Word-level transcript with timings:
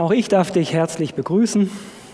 Auch 0.00 0.12
ich 0.12 0.28
darf 0.28 0.50
dich 0.50 0.72
herzlich 0.72 1.12
begrüßen, 1.12 1.70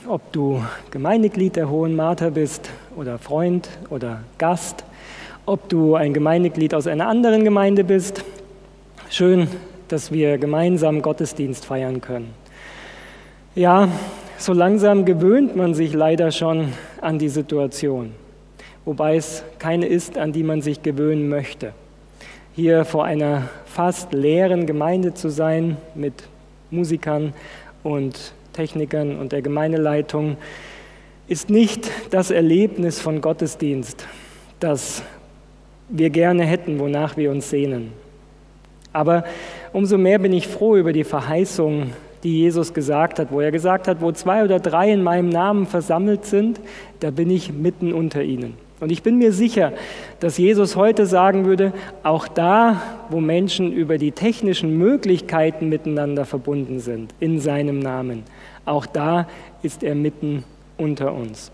ob 0.09 0.33
du 0.33 0.61
Gemeindeglied 0.91 1.55
der 1.55 1.71
Hohen 1.71 1.95
Martha 1.95 2.31
bist 2.31 2.69
oder 2.97 3.17
Freund 3.17 3.69
oder 3.91 4.25
Gast, 4.39 4.83
ob 5.45 5.69
du 5.69 5.95
ein 5.95 6.13
Gemeindeglied 6.13 6.75
aus 6.75 6.89
einer 6.89 7.07
anderen 7.07 7.45
Gemeinde 7.45 7.85
bist. 7.85 8.25
Schön, 9.09 9.47
dass 9.87 10.11
wir 10.11 10.37
gemeinsam 10.37 11.01
Gottesdienst 11.01 11.65
feiern 11.65 12.01
können. 12.01 12.35
Ja, 13.55 13.89
so 14.37 14.53
langsam 14.53 15.05
gewöhnt 15.05 15.55
man 15.55 15.75
sich 15.75 15.93
leider 15.93 16.33
schon 16.33 16.73
an 17.01 17.21
die 17.21 17.29
Situation, 17.29 18.11
wobei 18.85 19.15
es 19.15 19.45
keine 19.61 19.87
ist, 19.87 20.19
an 20.19 20.33
die 20.33 20.43
man 20.43 20.61
sich 20.61 20.83
gewöhnen 20.83 21.29
möchte. 21.29 21.73
Hier 22.53 22.85
vor 22.85 23.05
einer 23.05 23.43
fast 23.65 24.13
leeren 24.13 24.67
Gemeinde 24.67 25.15
zu 25.15 25.29
sein 25.29 25.77
mit 25.95 26.25
Musikern 26.73 27.33
und 27.87 28.35
Technikern 28.53 29.19
und 29.19 29.33
der 29.33 29.43
Gemeindeleitung 29.43 30.37
ist 31.29 31.51
nicht 31.51 31.91
das 32.11 32.31
Erlebnis 32.31 33.01
von 33.01 33.21
Gottesdienst, 33.21 34.07
das 34.61 35.03
wir 35.89 36.11
gerne 36.11 36.45
hätten, 36.45 36.79
wonach 36.79 37.17
wir 37.17 37.31
uns 37.31 37.49
sehnen. 37.49 37.93
Aber 38.93 39.25
umso 39.73 39.99
mehr 39.99 40.19
bin 40.19 40.33
ich 40.33 40.49
froh 40.49 40.77
über 40.77 40.93
die 40.93 41.05
Verheißung, 41.05 41.93
die 42.23 42.41
Jesus 42.41 42.75
gesagt 42.75 43.19
hat, 43.19 43.31
wo 43.31 43.41
er 43.41 43.53
gesagt 43.53 43.89
hat, 43.89 44.01
wo 44.01 44.11
zwei 44.11 44.43
oder 44.43 44.59
drei 44.59 44.91
in 44.91 45.03
meinem 45.03 45.29
Namen 45.29 45.67
versammelt 45.67 46.25
sind, 46.25 46.61
da 47.01 47.11
bin 47.11 47.31
ich 47.31 47.53
mitten 47.53 47.93
unter 47.93 48.23
ihnen. 48.23 48.55
Und 48.79 48.93
ich 48.93 49.03
bin 49.03 49.17
mir 49.17 49.33
sicher, 49.33 49.73
dass 50.21 50.37
Jesus 50.37 50.77
heute 50.77 51.07
sagen 51.07 51.47
würde, 51.47 51.73
auch 52.03 52.29
da, 52.29 52.83
wo 53.09 53.21
Menschen 53.21 53.73
über 53.73 53.97
die 53.97 54.13
technischen 54.13 54.77
Möglichkeiten 54.77 55.69
miteinander 55.69 56.27
verbunden 56.27 56.81
sind, 56.81 57.15
in 57.19 57.41
seinem 57.41 57.79
Namen, 57.79 58.25
auch 58.67 58.85
da 58.85 59.27
ist 59.63 59.83
er 59.83 59.95
mitten 59.95 60.45
unter 60.77 61.15
uns. 61.15 61.51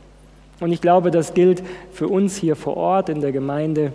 Und 0.59 0.73
ich 0.73 0.81
glaube, 0.81 1.11
das 1.11 1.34
gilt 1.34 1.62
für 1.92 2.09
uns 2.09 2.37
hier 2.37 2.56
vor 2.56 2.77
Ort 2.77 3.09
in 3.09 3.20
der 3.20 3.33
Gemeinde 3.33 3.92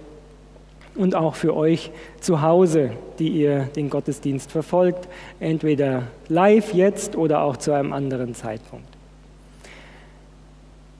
und 0.95 1.16
auch 1.16 1.36
für 1.36 1.56
euch 1.56 1.91
zu 2.19 2.41
Hause, 2.41 2.91
die 3.19 3.30
ihr 3.30 3.69
den 3.75 3.89
Gottesdienst 3.89 4.52
verfolgt, 4.52 5.08
entweder 5.39 6.03
live 6.28 6.73
jetzt 6.73 7.16
oder 7.16 7.41
auch 7.41 7.58
zu 7.58 7.72
einem 7.72 7.94
anderen 7.94 8.34
Zeitpunkt. 8.34 8.97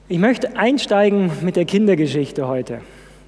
Ich 0.10 0.20
möchte 0.20 0.56
einsteigen 0.56 1.30
mit 1.42 1.58
der 1.58 1.66
Kindergeschichte 1.66 2.48
heute. 2.48 2.80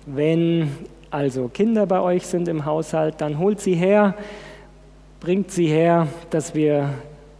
Wenn 0.06 0.72
also 1.12 1.50
Kinder 1.50 1.86
bei 1.86 2.00
euch 2.00 2.26
sind 2.26 2.48
im 2.48 2.64
Haushalt, 2.64 3.16
dann 3.18 3.38
holt 3.38 3.60
sie 3.60 3.74
her, 3.74 4.16
bringt 5.20 5.52
sie 5.52 5.68
her, 5.68 6.08
dass, 6.30 6.56
wir, 6.56 6.92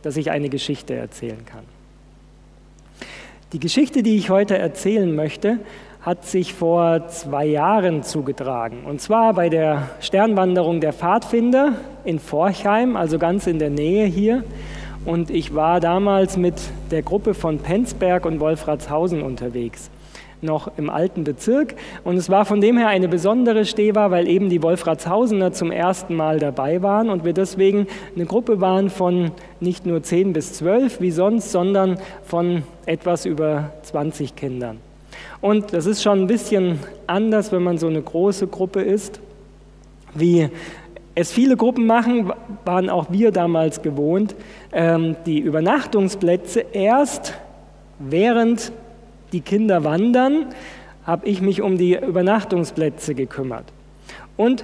dass 0.02 0.18
ich 0.18 0.30
eine 0.30 0.50
Geschichte 0.50 0.94
erzählen 0.94 1.46
kann. 1.46 1.64
Die 3.54 3.62
Geschichte, 3.62 4.04
die 4.04 4.18
ich 4.18 4.30
heute 4.30 4.58
erzählen 4.58 5.16
möchte, 5.16 5.60
hat 6.02 6.26
sich 6.26 6.54
vor 6.54 7.08
zwei 7.08 7.46
Jahren 7.46 8.04
zugetragen. 8.04 8.84
Und 8.84 9.00
zwar 9.00 9.34
bei 9.36 9.48
der 9.48 9.90
Sternwanderung 10.02 10.82
der 10.82 10.92
Pfadfinder 10.92 11.76
in 12.04 12.20
Forchheim, 12.20 12.98
also 12.98 13.18
ganz 13.18 13.48
in 13.48 13.58
der 13.58 13.70
Nähe 13.70 14.06
hier. 14.06 14.44
Und 15.06 15.30
ich 15.30 15.56
war 15.56 15.80
damals 15.80 16.38
mit 16.38 16.56
der 16.92 17.02
Gruppe 17.02 17.34
von 17.34 17.60
Penzberg 17.60 18.26
und 18.26 18.40
Wolfratshausen 18.40 19.22
unterwegs, 19.22 19.90
noch 20.42 20.72
im 20.78 20.90
alten 20.90 21.24
Bezirk. 21.24 21.76
Und 22.04 22.18
es 22.18 22.30
war 22.30 22.46
von 22.46 22.60
dem 22.60 22.78
her 22.78 22.90
eine 22.90 23.08
besondere 23.08 23.66
Stewa, 23.66 24.12
weil 24.12 24.28
eben 24.28 24.50
die 24.50 24.62
Wolfratshausener 24.62 25.54
zum 25.54 25.72
ersten 25.72 26.16
Mal 26.16 26.40
dabei 26.40 26.82
waren 26.82 27.10
und 27.10 27.24
wir 27.24 27.34
deswegen 27.34 27.88
eine 28.16 28.26
Gruppe 28.26 28.60
waren 28.60 28.90
von 28.90 29.32
nicht 29.62 29.86
nur 29.86 30.04
10 30.04 30.34
bis 30.34 30.54
12 30.54 31.00
wie 31.00 31.12
sonst, 31.12 31.52
sondern 31.52 31.98
von 32.26 32.64
etwas 32.86 33.26
über 33.26 33.72
20 33.84 34.36
Kindern. 34.36 34.78
Und 35.42 35.74
das 35.74 35.86
ist 35.86 36.04
schon 36.04 36.22
ein 36.22 36.28
bisschen 36.28 36.80
anders, 37.08 37.54
wenn 37.54 37.64
man 37.64 37.78
so 37.78 37.88
eine 37.88 38.02
große 38.02 38.48
Gruppe 38.48 38.82
ist, 38.82 39.22
wie 40.14 40.50
es 41.20 41.34
viele 41.34 41.58
Gruppen 41.58 41.86
machen, 41.86 42.32
waren 42.64 42.90
auch 42.90 43.08
wir 43.10 43.32
damals 43.32 43.82
gewohnt, 43.82 44.36
ähm, 44.72 45.18
die 45.26 45.40
Übernachtungsplätze 45.40 46.62
erst 46.72 47.34
während 48.00 48.72
die 49.34 49.42
Kinder 49.42 49.84
wandern, 49.84 50.46
habe 51.06 51.28
ich 51.28 51.42
mich 51.42 51.62
um 51.62 51.78
die 51.78 51.98
Übernachtungsplätze 51.98 53.16
gekümmert. 53.16 53.66
Und 54.38 54.64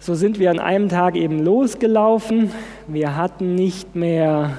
so 0.00 0.16
sind 0.16 0.40
wir 0.40 0.50
an 0.50 0.58
einem 0.58 0.88
Tag 0.88 1.14
eben 1.14 1.44
losgelaufen. 1.44 2.50
Wir 2.88 3.16
hatten 3.16 3.54
nicht 3.54 3.94
mehr 3.94 4.58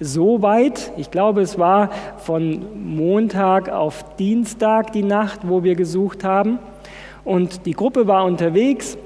so 0.00 0.40
weit. 0.40 0.90
Ich 0.96 1.10
glaube, 1.10 1.42
es 1.42 1.58
war 1.58 1.90
von 2.16 2.64
Montag 2.96 3.68
auf 3.68 4.16
Dienstag 4.16 4.92
die 4.92 5.02
Nacht, 5.02 5.40
wo 5.42 5.62
wir 5.62 5.74
gesucht 5.74 6.24
haben. 6.24 6.58
Und 7.24 7.66
die 7.66 7.72
Gruppe 7.72 8.06
war 8.06 8.24
unterwegs 8.24 8.96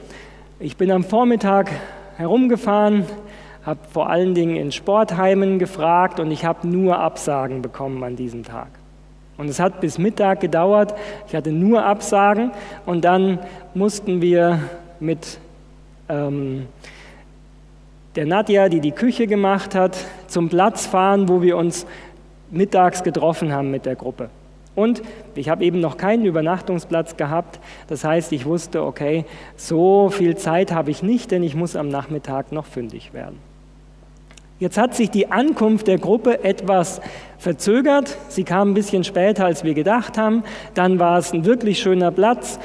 ich 0.62 0.76
bin 0.76 0.91
am 0.91 1.04
Vormittag 1.04 1.71
herumgefahren, 2.19 3.06
habe 3.65 3.81
vor 3.91 4.10
allen 4.10 4.34
Dingen 4.34 4.56
in 4.56 4.72
Sportheimen 4.72 5.59
gefragt 5.59 6.21
und 6.21 6.31
ich 6.31 6.44
habe 6.44 6.69
nur 6.69 6.98
Absagen 6.98 7.62
bekommen 7.62 8.04
an 8.04 8.15
diesem 8.15 8.44
Tag. 8.44 8.69
Und 9.38 9.49
es 9.49 9.59
hat 9.59 9.81
bis 9.81 9.97
Mittag 9.97 10.41
gedauert, 10.41 10.94
ich 11.26 11.34
hatte 11.34 11.50
nur 11.50 11.84
Absagen 11.84 12.53
und 12.84 13.06
dann 13.06 13.38
mussten 13.72 14.20
wir 14.20 14.60
mit 15.00 15.38
ähm, 16.10 16.66
der 18.15 18.26
Nadja, 18.26 18.69
die 18.69 18.81
die 18.81 18.93
Küche 18.93 19.26
gemacht 19.26 19.75
hat, 19.75 19.97
zum 20.26 20.50
Platz 20.50 20.84
fahren, 20.84 21.31
wo 21.31 21.41
wir 21.41 21.56
uns 21.56 21.87
mittags 22.50 23.03
getroffen 23.03 23.50
haben 23.50 23.70
mit 23.70 23.87
der 23.87 23.97
Gruppe. 23.97 24.28
Und 24.75 25.03
ich 25.34 25.48
habe 25.48 25.64
eben 25.64 25.81
noch 25.81 25.97
keinen 25.97 26.25
Übernachtungsplatz 26.25 27.16
gehabt. 27.16 27.58
Das 27.88 28.04
heißt, 28.04 28.32
ich 28.32 28.47
wusste, 28.47 28.84
okay, 28.84 29.25
so 29.56 30.10
viel 30.10 30.36
Zeit 30.36 30.72
habe 30.72 30.91
ich 30.91 31.03
nicht, 31.03 31.31
denn 31.31 31.42
ich 31.42 31.54
muss 31.54 31.76
am 31.76 31.88
Nachmittag 31.88 32.53
noch 32.53 32.66
fündig 32.66 33.12
werden. 33.12 33.38
Jetzt 34.60 34.76
hat 34.76 34.94
sich 34.94 35.10
die 35.10 35.32
Ankunft 35.32 35.86
der 35.86 35.98
Gruppe 35.98 36.44
etwas 36.44 37.00
verzögert. 37.38 38.19
Sie 38.28 38.44
kam 38.44 38.70
ein 38.70 38.75
bisschen 38.75 39.04
später, 39.04 39.47
als 39.47 39.64
wir 39.64 39.72
gedacht 39.72 40.19
haben. 40.19 40.44
Dann 40.75 40.98
war 40.98 41.19
es 41.19 41.32
ein 41.32 41.47
wirklich 41.47 41.81
schöner 41.81 42.10
Platz 42.10 42.58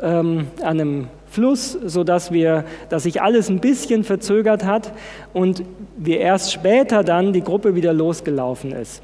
ähm, 0.00 0.46
an 0.62 0.80
einem 0.80 1.08
Fluss, 1.26 1.72
sodass 1.72 2.32
wir, 2.32 2.64
dass 2.88 3.04
sich 3.04 3.20
alles 3.20 3.50
ein 3.50 3.60
bisschen 3.60 4.02
verzögert 4.02 4.64
hat 4.64 4.92
und 5.32 5.62
wir 5.96 6.20
erst 6.20 6.52
später 6.52 7.04
dann 7.04 7.32
die 7.34 7.42
Gruppe 7.42 7.74
wieder 7.74 7.92
losgelaufen 7.92 8.72
ist. 8.72 9.02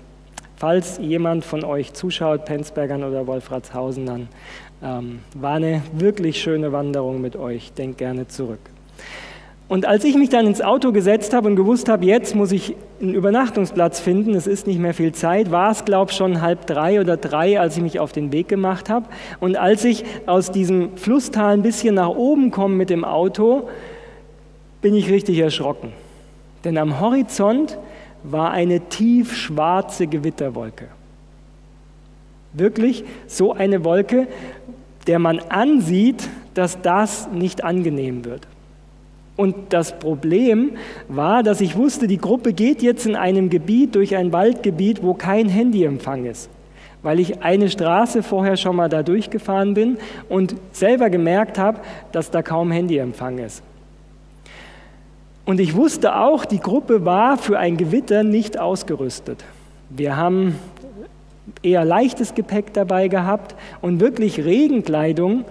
Falls 0.58 0.98
jemand 0.98 1.44
von 1.44 1.62
euch 1.62 1.92
zuschaut, 1.92 2.44
Penzbergern 2.44 3.04
oder 3.04 3.28
Wolfratshausen, 3.28 4.06
dann 4.06 4.28
ähm, 4.82 5.20
war 5.34 5.54
eine 5.54 5.82
wirklich 5.92 6.42
schöne 6.42 6.72
Wanderung 6.72 7.20
mit 7.20 7.36
euch. 7.36 7.72
Denkt 7.74 7.98
gerne 7.98 8.26
zurück. 8.26 8.58
Und 9.68 9.86
als 9.86 10.02
ich 10.02 10.16
mich 10.16 10.30
dann 10.30 10.48
ins 10.48 10.60
Auto 10.60 10.90
gesetzt 10.90 11.32
habe 11.32 11.46
und 11.46 11.54
gewusst 11.54 11.88
habe, 11.88 12.04
jetzt 12.06 12.34
muss 12.34 12.50
ich 12.50 12.74
einen 13.00 13.14
Übernachtungsplatz 13.14 14.00
finden, 14.00 14.34
es 14.34 14.48
ist 14.48 14.66
nicht 14.66 14.80
mehr 14.80 14.94
viel 14.94 15.12
Zeit, 15.12 15.52
war 15.52 15.70
es, 15.70 15.84
glaube 15.84 16.10
ich, 16.10 16.16
schon 16.16 16.40
halb 16.40 16.66
drei 16.66 17.00
oder 17.00 17.16
drei, 17.16 17.60
als 17.60 17.76
ich 17.76 17.82
mich 17.82 18.00
auf 18.00 18.10
den 18.10 18.32
Weg 18.32 18.48
gemacht 18.48 18.90
habe. 18.90 19.06
Und 19.38 19.56
als 19.56 19.84
ich 19.84 20.04
aus 20.26 20.50
diesem 20.50 20.96
Flusstal 20.96 21.52
ein 21.52 21.62
bisschen 21.62 21.94
nach 21.94 22.08
oben 22.08 22.50
komme 22.50 22.74
mit 22.74 22.90
dem 22.90 23.04
Auto, 23.04 23.68
bin 24.80 24.96
ich 24.96 25.08
richtig 25.08 25.38
erschrocken. 25.38 25.92
Denn 26.64 26.78
am 26.78 26.98
Horizont 26.98 27.78
war 28.32 28.50
eine 28.50 28.80
tiefschwarze 28.80 30.06
Gewitterwolke. 30.06 30.88
Wirklich 32.52 33.04
so 33.26 33.52
eine 33.52 33.84
Wolke, 33.84 34.26
der 35.06 35.18
man 35.18 35.38
ansieht, 35.38 36.28
dass 36.54 36.80
das 36.82 37.28
nicht 37.30 37.64
angenehm 37.64 38.24
wird. 38.24 38.46
Und 39.36 39.54
das 39.68 39.96
Problem 40.00 40.72
war, 41.06 41.44
dass 41.44 41.60
ich 41.60 41.76
wusste, 41.76 42.08
die 42.08 42.18
Gruppe 42.18 42.52
geht 42.52 42.82
jetzt 42.82 43.06
in 43.06 43.14
einem 43.14 43.50
Gebiet 43.50 43.94
durch 43.94 44.16
ein 44.16 44.32
Waldgebiet, 44.32 45.02
wo 45.02 45.14
kein 45.14 45.48
Handyempfang 45.48 46.24
ist, 46.24 46.50
weil 47.02 47.20
ich 47.20 47.40
eine 47.42 47.70
Straße 47.70 48.24
vorher 48.24 48.56
schon 48.56 48.74
mal 48.74 48.88
da 48.88 49.04
durchgefahren 49.04 49.74
bin 49.74 49.98
und 50.28 50.56
selber 50.72 51.08
gemerkt 51.08 51.56
habe, 51.56 51.78
dass 52.10 52.32
da 52.32 52.42
kaum 52.42 52.72
Handyempfang 52.72 53.38
ist. 53.38 53.62
Und 55.48 55.60
ich 55.60 55.74
wusste 55.74 56.14
auch, 56.14 56.44
die 56.44 56.60
Gruppe 56.60 57.06
war 57.06 57.38
für 57.38 57.58
ein 57.58 57.78
Gewitter 57.78 58.22
nicht 58.22 58.58
ausgerüstet. 58.58 59.42
Wir 59.88 60.14
haben 60.14 60.56
eher 61.62 61.86
leichtes 61.86 62.34
Gepäck 62.34 62.74
dabei 62.74 63.08
gehabt 63.08 63.54
und 63.80 63.98
wirklich 63.98 64.44
Regenkleidung 64.44 65.46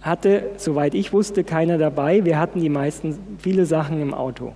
hatte, 0.00 0.44
soweit 0.56 0.94
ich 0.94 1.12
wusste, 1.12 1.44
keiner 1.44 1.76
dabei. 1.76 2.24
Wir 2.24 2.38
hatten 2.38 2.62
die 2.62 2.70
meisten, 2.70 3.18
viele 3.36 3.66
Sachen 3.66 4.00
im 4.00 4.14
Auto. 4.14 4.54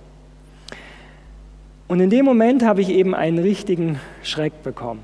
Und 1.87 1.99
in 1.99 2.09
dem 2.09 2.25
Moment 2.25 2.65
habe 2.65 2.81
ich 2.81 2.89
eben 2.89 3.13
einen 3.13 3.37
richtigen 3.37 3.99
Schreck 4.23 4.63
bekommen, 4.63 5.01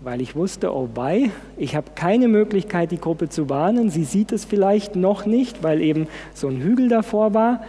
weil 0.00 0.22
ich 0.22 0.34
wusste, 0.34 0.74
oh 0.74 0.88
bei, 0.94 1.30
ich 1.58 1.76
habe 1.76 1.88
keine 1.94 2.26
Möglichkeit, 2.26 2.90
die 2.90 3.00
Gruppe 3.02 3.28
zu 3.28 3.50
warnen. 3.50 3.90
Sie 3.90 4.04
sieht 4.04 4.32
es 4.32 4.46
vielleicht 4.46 4.96
noch 4.96 5.26
nicht, 5.26 5.62
weil 5.62 5.82
eben 5.82 6.06
so 6.32 6.48
ein 6.48 6.62
Hügel 6.62 6.88
davor 6.88 7.34
war 7.34 7.60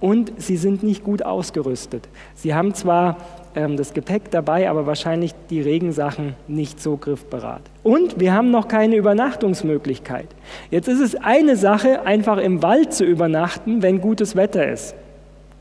und 0.00 0.32
sie 0.38 0.56
sind 0.56 0.82
nicht 0.82 1.04
gut 1.04 1.22
ausgerüstet. 1.22 2.08
Sie 2.34 2.54
haben 2.54 2.74
zwar 2.74 3.18
ähm, 3.54 3.76
das 3.76 3.92
Gepäck 3.92 4.30
dabei, 4.30 4.70
aber 4.70 4.86
wahrscheinlich 4.86 5.34
die 5.50 5.60
Regensachen 5.60 6.34
nicht 6.48 6.80
so 6.80 6.96
griffbereit. 6.96 7.62
Und 7.82 8.18
wir 8.18 8.32
haben 8.32 8.50
noch 8.50 8.68
keine 8.68 8.96
Übernachtungsmöglichkeit. 8.96 10.28
Jetzt 10.70 10.88
ist 10.88 11.00
es 11.00 11.14
eine 11.16 11.56
Sache, 11.56 12.02
einfach 12.02 12.38
im 12.38 12.62
Wald 12.62 12.92
zu 12.92 13.04
übernachten, 13.04 13.82
wenn 13.82 14.00
gutes 14.00 14.36
Wetter 14.36 14.66
ist. 14.66 14.94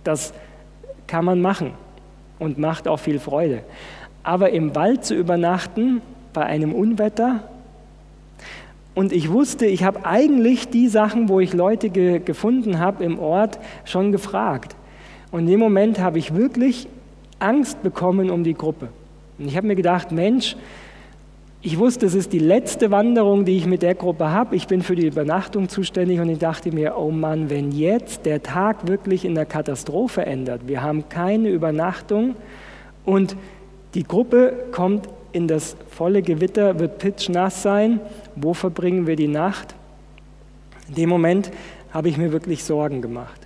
Das 0.04 0.34
kann 1.08 1.26
man 1.26 1.42
machen 1.42 1.72
und 2.38 2.58
macht 2.58 2.88
auch 2.88 3.00
viel 3.00 3.20
Freude. 3.20 3.64
Aber 4.24 4.52
im 4.52 4.76
Wald 4.76 5.04
zu 5.04 5.16
übernachten 5.16 6.02
bei 6.34 6.46
einem 6.46 6.74
Unwetter, 6.74 7.42
und 8.96 9.12
ich 9.12 9.32
wusste, 9.32 9.66
ich 9.66 9.84
habe 9.84 10.06
eigentlich 10.06 10.70
die 10.70 10.88
Sachen, 10.88 11.30
wo 11.30 11.40
ich 11.40 11.54
Leute 11.54 11.90
ge 11.90 12.20
gefunden 12.20 12.80
habe 12.80 13.04
im 13.04 13.20
Ort, 13.20 13.60
schon 13.86 14.12
gefragt. 14.12 14.76
Und 15.32 15.42
in 15.42 15.48
dem 15.48 15.60
Moment 15.60 16.00
habe 16.00 16.18
ich 16.18 16.34
wirklich 16.34 16.88
Angst 17.40 17.82
bekommen 17.84 18.30
um 18.30 18.44
die 18.44 18.56
Gruppe. 18.56 18.90
Und 19.38 19.48
ich 19.48 19.56
habe 19.56 19.68
mir 19.68 19.76
gedacht, 19.76 20.12
Mensch, 20.12 20.56
ich 21.62 21.78
wusste, 21.78 22.06
es 22.06 22.16
ist 22.16 22.32
die 22.32 22.40
letzte 22.40 22.90
Wanderung, 22.90 23.44
die 23.44 23.58
ich 23.58 23.66
mit 23.66 23.82
der 23.82 23.94
Gruppe 23.94 24.30
habe. 24.30 24.56
Ich 24.56 24.68
bin 24.68 24.82
für 24.82 24.96
die 24.96 25.08
Übernachtung 25.08 25.68
zuständig 25.68 26.20
und 26.22 26.30
ich 26.30 26.40
dachte 26.40 26.72
mir, 26.72 26.98
oh 26.98 27.12
Mann, 27.12 27.50
wenn 27.50 27.72
jetzt 27.72 28.26
der 28.26 28.42
Tag 28.42 28.88
wirklich 28.88 29.26
in 29.26 29.36
der 29.36 29.46
Katastrophe 29.46 30.26
ändert, 30.26 30.68
wir 30.68 30.82
haben 30.82 31.10
keine 31.10 31.50
Übernachtung 31.50 32.36
und 33.04 33.36
die 33.94 34.04
Gruppe 34.04 34.54
kommt 34.72 35.10
in 35.32 35.48
das 35.48 35.76
volle 35.90 36.22
Gewitter, 36.22 36.80
wird 36.80 36.98
pitschnass 36.98 37.62
sein. 37.62 38.00
Wo 38.36 38.54
verbringen 38.54 39.08
wir 39.08 39.16
die 39.16 39.28
Nacht? 39.28 39.76
In 40.90 40.96
dem 40.96 41.10
Moment 41.10 41.52
habe 41.92 42.10
ich 42.10 42.18
mir 42.18 42.32
wirklich 42.32 42.64
Sorgen 42.64 43.02
gemacht. 43.02 43.39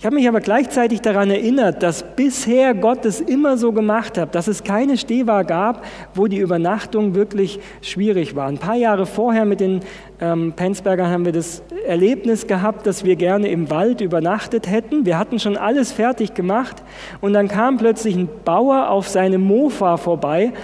Ich 0.00 0.06
habe 0.06 0.14
mich 0.14 0.26
aber 0.26 0.40
gleichzeitig 0.40 1.02
daran 1.02 1.30
erinnert, 1.30 1.82
dass 1.82 2.02
bisher 2.16 2.72
Gott 2.72 3.04
es 3.04 3.20
immer 3.20 3.58
so 3.58 3.70
gemacht 3.70 4.16
hat, 4.16 4.34
dass 4.34 4.48
es 4.48 4.64
keine 4.64 4.96
Stewa 4.96 5.42
gab, 5.42 5.84
wo 6.14 6.26
die 6.26 6.38
Übernachtung 6.38 7.14
wirklich 7.14 7.60
schwierig 7.82 8.34
war. 8.34 8.48
Ein 8.48 8.56
paar 8.56 8.76
Jahre 8.76 9.04
vorher 9.04 9.44
mit 9.44 9.60
den 9.60 9.80
ähm, 10.18 10.54
Penzbergern 10.56 11.10
haben 11.10 11.26
wir 11.26 11.32
das 11.32 11.62
Erlebnis 11.86 12.46
gehabt, 12.46 12.86
dass 12.86 13.04
wir 13.04 13.14
gerne 13.16 13.48
im 13.48 13.68
Wald 13.68 14.00
übernachtet 14.00 14.70
hätten. 14.70 15.04
Wir 15.04 15.18
hatten 15.18 15.38
schon 15.38 15.58
alles 15.58 15.92
fertig 15.92 16.32
gemacht 16.32 16.82
und 17.20 17.34
dann 17.34 17.48
kam 17.48 17.76
plötzlich 17.76 18.16
ein 18.16 18.30
Bauer 18.46 18.88
auf 18.88 19.06
seinem 19.06 19.42
Mofa 19.42 19.98
vorbei, 19.98 20.54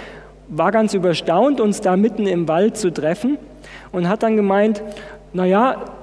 war 0.47 0.71
ganz 0.71 0.95
überstaunt, 0.95 1.61
uns 1.61 1.79
da 1.81 1.95
mitten 1.95 2.25
im 2.25 2.47
Wald 2.47 2.75
zu 2.75 2.91
treffen 2.91 3.37
und 3.91 4.09
hat 4.09 4.23
dann 4.23 4.35
gemeint, 4.35 4.81
naja, 5.31 5.96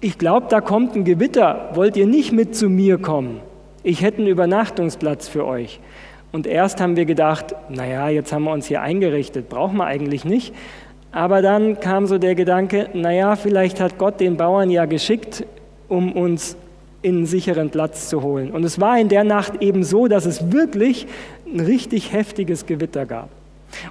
ich 0.00 0.18
glaube, 0.18 0.46
da 0.48 0.60
kommt 0.60 0.94
ein 0.94 1.04
Gewitter, 1.04 1.70
wollt 1.74 1.96
ihr 1.96 2.06
nicht 2.06 2.32
mit 2.32 2.54
zu 2.54 2.68
mir 2.68 2.98
kommen? 2.98 3.40
Ich 3.82 4.02
hätte 4.02 4.18
einen 4.18 4.28
Übernachtungsplatz 4.28 5.28
für 5.28 5.44
euch. 5.44 5.80
Und 6.30 6.46
erst 6.46 6.80
haben 6.80 6.96
wir 6.96 7.04
gedacht, 7.04 7.54
naja, 7.68 8.08
jetzt 8.08 8.32
haben 8.32 8.44
wir 8.44 8.52
uns 8.52 8.66
hier 8.66 8.82
eingerichtet, 8.82 9.48
brauchen 9.48 9.78
wir 9.78 9.86
eigentlich 9.86 10.24
nicht. 10.24 10.54
Aber 11.10 11.42
dann 11.42 11.80
kam 11.80 12.06
so 12.06 12.18
der 12.18 12.34
Gedanke, 12.34 12.90
naja, 12.92 13.34
vielleicht 13.34 13.80
hat 13.80 13.98
Gott 13.98 14.20
den 14.20 14.36
Bauern 14.36 14.70
ja 14.70 14.84
geschickt, 14.84 15.44
um 15.88 16.12
uns 16.12 16.56
in 17.00 17.16
einen 17.16 17.26
sicheren 17.26 17.70
Platz 17.70 18.08
zu 18.08 18.22
holen. 18.22 18.50
Und 18.50 18.64
es 18.64 18.80
war 18.80 18.98
in 18.98 19.08
der 19.08 19.24
Nacht 19.24 19.62
eben 19.62 19.84
so, 19.84 20.06
dass 20.06 20.26
es 20.26 20.52
wirklich 20.52 21.06
ein 21.46 21.60
richtig 21.60 22.12
heftiges 22.12 22.66
Gewitter 22.66 23.06
gab. 23.06 23.30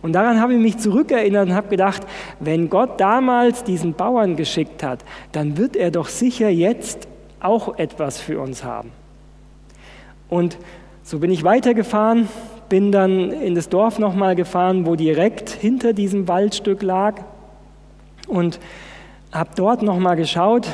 Und 0.02 0.14
daran 0.14 0.42
habe 0.42 0.54
ich 0.54 0.60
mich 0.60 0.78
zurückerinnert 0.78 1.50
und 1.50 1.56
habe 1.56 1.68
gedacht, 1.70 2.02
wenn 2.40 2.70
Gott 2.70 3.00
damals 3.00 3.64
diesen 3.64 3.94
Bauern 3.94 4.36
geschickt 4.36 4.84
hat, 4.84 5.04
dann 5.32 5.58
wird 5.58 5.76
er 5.76 5.92
doch 5.92 6.08
sicher 6.08 6.50
jetzt 6.50 7.08
auch 7.40 7.78
etwas 7.78 8.20
für 8.20 8.40
uns 8.40 8.64
haben. 8.64 8.92
Und 10.30 10.58
so 11.04 11.20
bin 11.20 11.32
ich 11.32 11.44
weitergefahren, 11.44 12.28
bin 12.70 12.92
dann 12.92 13.32
in 13.32 13.56
das 13.56 13.70
Dorf 13.70 14.00
nochmal 14.00 14.36
gefahren, 14.36 14.86
wo 14.86 14.96
direkt 14.96 15.50
hinter 15.50 15.94
diesem 15.94 16.28
Waldstück 16.28 16.82
lag 16.82 17.22
und 18.28 18.60
habe 19.32 19.52
dort 19.56 19.84
nochmal 19.84 20.16
geschaut, 20.16 20.68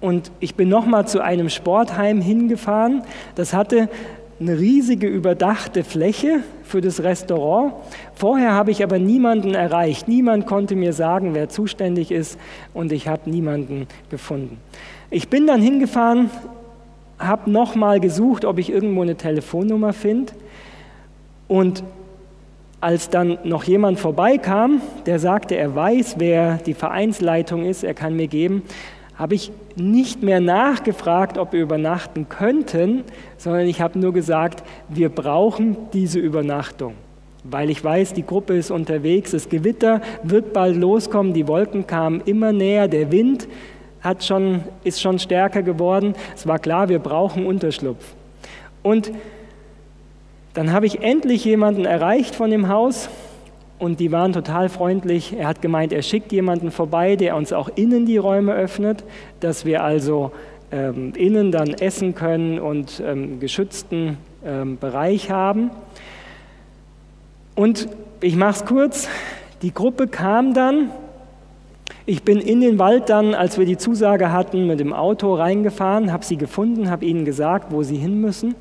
und 0.00 0.30
ich 0.40 0.54
bin 0.54 0.68
nochmal 0.68 1.08
zu 1.08 1.22
einem 1.22 1.48
Sportheim 1.48 2.20
hingefahren. 2.20 3.02
Das 3.34 3.54
hatte 3.54 3.88
eine 4.38 4.58
riesige 4.58 5.06
überdachte 5.06 5.82
Fläche 5.82 6.40
für 6.62 6.80
das 6.80 7.02
Restaurant. 7.02 7.72
Vorher 8.14 8.52
habe 8.52 8.70
ich 8.70 8.82
aber 8.82 8.98
niemanden 8.98 9.54
erreicht. 9.54 10.08
Niemand 10.08 10.46
konnte 10.46 10.76
mir 10.76 10.92
sagen, 10.92 11.34
wer 11.34 11.48
zuständig 11.48 12.10
ist 12.10 12.38
und 12.74 12.92
ich 12.92 13.08
habe 13.08 13.30
niemanden 13.30 13.86
gefunden. 14.10 14.58
Ich 15.10 15.28
bin 15.28 15.46
dann 15.46 15.62
hingefahren, 15.62 16.30
habe 17.18 17.50
nochmal 17.50 18.00
gesucht, 18.00 18.44
ob 18.44 18.58
ich 18.58 18.70
irgendwo 18.70 19.02
eine 19.02 19.16
Telefonnummer 19.16 19.92
finde 19.92 20.32
und 21.48 21.82
als 22.80 23.08
dann 23.08 23.38
noch 23.42 23.64
jemand 23.64 23.98
vorbeikam, 23.98 24.82
der 25.06 25.18
sagte, 25.18 25.56
er 25.56 25.74
weiß, 25.74 26.16
wer 26.18 26.58
die 26.58 26.74
Vereinsleitung 26.74 27.64
ist, 27.64 27.82
er 27.82 27.94
kann 27.94 28.14
mir 28.14 28.28
geben, 28.28 28.62
habe 29.16 29.34
ich 29.34 29.50
nicht 29.76 30.22
mehr 30.22 30.40
nachgefragt, 30.40 31.38
ob 31.38 31.52
wir 31.52 31.62
übernachten 31.62 32.28
könnten, 32.28 33.04
sondern 33.38 33.66
ich 33.66 33.80
habe 33.80 33.98
nur 33.98 34.12
gesagt, 34.12 34.62
wir 34.88 35.08
brauchen 35.08 35.76
diese 35.92 36.18
Übernachtung, 36.18 36.94
weil 37.44 37.70
ich 37.70 37.82
weiß, 37.82 38.12
die 38.12 38.26
Gruppe 38.26 38.56
ist 38.56 38.70
unterwegs, 38.70 39.30
das 39.30 39.48
Gewitter 39.48 40.02
wird 40.22 40.52
bald 40.52 40.76
loskommen, 40.76 41.32
die 41.32 41.48
Wolken 41.48 41.86
kamen 41.86 42.20
immer 42.26 42.52
näher, 42.52 42.88
der 42.88 43.10
Wind 43.10 43.48
hat 44.02 44.24
schon, 44.24 44.62
ist 44.84 45.00
schon 45.00 45.18
stärker 45.18 45.62
geworden. 45.62 46.14
Es 46.34 46.46
war 46.46 46.58
klar, 46.58 46.88
wir 46.88 47.00
brauchen 47.00 47.44
Unterschlupf. 47.44 48.14
Und 48.82 49.10
dann 50.54 50.72
habe 50.72 50.86
ich 50.86 51.02
endlich 51.02 51.44
jemanden 51.44 51.84
erreicht 51.84 52.34
von 52.34 52.50
dem 52.50 52.68
Haus 52.68 53.08
und 53.78 54.00
die 54.00 54.10
waren 54.10 54.32
total 54.32 54.68
freundlich. 54.68 55.34
Er 55.38 55.48
hat 55.48 55.60
gemeint, 55.60 55.92
er 55.92 56.02
schickt 56.02 56.32
jemanden 56.32 56.70
vorbei, 56.70 57.16
der 57.16 57.36
uns 57.36 57.52
auch 57.52 57.68
innen 57.74 58.06
die 58.06 58.16
Räume 58.16 58.54
öffnet, 58.54 59.04
dass 59.40 59.64
wir 59.64 59.84
also 59.84 60.32
ähm, 60.72 61.12
innen 61.14 61.52
dann 61.52 61.74
essen 61.74 62.14
können 62.14 62.58
und 62.58 63.02
ähm, 63.04 63.38
geschützten 63.38 64.16
ähm, 64.44 64.78
Bereich 64.78 65.30
haben. 65.30 65.70
Und 67.54 67.88
ich 68.20 68.36
mache 68.36 68.50
es 68.50 68.64
kurz, 68.64 69.08
die 69.62 69.72
Gruppe 69.72 70.08
kam 70.08 70.54
dann. 70.54 70.90
Ich 72.06 72.22
bin 72.22 72.38
in 72.38 72.60
den 72.60 72.78
Wald 72.78 73.08
dann, 73.08 73.34
als 73.34 73.58
wir 73.58 73.66
die 73.66 73.76
Zusage 73.76 74.32
hatten, 74.32 74.66
mit 74.66 74.80
dem 74.80 74.92
Auto 74.92 75.34
reingefahren, 75.34 76.12
habe 76.12 76.24
sie 76.24 76.36
gefunden, 76.36 76.90
habe 76.90 77.04
ihnen 77.04 77.24
gesagt, 77.24 77.72
wo 77.72 77.82
sie 77.82 77.96
hin 77.96 78.20
müssen. 78.20 78.54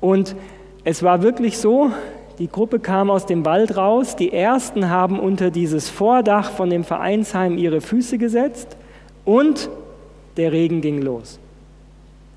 Und 0.00 0.36
es 0.84 1.02
war 1.02 1.22
wirklich 1.22 1.58
so, 1.58 1.90
die 2.38 2.48
Gruppe 2.48 2.80
kam 2.80 3.10
aus 3.10 3.26
dem 3.26 3.44
Wald 3.44 3.76
raus. 3.76 4.16
Die 4.16 4.32
ersten 4.32 4.90
haben 4.90 5.18
unter 5.18 5.50
dieses 5.50 5.88
Vordach 5.88 6.50
von 6.50 6.70
dem 6.70 6.84
Vereinsheim 6.84 7.56
ihre 7.56 7.80
Füße 7.80 8.18
gesetzt 8.18 8.76
und 9.24 9.70
der 10.36 10.52
Regen 10.52 10.80
ging 10.80 11.00
los. 11.00 11.38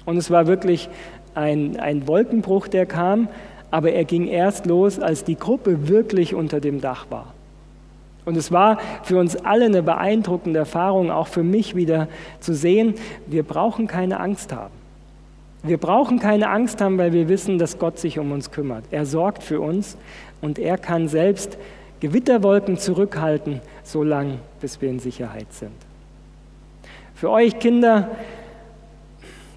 Und 0.06 0.18
es 0.18 0.32
war 0.32 0.48
wirklich 0.48 0.90
ein, 1.36 1.78
ein 1.80 2.08
Wolkenbruch, 2.08 2.68
der 2.68 2.86
kam, 2.86 3.28
aber 3.72 3.92
er 3.92 4.06
ging 4.06 4.28
erst 4.28 4.66
los, 4.66 5.00
als 5.00 5.24
die 5.24 5.36
Gruppe 5.36 5.90
wirklich 5.90 6.34
unter 6.34 6.60
dem 6.60 6.82
Dach 6.82 7.08
war. 7.10 7.34
Und 8.26 8.38
es 8.38 8.52
war 8.52 8.80
für 9.04 9.18
uns 9.18 9.36
alle 9.36 9.66
eine 9.66 9.84
beeindruckende 9.84 10.60
Erfahrung, 10.60 11.12
auch 11.12 11.28
für 11.28 11.44
mich 11.44 11.76
wieder 11.76 12.08
zu 12.40 12.54
sehen, 12.54 12.96
wir 13.28 13.44
brauchen 13.44 13.88
keine 13.88 14.20
Angst 14.20 14.54
haben. 14.54 14.79
Wir 15.62 15.78
brauchen 15.78 16.20
keine 16.20 16.50
Angst 16.50 16.80
haben, 16.80 16.98
weil 16.98 17.12
wir 17.12 17.28
wissen, 17.28 17.58
dass 17.58 17.80
Gott 17.80 18.00
sich 18.00 18.18
um 18.18 18.32
uns 18.32 18.52
kümmert. 18.52 18.86
Er 18.92 19.06
sorgt 19.06 19.44
für 19.44 19.60
uns 19.60 19.98
und 20.42 20.58
er 20.58 20.78
kann 20.78 21.08
selbst 21.08 21.58
Gewitterwolken 22.00 22.78
zurückhalten, 22.78 23.60
so 23.84 24.04
lange, 24.04 24.40
bis 24.62 24.82
wir 24.82 24.90
in 24.90 25.00
Sicherheit 25.00 25.52
sind. 25.52 25.74
Für 27.14 27.30
euch 27.30 27.60
Kinder, 27.60 28.10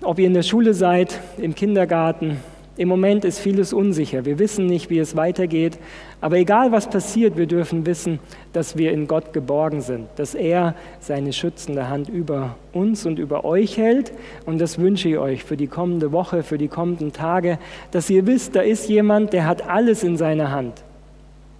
ob 0.02 0.18
ihr 0.18 0.26
in 0.26 0.34
der 0.34 0.42
Schule 0.42 0.74
seid, 0.74 1.20
im 1.38 1.54
Kindergarten, 1.54 2.38
im 2.76 2.88
Moment 2.88 3.24
ist 3.24 3.38
vieles 3.38 3.72
unsicher. 3.72 4.24
Wir 4.24 4.40
wissen 4.40 4.66
nicht, 4.66 4.90
wie 4.90 4.98
es 4.98 5.14
weitergeht. 5.14 5.78
Aber 6.22 6.36
egal 6.36 6.70
was 6.70 6.88
passiert, 6.88 7.36
wir 7.36 7.48
dürfen 7.48 7.84
wissen, 7.84 8.20
dass 8.52 8.76
wir 8.76 8.92
in 8.92 9.08
Gott 9.08 9.32
geborgen 9.32 9.80
sind, 9.80 10.06
dass 10.16 10.36
er 10.36 10.76
seine 11.00 11.32
schützende 11.32 11.88
Hand 11.88 12.08
über 12.08 12.54
uns 12.72 13.04
und 13.04 13.18
über 13.18 13.44
euch 13.44 13.76
hält. 13.76 14.12
Und 14.46 14.60
das 14.60 14.78
wünsche 14.78 15.08
ich 15.08 15.18
euch 15.18 15.42
für 15.42 15.56
die 15.56 15.66
kommende 15.66 16.12
Woche, 16.12 16.44
für 16.44 16.58
die 16.58 16.68
kommenden 16.68 17.12
Tage, 17.12 17.58
dass 17.90 18.08
ihr 18.08 18.24
wisst, 18.24 18.54
da 18.54 18.60
ist 18.60 18.88
jemand, 18.88 19.32
der 19.32 19.46
hat 19.46 19.68
alles 19.68 20.04
in 20.04 20.16
seiner 20.16 20.52
Hand. 20.52 20.84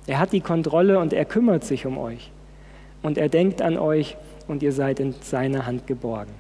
Er 0.07 0.21
hat 0.21 0.33
die 0.33 0.41
Kontrolle 0.41 1.01
und 1.01 1.13
er 1.13 1.25
kümmert 1.25 1.65
sich 1.65 1.85
um 1.85 1.99
euch. 1.99 2.31
Und 3.03 3.19
er 3.19 3.29
denkt 3.29 3.63
an 3.63 3.77
euch 3.77 4.17
und 4.47 4.63
ihr 4.63 4.73
seid 4.73 5.01
in 5.01 5.13
seiner 5.23 5.67
Hand 5.67 5.89
geborgen. 5.89 6.33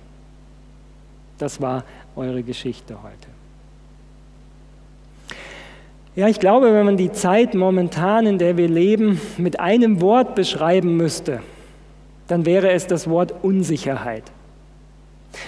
Das 1.38 1.60
war 1.60 1.82
eure 2.14 2.44
Geschichte 2.44 3.02
heute. 3.02 3.31
Ja, 6.14 6.28
ich 6.28 6.40
glaube, 6.40 6.74
wenn 6.74 6.84
man 6.84 6.98
die 6.98 7.10
Zeit 7.10 7.54
momentan, 7.54 8.26
in 8.26 8.36
der 8.36 8.58
wir 8.58 8.68
leben, 8.68 9.18
mit 9.38 9.60
einem 9.60 10.02
Wort 10.02 10.34
beschreiben 10.34 10.98
müsste, 10.98 11.40
dann 12.28 12.44
wäre 12.44 12.70
es 12.70 12.86
das 12.86 13.08
Wort 13.08 13.32
Unsicherheit. 13.42 14.24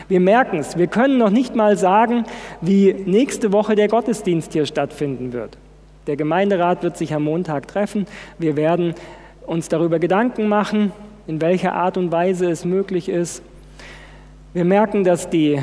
Wir 0.09 0.21
merken 0.21 0.59
es, 0.59 0.78
wir 0.78 0.87
können 0.87 1.18
noch 1.18 1.28
nicht 1.28 1.54
mal 1.54 1.76
sagen, 1.76 2.25
wie 2.62 2.94
nächste 2.94 3.52
Woche 3.52 3.75
der 3.75 3.88
Gottesdienst 3.88 4.54
hier 4.54 4.64
stattfinden 4.64 5.35
wird. 5.35 5.59
Der 6.06 6.16
Gemeinderat 6.16 6.83
wird 6.83 6.97
sich 6.97 7.12
am 7.12 7.25
Montag 7.25 7.68
treffen. 7.68 8.06
Wir 8.38 8.56
werden 8.56 8.94
uns 9.47 9.68
darüber 9.68 9.99
Gedanken 9.99 10.49
machen, 10.49 10.92
in 11.26 11.42
welcher 11.42 11.75
Art 11.75 11.99
und 11.99 12.11
Weise 12.11 12.50
es 12.50 12.64
möglich 12.64 13.11
ist. 13.11 13.42
Wir 14.54 14.64
merken, 14.64 15.04
dass 15.04 15.28
die 15.28 15.61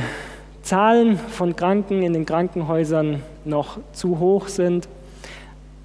Zahlen 0.62 1.18
von 1.18 1.56
Kranken 1.56 2.04
in 2.04 2.14
den 2.14 2.26
Krankenhäusern 2.26 3.24
noch 3.46 3.80
zu 3.94 4.20
hoch 4.20 4.48
sind. 4.48 4.88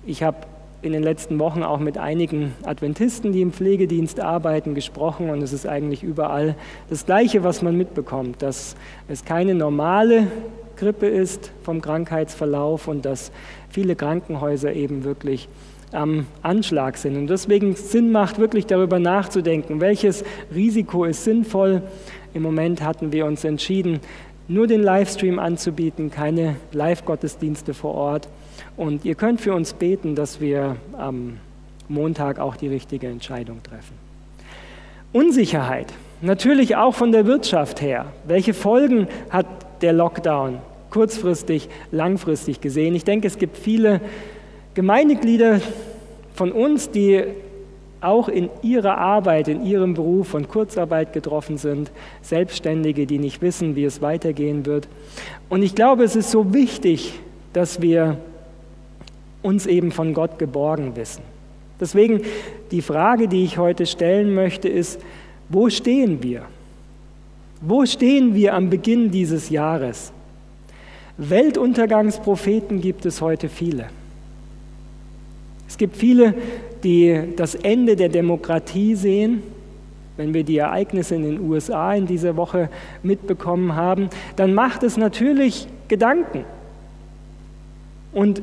Ich 0.07 0.23
habe 0.23 0.39
in 0.83 0.93
den 0.93 1.03
letzten 1.03 1.39
Wochen 1.39 1.63
auch 1.63 1.81
mit 1.81 1.99
einigen 1.99 2.53
Adventisten, 2.63 3.33
die 3.33 3.41
im 3.41 3.53
Pflegedienst 3.53 4.21
arbeiten, 4.21 4.75
gesprochen 4.75 5.31
und 5.31 5.43
es 5.43 5.53
ist 5.53 5.67
eigentlich 5.67 6.03
überall 6.03 6.55
das 6.91 7.07
Gleiche, 7.07 7.43
was 7.43 7.63
man 7.63 7.77
mitbekommt, 7.77 8.43
dass 8.43 8.77
es 9.09 9.25
keine 9.25 9.55
normale 9.55 10.29
Grippe 10.77 11.07
ist 11.07 11.51
vom 11.63 11.81
Krankheitsverlauf 11.81 12.87
und 12.87 13.05
dass 13.05 13.33
viele 13.71 13.97
Krankenhäuser 13.97 14.75
eben 14.75 15.05
wirklich 15.05 15.49
am 15.93 16.27
Anschlag 16.43 16.99
sind. 16.99 17.17
Und 17.17 17.29
deswegen 17.29 17.75
Sinn 17.75 18.13
macht, 18.13 18.39
wirklich 18.39 18.67
darüber 18.67 18.99
nachzudenken, 18.99 19.81
welches 19.81 20.25
Risiko 20.55 21.05
ist 21.05 21.25
sinnvoll. 21.25 21.83
Im 22.35 22.43
Moment 22.43 22.83
hatten 22.83 23.13
wir 23.13 23.25
uns 23.25 23.45
entschieden, 23.45 24.01
nur 24.49 24.67
den 24.67 24.83
Livestream 24.83 25.39
anzubieten, 25.39 26.11
keine 26.11 26.57
Live-Gottesdienste 26.73 27.75
vor 27.75 27.95
Ort. 27.95 28.29
Und 28.77 29.05
ihr 29.05 29.15
könnt 29.15 29.41
für 29.41 29.55
uns 29.55 29.73
beten, 29.73 30.15
dass 30.15 30.41
wir 30.41 30.77
am 30.97 31.39
Montag 31.89 32.39
auch 32.39 32.57
die 32.57 32.69
richtige 32.69 33.09
Entscheidung 33.09 33.63
treffen. 33.63 33.95
Unsicherheit, 35.13 35.93
natürlich 36.21 36.77
auch 36.77 36.95
von 36.95 37.13
der 37.13 37.27
Wirtschaft 37.27 37.81
her. 37.81 38.07
Welche 38.27 38.55
Folgen 38.55 39.09
hat 39.31 39.47
der 39.83 39.93
Lockdown 39.93 40.59
kurzfristig, 40.91 41.69
langfristig 41.91 42.61
gesehen? 42.61 42.95
Ich 42.95 43.05
denke, 43.05 43.27
es 43.27 43.39
gibt 43.39 43.57
viele 43.57 44.01
Gemeindeglieder 44.75 45.61
von 46.35 46.53
uns, 46.53 46.91
die 46.91 47.25
auch 48.07 48.29
in 48.29 48.49
ihrer 48.63 48.99
Arbeit, 48.99 49.49
in 49.49 49.65
ihrem 49.65 49.95
Beruf 49.95 50.29
von 50.29 50.49
Kurzarbeit 50.49 51.13
getroffen 51.13 51.59
sind, 51.59 51.91
Selbstständige, 52.23 53.07
die 53.07 53.19
nicht 53.19 53.43
wissen, 53.43 53.77
wie 53.77 53.85
es 53.85 54.01
weitergehen 54.01 54.65
wird. 54.65 54.89
Und 55.49 55.63
ich 55.63 55.75
glaube, 55.75 56.05
es 56.05 56.17
ist 56.17 56.31
so 56.31 56.55
wichtig, 56.55 57.15
dass 57.53 57.83
wir 57.83 58.17
uns 59.43 59.67
eben 59.67 59.93
von 59.93 60.15
Gott 60.15 60.39
geborgen 60.39 60.97
wissen. 60.97 61.23
Deswegen 61.81 62.23
die 62.71 62.83
Frage, 62.83 63.29
die 63.29 63.45
ich 63.45 63.59
heute 63.59 63.87
stellen 63.87 64.35
möchte, 64.35 64.69
ist, 64.69 65.01
wo 65.49 65.69
stehen 65.69 66.23
wir? 66.23 66.43
Wo 67.61 67.87
stehen 67.87 68.35
wir 68.35 68.55
am 68.55 68.71
Beginn 68.71 69.11
dieses 69.11 69.51
Jahres? 69.51 70.13
Weltuntergangspropheten 71.19 72.81
gibt 72.81 73.07
es 73.07 73.21
heute 73.21 73.49
viele. 73.49 73.87
Es 75.69 75.79
gibt 75.79 75.97
viele, 75.97 76.35
die 76.85 77.21
das 77.37 77.55
Ende 77.55 77.97
der 77.97 78.09
Demokratie 78.09 78.95
sehen. 78.95 79.43
Wenn 80.17 80.33
wir 80.33 80.45
die 80.45 80.59
Ereignisse 80.59 81.15
in 81.15 81.25
den 81.25 81.41
USA 81.41 81.95
in 81.95 82.07
dieser 82.07 82.37
Woche 82.37 82.71
mitbekommen 83.03 83.75
haben, 83.75 84.09
dann 84.37 84.55
macht 84.55 84.83
es 84.83 84.97
natürlich 84.97 85.69
Gedanken. 85.89 86.45
Und 88.13 88.41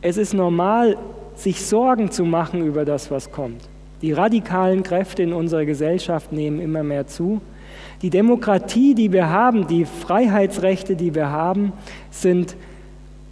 es 0.00 0.16
ist 0.16 0.32
normal, 0.32 0.96
sich 1.34 1.64
Sorgen 1.64 2.10
zu 2.10 2.24
machen 2.24 2.64
über 2.64 2.84
das, 2.84 3.10
was 3.10 3.30
kommt. 3.30 3.68
Die 4.00 4.12
radikalen 4.12 4.82
Kräfte 4.82 5.22
in 5.22 5.32
unserer 5.32 5.64
Gesellschaft 5.64 6.32
nehmen 6.32 6.60
immer 6.60 6.82
mehr 6.82 7.06
zu. 7.06 7.40
Die 8.02 8.10
Demokratie, 8.10 8.94
die 8.94 9.12
wir 9.12 9.28
haben, 9.30 9.66
die 9.66 9.84
Freiheitsrechte, 9.84 10.96
die 10.96 11.14
wir 11.14 11.30
haben, 11.30 11.72
sind 12.10 12.56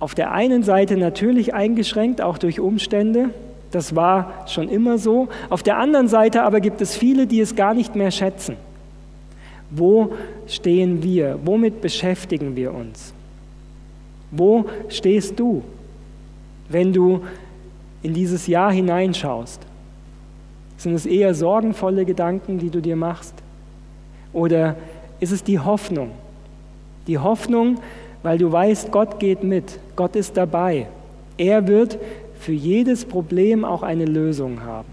auf 0.01 0.15
der 0.15 0.33
einen 0.33 0.63
Seite 0.63 0.97
natürlich 0.97 1.55
eingeschränkt, 1.55 2.23
auch 2.23 2.39
durch 2.39 2.59
Umstände. 2.59 3.31
Das 3.71 3.95
war 3.95 4.47
schon 4.49 4.69
immer 4.69 4.99
so. 4.99 5.29
Auf 5.51 5.63
der 5.63 5.79
anderen 5.79 6.09
Seite 6.09 6.43
aber 6.43 6.61
gibt 6.61 6.81
es 6.81 6.97
viele, 6.97 7.27
die 7.27 7.41
es 7.41 7.55
gar 7.55 7.75
nicht 7.75 7.95
mehr 7.95 8.11
schätzen. 8.11 8.57
Wo 9.71 10.15
stehen 10.49 11.03
wir? 11.03 11.39
Womit 11.45 11.81
beschäftigen 11.81 12.57
wir 12.57 12.75
uns? 12.75 13.13
Wo 14.33 14.65
stehst 14.89 15.39
du, 15.39 15.63
wenn 16.69 16.93
du 16.93 17.21
in 18.03 18.15
dieses 18.15 18.47
Jahr 18.47 18.73
hineinschaust? 18.73 19.61
Sind 20.77 20.95
es 20.95 21.05
eher 21.05 21.35
sorgenvolle 21.35 22.05
Gedanken, 22.05 22.59
die 22.59 22.71
du 22.71 22.81
dir 22.81 22.97
machst? 22.97 23.35
Oder 24.33 24.77
ist 25.21 25.31
es 25.31 25.45
die 25.45 25.59
Hoffnung? 25.59 26.13
Die 27.07 27.19
Hoffnung, 27.19 27.79
weil 28.23 28.39
du 28.39 28.51
weißt, 28.51 28.91
Gott 28.91 29.19
geht 29.19 29.43
mit, 29.43 29.79
Gott 29.97 30.17
ist 30.17 30.37
dabei. 30.37 30.87
Er 31.37 31.67
wird 31.67 31.99
für 32.39 32.53
jedes 32.53 33.05
Problem 33.05 33.65
auch 33.65 33.83
eine 33.83 34.05
Lösung 34.05 34.63
haben. 34.63 34.89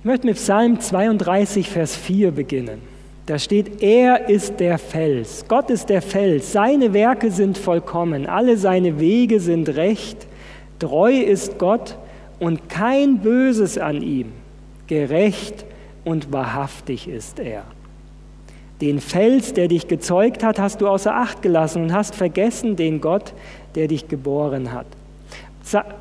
Ich 0.00 0.04
möchte 0.04 0.26
mit 0.26 0.36
Psalm 0.36 0.78
32, 0.78 1.68
Vers 1.68 1.96
4 1.96 2.30
beginnen. 2.30 2.80
Da 3.26 3.40
steht, 3.40 3.82
er 3.82 4.28
ist 4.28 4.60
der 4.60 4.78
Fels, 4.78 5.44
Gott 5.48 5.68
ist 5.68 5.88
der 5.88 6.00
Fels, 6.00 6.52
seine 6.52 6.92
Werke 6.92 7.32
sind 7.32 7.58
vollkommen, 7.58 8.26
alle 8.26 8.56
seine 8.56 9.00
Wege 9.00 9.40
sind 9.40 9.68
recht, 9.70 10.28
treu 10.78 11.12
ist 11.12 11.58
Gott 11.58 11.96
und 12.38 12.68
kein 12.68 13.18
Böses 13.18 13.78
an 13.78 14.00
ihm, 14.00 14.30
gerecht 14.86 15.64
und 16.04 16.32
wahrhaftig 16.32 17.08
ist 17.08 17.40
er. 17.40 17.64
Den 18.80 19.00
Fels, 19.00 19.54
der 19.54 19.68
dich 19.68 19.88
gezeugt 19.88 20.42
hat, 20.42 20.58
hast 20.58 20.80
du 20.80 20.88
außer 20.88 21.14
Acht 21.14 21.40
gelassen 21.40 21.84
und 21.84 21.92
hast 21.92 22.14
vergessen 22.14 22.76
den 22.76 23.00
Gott, 23.00 23.32
der 23.74 23.88
dich 23.88 24.08
geboren 24.08 24.72
hat. 24.72 24.86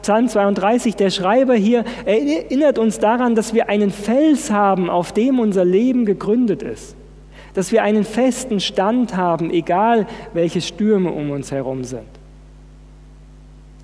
Psalm 0.01 0.27
32, 0.27 0.95
der 0.95 1.09
Schreiber 1.09 1.55
hier 1.55 1.85
erinnert 2.05 2.77
uns 2.77 2.99
daran, 2.99 3.33
dass 3.33 3.53
wir 3.53 3.67
einen 3.67 3.89
Fels 3.89 4.51
haben, 4.51 4.89
auf 4.89 5.11
dem 5.11 5.39
unser 5.39 5.65
Leben 5.65 6.05
gegründet 6.05 6.61
ist. 6.61 6.95
Dass 7.55 7.71
wir 7.71 7.81
einen 7.81 8.03
festen 8.03 8.59
Stand 8.59 9.15
haben, 9.15 9.49
egal 9.49 10.05
welche 10.33 10.61
Stürme 10.61 11.11
um 11.11 11.31
uns 11.31 11.51
herum 11.51 11.83
sind. 11.83 12.03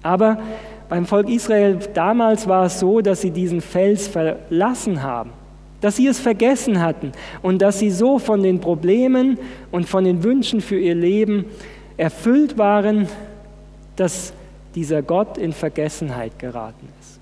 Aber 0.04 0.38
beim 0.90 1.06
Volk 1.06 1.30
Israel 1.30 1.80
damals 1.94 2.48
war 2.48 2.66
es 2.66 2.80
so, 2.80 3.02
dass 3.02 3.22
sie 3.22 3.32
diesen 3.32 3.62
Fels 3.62 4.08
verlassen 4.08 5.02
haben 5.02 5.32
dass 5.82 5.96
sie 5.96 6.08
es 6.08 6.20
vergessen 6.20 6.80
hatten 6.80 7.12
und 7.42 7.62
dass 7.62 7.80
sie 7.80 7.92
so 7.92 8.20
von 8.20 8.44
den 8.44 8.62
Problemen 8.62 9.38
und 9.72 9.90
von 9.90 10.04
den 10.04 10.24
Wünschen 10.24 10.62
für 10.62 10.80
ihr 10.80 10.96
Leben 10.96 11.46
erfüllt 11.98 12.58
waren, 12.58 13.08
dass 13.96 14.34
dieser 14.76 15.02
Gott 15.02 15.38
in 15.38 15.54
Vergessenheit 15.54 16.40
geraten 16.40 16.88
ist. 17.02 17.20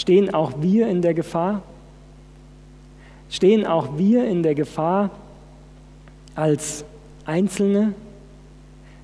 Stehen 0.00 0.32
auch 0.32 0.52
wir 0.60 0.88
in 0.88 1.02
der 1.02 1.14
Gefahr? 1.14 1.62
Stehen 3.30 3.66
auch 3.66 3.98
wir 3.98 4.24
in 4.26 4.42
der 4.42 4.54
Gefahr 4.54 5.10
als 6.34 6.84
Einzelne, 7.24 7.94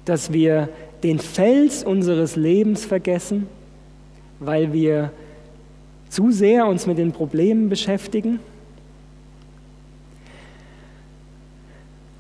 dass 0.05 0.33
wir 0.33 0.69
den 1.03 1.19
Fels 1.19 1.85
unseres 1.85 2.37
Lebens 2.37 2.85
vergessen, 2.85 3.47
weil 4.41 4.73
wir 4.73 5.11
zu 6.09 6.31
sehr 6.31 6.67
uns 6.67 6.87
mit 6.87 6.99
den 6.99 7.13
Problemen 7.13 7.69
beschäftigen? 7.69 8.41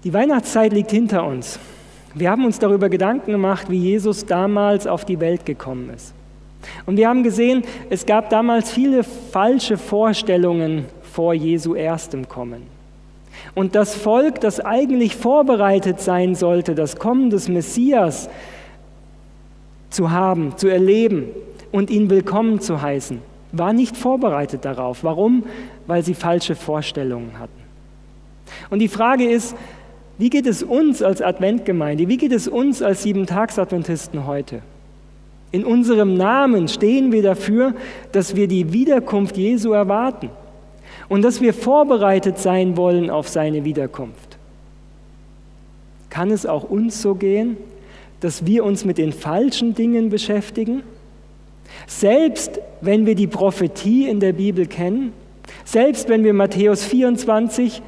Die 0.04 0.12
Weihnachtszeit 0.12 0.72
liegt 0.72 0.90
hinter 0.90 1.26
uns. 1.26 1.58
Wir 2.14 2.30
haben 2.30 2.44
uns 2.44 2.58
darüber 2.58 2.88
Gedanken 2.88 3.32
gemacht, 3.32 3.68
wie 3.68 3.78
Jesus 3.78 4.24
damals 4.24 4.86
auf 4.86 5.04
die 5.04 5.20
Welt 5.20 5.44
gekommen 5.44 5.90
ist. 5.94 6.14
Und 6.86 6.96
wir 6.96 7.08
haben 7.08 7.22
gesehen, 7.22 7.64
es 7.90 8.06
gab 8.06 8.30
damals 8.30 8.70
viele 8.70 9.04
falsche 9.04 9.76
Vorstellungen 9.76 10.86
vor 11.02 11.34
Jesu 11.34 11.74
erstem 11.74 12.28
Kommen. 12.28 12.62
Und 13.54 13.74
das 13.74 13.94
Volk, 13.94 14.40
das 14.40 14.60
eigentlich 14.60 15.16
vorbereitet 15.16 16.00
sein 16.00 16.34
sollte, 16.34 16.74
das 16.74 16.96
Kommen 16.96 17.30
des 17.30 17.48
Messias 17.48 18.28
zu 19.90 20.10
haben, 20.10 20.56
zu 20.56 20.68
erleben 20.68 21.26
und 21.72 21.90
ihn 21.90 22.10
willkommen 22.10 22.60
zu 22.60 22.80
heißen, 22.80 23.20
war 23.52 23.72
nicht 23.72 23.96
vorbereitet 23.96 24.64
darauf. 24.64 25.04
Warum? 25.04 25.44
Weil 25.86 26.04
sie 26.04 26.14
falsche 26.14 26.54
Vorstellungen 26.54 27.38
hatten. 27.38 27.62
Und 28.70 28.80
die 28.80 28.88
Frage 28.88 29.24
ist, 29.24 29.56
wie 30.18 30.30
geht 30.30 30.46
es 30.46 30.62
uns 30.62 31.02
als 31.02 31.20
Adventgemeinde, 31.20 32.08
wie 32.08 32.16
geht 32.16 32.32
es 32.32 32.48
uns 32.48 32.82
als 32.82 33.02
Sieben-Tags-Adventisten 33.02 34.26
heute? 34.26 34.62
In 35.52 35.64
unserem 35.64 36.14
Namen 36.14 36.68
stehen 36.68 37.12
wir 37.12 37.22
dafür, 37.22 37.74
dass 38.12 38.34
wir 38.34 38.48
die 38.48 38.72
Wiederkunft 38.72 39.36
Jesu 39.36 39.72
erwarten 39.72 40.30
und 41.08 41.22
dass 41.22 41.40
wir 41.40 41.54
vorbereitet 41.54 42.38
sein 42.38 42.76
wollen 42.76 43.10
auf 43.10 43.28
seine 43.28 43.64
Wiederkunft. 43.64 44.38
Kann 46.10 46.30
es 46.30 46.46
auch 46.46 46.64
uns 46.64 47.02
so 47.02 47.14
gehen, 47.14 47.56
dass 48.20 48.46
wir 48.46 48.64
uns 48.64 48.84
mit 48.84 48.98
den 48.98 49.12
falschen 49.12 49.74
Dingen 49.74 50.08
beschäftigen? 50.08 50.82
Selbst 51.86 52.60
wenn 52.80 53.06
wir 53.06 53.14
die 53.14 53.26
Prophetie 53.26 54.08
in 54.08 54.20
der 54.20 54.32
Bibel 54.32 54.66
kennen, 54.66 55.12
selbst 55.64 56.08
wenn 56.08 56.24
wir 56.24 56.34
Matthäus 56.34 56.84
24 56.84 57.82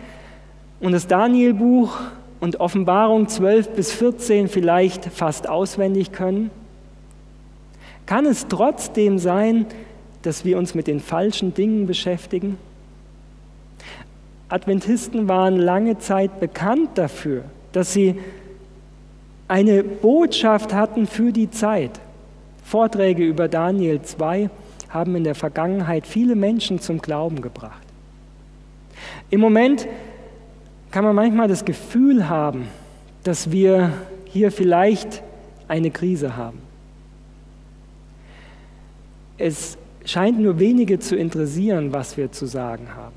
und 0.81 0.93
das 0.93 1.07
Danielbuch 1.07 1.99
und 2.41 2.61
Offenbarung 2.61 3.29
12 3.29 3.71
bis 3.71 3.93
14 3.93 4.49
vielleicht 4.49 5.07
fast 5.07 5.49
auswendig 5.49 6.13
können, 6.13 6.51
kann 8.07 8.25
es 8.25 8.49
trotzdem 8.49 9.19
sein, 9.19 9.67
dass 10.23 10.45
wir 10.45 10.59
uns 10.59 10.75
mit 10.75 10.87
den 10.87 11.01
falschen 11.01 11.55
Dingen 11.55 11.87
beschäftigen? 11.87 12.57
Adventisten 14.49 15.29
waren 15.29 15.57
lange 15.57 15.99
Zeit 15.99 16.41
bekannt 16.41 16.91
dafür, 16.95 17.45
dass 17.73 17.93
sie 17.93 18.15
eine 19.47 19.85
Botschaft 19.85 20.73
hatten 20.73 21.07
für 21.07 21.33
die 21.33 21.51
Zeit. 21.51 22.01
Vorträge 22.69 23.25
über 23.25 23.49
Daniel 23.49 24.03
2 24.03 24.51
haben 24.91 25.17
in 25.17 25.25
der 25.25 25.35
Vergangenheit 25.35 26.07
viele 26.07 26.37
Menschen 26.37 26.81
zum 26.81 27.01
Glauben 27.01 27.41
gebracht. 27.41 27.83
Im 29.31 29.41
Moment 29.41 29.89
kann 30.91 31.03
man 31.03 31.15
manchmal 31.15 31.49
das 31.49 31.65
Gefühl 31.65 32.29
haben, 32.29 32.69
dass 33.25 33.51
wir 33.51 33.95
hier 34.27 34.53
vielleicht 34.53 35.23
eine 35.67 35.91
Krise 35.91 36.37
haben. 36.37 36.59
Es 39.39 39.79
scheint 40.05 40.39
nur 40.39 40.59
wenige 40.59 40.99
zu 40.99 41.17
interessieren, 41.17 41.95
was 41.95 42.19
wir 42.19 42.33
zu 42.33 42.45
sagen 42.45 42.89
haben. 42.95 43.17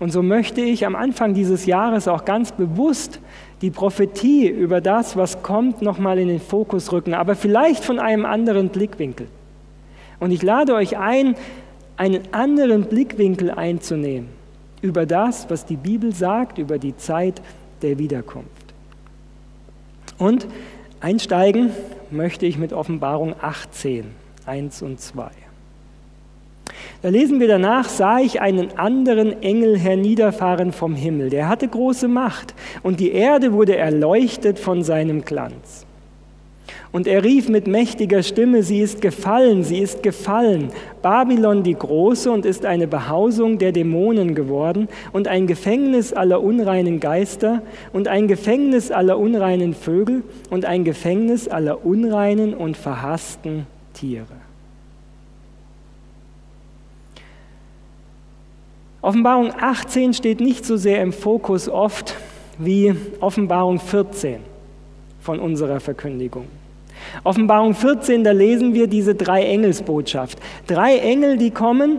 Und 0.00 0.10
so 0.10 0.22
möchte 0.22 0.62
ich 0.62 0.86
am 0.86 0.96
Anfang 0.96 1.34
dieses 1.34 1.66
Jahres 1.66 2.08
auch 2.08 2.24
ganz 2.24 2.52
bewusst 2.52 3.20
die 3.62 3.70
Prophetie 3.70 4.48
über 4.48 4.80
das, 4.80 5.16
was 5.16 5.42
kommt, 5.42 5.82
nochmal 5.82 6.18
in 6.18 6.28
den 6.28 6.40
Fokus 6.40 6.92
rücken, 6.92 7.14
aber 7.14 7.36
vielleicht 7.36 7.84
von 7.84 7.98
einem 7.98 8.26
anderen 8.26 8.68
Blickwinkel. 8.68 9.28
Und 10.18 10.32
ich 10.32 10.42
lade 10.42 10.74
euch 10.74 10.98
ein, 10.98 11.36
einen 11.96 12.22
anderen 12.32 12.84
Blickwinkel 12.84 13.50
einzunehmen 13.50 14.28
über 14.82 15.06
das, 15.06 15.48
was 15.48 15.64
die 15.64 15.76
Bibel 15.76 16.12
sagt, 16.12 16.58
über 16.58 16.78
die 16.78 16.96
Zeit 16.96 17.40
der 17.82 17.98
Wiederkunft. 17.98 18.50
Und 20.18 20.46
einsteigen 21.00 21.70
möchte 22.10 22.46
ich 22.46 22.58
mit 22.58 22.72
Offenbarung 22.72 23.34
18, 23.40 24.06
1 24.44 24.82
und 24.82 25.00
2. 25.00 25.30
Da 27.02 27.08
lesen 27.08 27.40
wir 27.40 27.48
danach, 27.48 27.88
sah 27.88 28.20
ich 28.20 28.40
einen 28.40 28.78
anderen 28.78 29.42
Engel 29.42 29.76
herniederfahren 29.76 30.70
vom 30.70 30.94
Himmel. 30.94 31.30
Der 31.30 31.48
hatte 31.48 31.66
große 31.66 32.06
Macht 32.06 32.54
und 32.84 33.00
die 33.00 33.10
Erde 33.10 33.52
wurde 33.52 33.76
erleuchtet 33.76 34.60
von 34.60 34.84
seinem 34.84 35.24
Glanz. 35.24 35.84
Und 36.92 37.08
er 37.08 37.24
rief 37.24 37.48
mit 37.48 37.66
mächtiger 37.66 38.22
Stimme, 38.22 38.62
sie 38.62 38.80
ist 38.80 39.00
gefallen, 39.00 39.64
sie 39.64 39.78
ist 39.78 40.04
gefallen, 40.04 40.68
Babylon 41.00 41.64
die 41.64 41.74
Große 41.74 42.30
und 42.30 42.46
ist 42.46 42.66
eine 42.66 42.86
Behausung 42.86 43.58
der 43.58 43.72
Dämonen 43.72 44.36
geworden 44.36 44.88
und 45.12 45.26
ein 45.26 45.48
Gefängnis 45.48 46.12
aller 46.12 46.40
unreinen 46.40 47.00
Geister 47.00 47.62
und 47.92 48.08
ein 48.08 48.28
Gefängnis 48.28 48.92
aller 48.92 49.18
unreinen 49.18 49.74
Vögel 49.74 50.22
und 50.50 50.66
ein 50.66 50.84
Gefängnis 50.84 51.48
aller 51.48 51.84
unreinen 51.84 52.54
und 52.54 52.76
verhassten 52.76 53.66
Tiere. 53.94 54.41
Offenbarung 59.02 59.52
18 59.58 60.14
steht 60.14 60.40
nicht 60.40 60.64
so 60.64 60.76
sehr 60.76 61.02
im 61.02 61.12
Fokus 61.12 61.68
oft 61.68 62.14
wie 62.56 62.94
Offenbarung 63.18 63.80
14 63.80 64.36
von 65.20 65.40
unserer 65.40 65.80
Verkündigung. 65.80 66.46
Offenbarung 67.24 67.74
14, 67.74 68.22
da 68.22 68.30
lesen 68.30 68.74
wir 68.74 68.86
diese 68.86 69.16
drei 69.16 69.42
Engelsbotschaft. 69.42 70.38
Drei 70.68 70.98
Engel, 70.98 71.36
die 71.36 71.50
kommen 71.50 71.98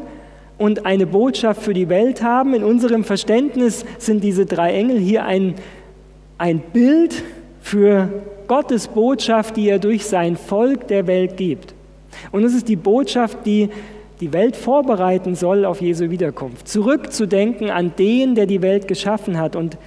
und 0.58 0.86
eine 0.86 1.06
Botschaft 1.06 1.62
für 1.62 1.74
die 1.74 1.90
Welt 1.90 2.24
haben. 2.24 2.54
In 2.54 2.64
unserem 2.64 3.04
Verständnis 3.04 3.84
sind 3.98 4.24
diese 4.24 4.46
drei 4.46 4.74
Engel 4.74 4.98
hier 4.98 5.26
ein, 5.26 5.56
ein 6.38 6.60
Bild 6.60 7.22
für 7.62 8.24
Gottes 8.48 8.88
Botschaft, 8.88 9.58
die 9.58 9.68
er 9.68 9.80
durch 9.80 10.06
sein 10.06 10.38
Volk 10.38 10.88
der 10.88 11.06
Welt 11.08 11.36
gibt. 11.36 11.74
Und 12.32 12.46
es 12.46 12.54
ist 12.54 12.70
die 12.70 12.78
Botschaft, 12.78 13.40
die 13.46 13.70
die 14.20 14.34
Welt 14.34 14.56
vorbereiten 14.56 15.36
soll 15.36 15.66
auf 15.66 15.82
Jesu 15.82 16.10
Wiederkunft. 16.10 16.68
Zurückzudenken 16.68 17.70
an 17.70 17.94
den, 17.98 18.36
der 18.36 18.46
die 18.46 18.62
Welt 18.62 18.88
geschaffen 18.88 19.38
hat. 19.38 19.56
Und 19.56 19.78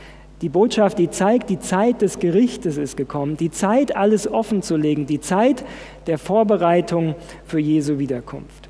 die 0.42 0.48
Botschaft, 0.48 0.98
die 0.98 1.10
zeigt, 1.10 1.48
die 1.48 1.58
Zeit 1.58 2.02
des 2.02 2.18
Gerichtes 2.18 2.76
ist 2.76 2.96
gekommen, 2.96 3.36
die 3.36 3.50
Zeit, 3.50 3.96
alles 3.96 4.30
offen 4.30 4.62
zu 4.62 4.76
legen, 4.76 5.06
die 5.06 5.20
Zeit 5.20 5.64
der 6.06 6.18
Vorbereitung 6.18 7.14
für 7.46 7.58
Jesu 7.58 7.98
Wiederkunft. 7.98 8.68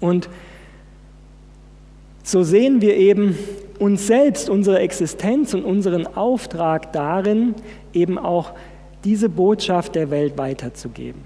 Und 0.00 0.28
so 2.22 2.42
sehen 2.42 2.80
wir 2.80 2.96
eben 2.96 3.38
uns 3.78 4.06
selbst, 4.06 4.50
unsere 4.50 4.78
Existenz 4.80 5.54
und 5.54 5.64
unseren 5.64 6.06
Auftrag 6.06 6.92
darin, 6.92 7.54
eben 7.92 8.18
auch 8.18 8.52
diese 9.04 9.28
Botschaft 9.28 9.94
der 9.94 10.10
Welt 10.10 10.38
weiterzugeben. 10.38 11.22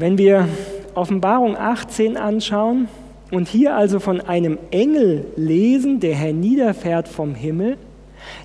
Wenn 0.00 0.16
wir 0.16 0.48
Offenbarung 0.94 1.58
18 1.58 2.16
anschauen 2.16 2.88
und 3.30 3.48
hier 3.48 3.76
also 3.76 4.00
von 4.00 4.22
einem 4.22 4.56
Engel 4.70 5.26
lesen, 5.36 6.00
der 6.00 6.14
herniederfährt 6.14 7.06
vom 7.06 7.34
Himmel, 7.34 7.76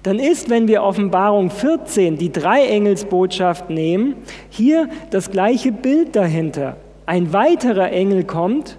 dann 0.04 0.20
ist, 0.20 0.50
wenn 0.50 0.68
wir 0.68 0.84
Offenbarung 0.84 1.50
14, 1.50 2.18
die 2.18 2.30
Dreiengelsbotschaft 2.30 3.70
nehmen, 3.70 4.16
hier 4.50 4.90
das 5.12 5.32
gleiche 5.32 5.72
Bild 5.72 6.18
dahinter. 6.18 6.76
Ein 7.06 7.32
weiterer 7.32 7.90
Engel 7.90 8.26
kommt 8.26 8.78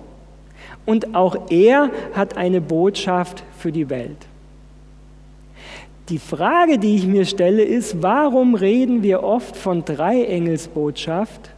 und 0.84 1.14
auch 1.14 1.48
er 1.48 1.90
hat 2.12 2.36
eine 2.36 2.60
Botschaft 2.60 3.42
für 3.56 3.72
die 3.72 3.88
Welt. 3.88 4.18
Die 6.10 6.18
Frage, 6.18 6.78
die 6.78 6.96
ich 6.96 7.06
mir 7.06 7.24
stelle, 7.24 7.62
ist, 7.62 8.02
warum 8.02 8.54
reden 8.54 9.02
wir 9.02 9.22
oft 9.22 9.56
von 9.56 9.82
Dreiengelsbotschaft 9.82 11.55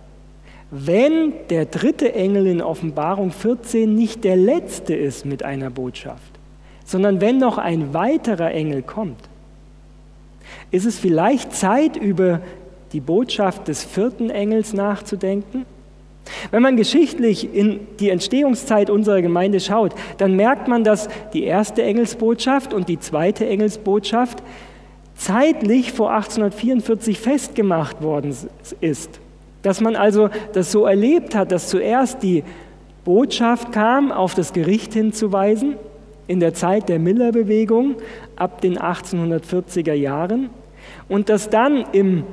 wenn 0.70 1.33
der 1.48 1.64
dritte 1.64 2.14
Engel 2.14 2.46
in 2.46 2.62
Offenbarung 2.62 3.31
14 3.31 3.94
nicht 3.94 4.24
der 4.24 4.37
letzte 4.37 4.94
ist 4.94 5.24
mit 5.24 5.42
einer 5.42 5.70
Botschaft, 5.70 6.38
sondern 6.85 7.20
wenn 7.20 7.38
noch 7.38 7.59
ein 7.59 7.94
weiterer 7.94 8.50
Engel 8.50 8.83
kommt, 8.83 9.28
ist 10.70 10.85
es 10.85 10.98
vielleicht 10.98 11.54
Zeit, 11.54 11.96
über 11.96 12.40
die 12.92 13.00
Botschaft 13.00 13.68
des 13.68 13.85
vierten 13.85 14.31
Engels 14.31 14.72
nachzudenken? 14.72 15.64
Wenn 16.50 16.62
man 16.62 16.76
geschichtlich 16.76 17.54
in 17.54 17.81
die 18.00 18.11
Entstehungszeit 18.11 18.90
unserer 18.90 19.22
Gemeinde 19.22 19.61
schaut, 19.61 19.94
dann 20.18 20.37
merkt 20.37 20.68
man, 20.68 20.85
dass 20.85 21.09
die 21.33 21.44
erste 21.44 21.83
Engelsbotschaft 21.83 22.74
und 22.74 22.90
die 22.90 23.00
zweite 23.00 23.46
Engelsbotschaft 23.46 24.42
zeitlich 25.16 25.92
vor 25.92 26.12
1844 26.12 27.18
festgemacht 27.18 28.02
worden 28.02 28.35
ist. 28.81 29.20
Dass 29.68 29.83
man 29.83 29.96
also 29.96 30.31
das 30.54 30.72
so 30.72 30.87
erlebt 30.87 31.35
hat, 31.35 31.52
dass 31.52 31.68
zuerst 31.68 32.22
die 32.22 32.42
Botschaft 33.04 33.70
kam, 33.70 34.11
auf 34.11 34.35
das 34.35 34.54
Gericht 34.54 34.94
hinzuweisen, 34.94 35.74
in 36.26 36.40
der 36.40 36.54
Zeit 36.54 36.88
der 36.88 36.98
Miller-Bewegung 36.98 37.96
ab 38.35 38.62
den 38.62 38.78
1840er 38.78 39.92
Jahren, 39.92 40.48
und 41.07 41.28
dass 41.28 41.50
dann 41.50 41.85
im 41.92 42.24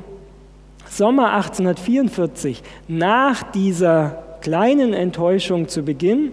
Sommer 0.89 1.34
1844, 1.34 2.63
nach 2.88 3.43
dieser 3.52 4.24
kleinen 4.39 4.93
Enttäuschung 4.93 5.67
zu 5.67 5.84
Beginn, 5.84 6.32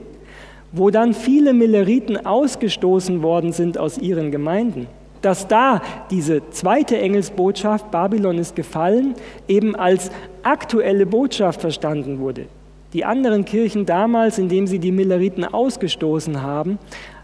wo 0.71 0.91
dann 0.91 1.15
viele 1.15 1.53
Milleriten 1.53 2.25
ausgestoßen 2.25 3.23
worden 3.23 3.51
sind 3.53 3.77
aus 3.77 3.99
ihren 3.99 4.31
Gemeinden, 4.31 4.87
dass 5.23 5.49
da 5.49 5.81
diese 6.11 6.51
zweite 6.51 6.99
Engelsbotschaft, 6.99 7.91
Babylon 7.91 8.39
ist 8.39 8.55
gefallen, 8.55 9.15
eben 9.49 9.75
als 9.75 10.11
aktuelle 10.43 11.07
Botschaft 11.07 11.61
verstanden 11.61 12.19
wurde. 12.19 12.47
Die 12.93 13.05
anderen 13.05 13.45
Kirchen 13.45 13.87
damals, 13.87 14.39
indem 14.39 14.67
sie 14.67 14.79
die 14.79 14.93
Milleriten 14.93 15.45
ausgestoßen 15.45 16.43
haben, 16.43 16.79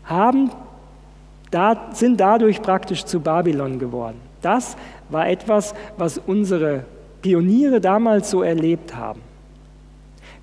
haben 0.04 0.50
da, 1.50 1.90
sind 1.92 2.18
dadurch 2.20 2.62
praktisch 2.62 3.04
zu 3.04 3.20
Babylon 3.20 3.78
geworden. 3.78 4.20
Das 4.40 4.76
war 5.10 5.28
etwas, 5.28 5.74
was 5.96 6.18
unsere 6.18 6.84
Pioniere 7.20 7.80
damals 7.80 8.30
so 8.30 8.42
erlebt 8.42 8.94
haben. 8.94 9.20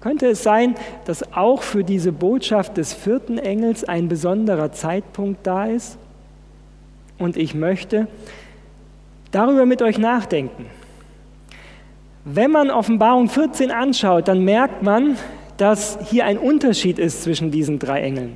Könnte 0.01 0.27
es 0.27 0.43
sein, 0.43 0.75
dass 1.05 1.33
auch 1.33 1.63
für 1.63 1.83
diese 1.83 2.11
Botschaft 2.11 2.77
des 2.77 2.93
vierten 2.93 3.39
Engels 3.39 3.83
ein 3.83 4.07
besonderer 4.07 4.71
Zeitpunkt 4.71 5.47
da 5.47 5.65
ist? 5.65 5.97
Und 7.17 7.37
ich 7.37 7.55
möchte 7.55 8.07
darüber 9.31 9.65
mit 9.65 9.81
euch 9.81 9.97
nachdenken. 9.97 10.65
Wenn 12.23 12.51
man 12.51 12.71
Offenbarung 12.71 13.29
14 13.29 13.71
anschaut, 13.71 14.27
dann 14.27 14.43
merkt 14.43 14.81
man, 14.81 15.17
dass 15.57 15.97
hier 16.09 16.25
ein 16.25 16.37
Unterschied 16.37 16.99
ist 16.99 17.23
zwischen 17.23 17.51
diesen 17.51 17.79
drei 17.79 18.01
Engeln. 18.01 18.35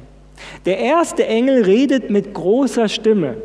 Der 0.66 0.78
erste 0.78 1.26
Engel 1.26 1.64
redet 1.64 2.10
mit 2.10 2.34
großer 2.34 2.88
Stimme. 2.88 3.38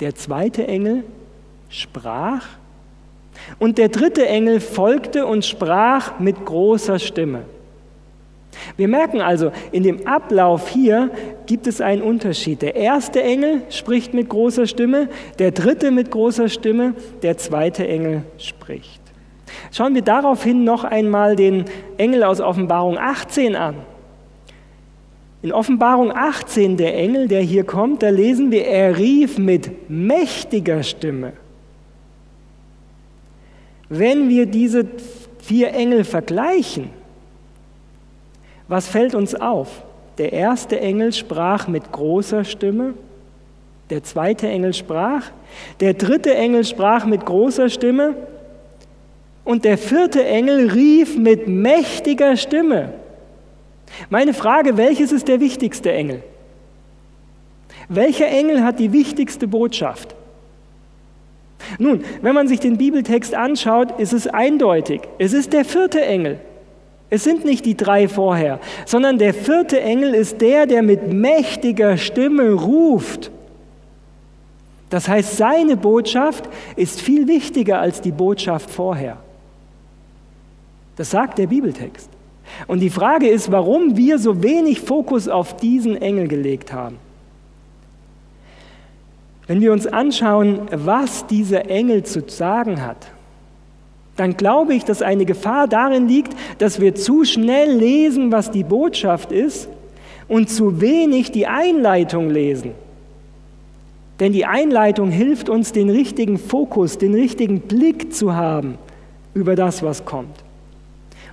Der 0.00 0.14
zweite 0.14 0.66
Engel 0.66 1.04
sprach 1.68 2.46
und 3.58 3.78
der 3.78 3.88
dritte 3.88 4.26
Engel 4.26 4.60
folgte 4.60 5.26
und 5.26 5.44
sprach 5.44 6.18
mit 6.18 6.44
großer 6.44 6.98
Stimme. 6.98 7.44
Wir 8.76 8.88
merken 8.88 9.20
also, 9.20 9.52
in 9.72 9.82
dem 9.82 10.06
Ablauf 10.06 10.68
hier 10.68 11.10
gibt 11.46 11.66
es 11.66 11.80
einen 11.80 12.02
Unterschied. 12.02 12.62
Der 12.62 12.74
erste 12.74 13.22
Engel 13.22 13.62
spricht 13.70 14.14
mit 14.14 14.28
großer 14.28 14.66
Stimme, 14.66 15.08
der 15.38 15.50
dritte 15.50 15.90
mit 15.90 16.10
großer 16.10 16.48
Stimme, 16.48 16.94
der 17.22 17.38
zweite 17.38 17.86
Engel 17.86 18.22
spricht. 18.38 19.00
Schauen 19.72 19.94
wir 19.94 20.02
daraufhin 20.02 20.64
noch 20.64 20.84
einmal 20.84 21.36
den 21.36 21.64
Engel 21.96 22.24
aus 22.24 22.40
Offenbarung 22.40 22.98
18 22.98 23.56
an. 23.56 23.76
In 25.42 25.52
Offenbarung 25.52 26.12
18, 26.12 26.76
der 26.76 26.96
Engel, 26.96 27.28
der 27.28 27.40
hier 27.40 27.64
kommt, 27.64 28.02
da 28.02 28.08
lesen 28.08 28.50
wir, 28.50 28.66
er 28.66 28.98
rief 28.98 29.38
mit 29.38 29.88
mächtiger 29.88 30.82
Stimme. 30.82 31.34
Wenn 33.88 34.28
wir 34.28 34.46
diese 34.46 34.86
vier 35.38 35.72
Engel 35.72 36.02
vergleichen, 36.02 36.90
was 38.68 38.88
fällt 38.88 39.14
uns 39.14 39.34
auf? 39.34 39.82
Der 40.18 40.32
erste 40.32 40.80
Engel 40.80 41.12
sprach 41.12 41.68
mit 41.68 41.92
großer 41.92 42.44
Stimme, 42.44 42.94
der 43.90 44.02
zweite 44.02 44.48
Engel 44.48 44.74
sprach, 44.74 45.30
der 45.80 45.94
dritte 45.94 46.34
Engel 46.34 46.64
sprach 46.64 47.06
mit 47.06 47.24
großer 47.24 47.68
Stimme 47.68 48.14
und 49.44 49.64
der 49.64 49.78
vierte 49.78 50.24
Engel 50.24 50.70
rief 50.70 51.16
mit 51.16 51.46
mächtiger 51.46 52.36
Stimme. 52.36 52.94
Meine 54.10 54.34
Frage, 54.34 54.76
welches 54.76 55.12
ist 55.12 55.28
der 55.28 55.38
wichtigste 55.40 55.92
Engel? 55.92 56.22
Welcher 57.88 58.26
Engel 58.26 58.64
hat 58.64 58.80
die 58.80 58.92
wichtigste 58.92 59.46
Botschaft? 59.46 60.16
Nun, 61.78 62.04
wenn 62.22 62.34
man 62.34 62.48
sich 62.48 62.58
den 62.58 62.76
Bibeltext 62.78 63.34
anschaut, 63.34 64.00
ist 64.00 64.12
es 64.12 64.26
eindeutig. 64.26 65.02
Es 65.18 65.32
ist 65.32 65.52
der 65.52 65.64
vierte 65.64 66.04
Engel. 66.04 66.40
Es 67.08 67.22
sind 67.22 67.44
nicht 67.44 67.64
die 67.64 67.76
drei 67.76 68.08
vorher, 68.08 68.58
sondern 68.84 69.18
der 69.18 69.32
vierte 69.32 69.80
Engel 69.80 70.14
ist 70.14 70.40
der, 70.40 70.66
der 70.66 70.82
mit 70.82 71.12
mächtiger 71.12 71.96
Stimme 71.96 72.52
ruft. 72.52 73.30
Das 74.90 75.08
heißt, 75.08 75.36
seine 75.36 75.76
Botschaft 75.76 76.48
ist 76.74 77.00
viel 77.00 77.28
wichtiger 77.28 77.80
als 77.80 78.00
die 78.00 78.12
Botschaft 78.12 78.70
vorher. 78.70 79.18
Das 80.96 81.10
sagt 81.10 81.38
der 81.38 81.46
Bibeltext. 81.46 82.08
Und 82.66 82.80
die 82.80 82.90
Frage 82.90 83.28
ist, 83.28 83.52
warum 83.52 83.96
wir 83.96 84.18
so 84.18 84.42
wenig 84.42 84.80
Fokus 84.80 85.28
auf 85.28 85.56
diesen 85.56 86.00
Engel 86.00 86.28
gelegt 86.28 86.72
haben. 86.72 86.96
Wenn 89.46 89.60
wir 89.60 89.72
uns 89.72 89.86
anschauen, 89.86 90.62
was 90.72 91.26
dieser 91.26 91.68
Engel 91.70 92.02
zu 92.02 92.28
sagen 92.28 92.82
hat, 92.82 93.08
dann 94.16 94.36
glaube 94.36 94.74
ich, 94.74 94.84
dass 94.84 95.02
eine 95.02 95.24
Gefahr 95.24 95.68
darin 95.68 96.08
liegt, 96.08 96.34
dass 96.58 96.80
wir 96.80 96.94
zu 96.94 97.24
schnell 97.24 97.72
lesen, 97.72 98.32
was 98.32 98.50
die 98.50 98.64
Botschaft 98.64 99.30
ist 99.30 99.68
und 100.28 100.50
zu 100.50 100.80
wenig 100.80 101.32
die 101.32 101.46
Einleitung 101.46 102.30
lesen. 102.30 102.72
Denn 104.18 104.32
die 104.32 104.46
Einleitung 104.46 105.10
hilft 105.10 105.48
uns, 105.48 105.72
den 105.72 105.90
richtigen 105.90 106.38
Fokus, 106.38 106.96
den 106.96 107.14
richtigen 107.14 107.60
Blick 107.60 108.14
zu 108.14 108.34
haben 108.34 108.78
über 109.34 109.54
das, 109.54 109.82
was 109.82 110.06
kommt. 110.06 110.44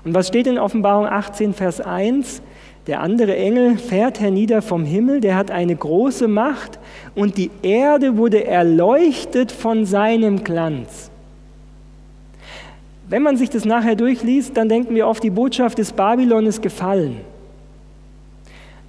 Und 0.03 0.13
was 0.13 0.27
steht 0.27 0.47
in 0.47 0.59
Offenbarung 0.59 1.05
18, 1.05 1.53
Vers 1.53 1.79
1? 1.79 2.41
Der 2.87 2.99
andere 2.99 3.37
Engel 3.37 3.77
fährt 3.77 4.19
hernieder 4.19 4.61
vom 4.61 4.83
Himmel, 4.83 5.21
der 5.21 5.37
hat 5.37 5.51
eine 5.51 5.73
große 5.73 6.27
Macht 6.27 6.79
und 7.15 7.37
die 7.37 7.49
Erde 7.61 8.17
wurde 8.17 8.45
erleuchtet 8.45 9.53
von 9.53 9.85
seinem 9.85 10.43
Glanz. 10.43 11.09
Wenn 13.09 13.21
man 13.21 13.37
sich 13.37 13.49
das 13.49 13.65
nachher 13.65 13.95
durchliest, 13.95 14.55
dann 14.55 14.69
denken 14.69 14.95
wir 14.95 15.07
oft, 15.07 15.23
die 15.23 15.29
Botschaft 15.29 15.77
des 15.77 15.91
Babylon 15.91 16.45
ist 16.45 16.61
gefallen. 16.61 17.17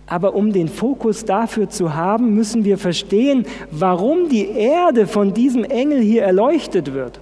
Aber 0.06 0.34
um 0.34 0.52
den 0.52 0.68
Fokus 0.68 1.24
dafür 1.24 1.68
zu 1.68 1.94
haben, 1.94 2.34
müssen 2.34 2.64
wir 2.64 2.78
verstehen, 2.78 3.46
warum 3.70 4.28
die 4.28 4.48
Erde 4.48 5.06
von 5.06 5.32
diesem 5.32 5.64
Engel 5.64 6.00
hier 6.00 6.22
erleuchtet 6.22 6.92
wird. 6.92 7.20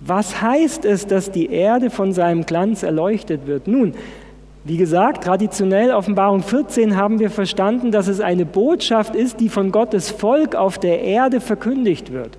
Was 0.00 0.40
heißt 0.40 0.84
es, 0.84 1.06
dass 1.06 1.30
die 1.30 1.50
Erde 1.50 1.90
von 1.90 2.12
seinem 2.12 2.46
Glanz 2.46 2.82
erleuchtet 2.82 3.46
wird? 3.46 3.66
Nun, 3.66 3.94
wie 4.64 4.76
gesagt, 4.76 5.24
traditionell 5.24 5.90
Offenbarung 5.90 6.42
14 6.42 6.96
haben 6.96 7.18
wir 7.18 7.30
verstanden, 7.30 7.90
dass 7.90 8.06
es 8.06 8.20
eine 8.20 8.44
Botschaft 8.44 9.16
ist, 9.16 9.40
die 9.40 9.48
von 9.48 9.72
Gottes 9.72 10.10
Volk 10.10 10.54
auf 10.54 10.78
der 10.78 11.00
Erde 11.00 11.40
verkündigt 11.40 12.12
wird. 12.12 12.38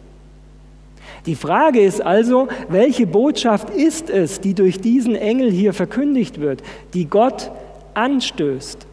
Die 1.26 1.36
Frage 1.36 1.82
ist 1.82 2.02
also, 2.02 2.48
welche 2.70 3.06
Botschaft 3.06 3.70
ist 3.70 4.10
es, 4.10 4.40
die 4.40 4.54
durch 4.54 4.80
diesen 4.80 5.16
Engel 5.16 5.52
hier 5.52 5.74
verkündigt 5.74 6.40
wird, 6.40 6.64
die 6.94 7.06
Gott 7.06 7.52
anstößt? 7.94 8.86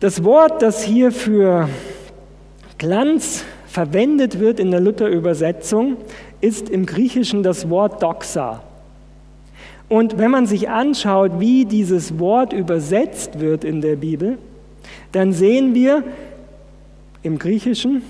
Das 0.00 0.24
Wort, 0.24 0.62
das 0.62 0.82
hier 0.82 1.10
für 1.10 1.68
Glanz 2.78 3.44
verwendet 3.66 4.38
wird 4.38 4.60
in 4.60 4.70
der 4.70 4.80
Luther-Übersetzung, 4.80 5.96
ist 6.40 6.68
im 6.68 6.86
Griechischen 6.86 7.42
das 7.42 7.70
Wort 7.70 8.02
Doxa. 8.02 8.62
Und 9.88 10.18
wenn 10.18 10.30
man 10.30 10.46
sich 10.46 10.68
anschaut, 10.68 11.38
wie 11.38 11.64
dieses 11.64 12.18
Wort 12.18 12.52
übersetzt 12.52 13.40
wird 13.40 13.64
in 13.64 13.80
der 13.80 13.96
Bibel, 13.96 14.38
dann 15.12 15.32
sehen 15.32 15.74
wir 15.74 16.02
im 17.22 17.38
Griechischen, 17.38 18.02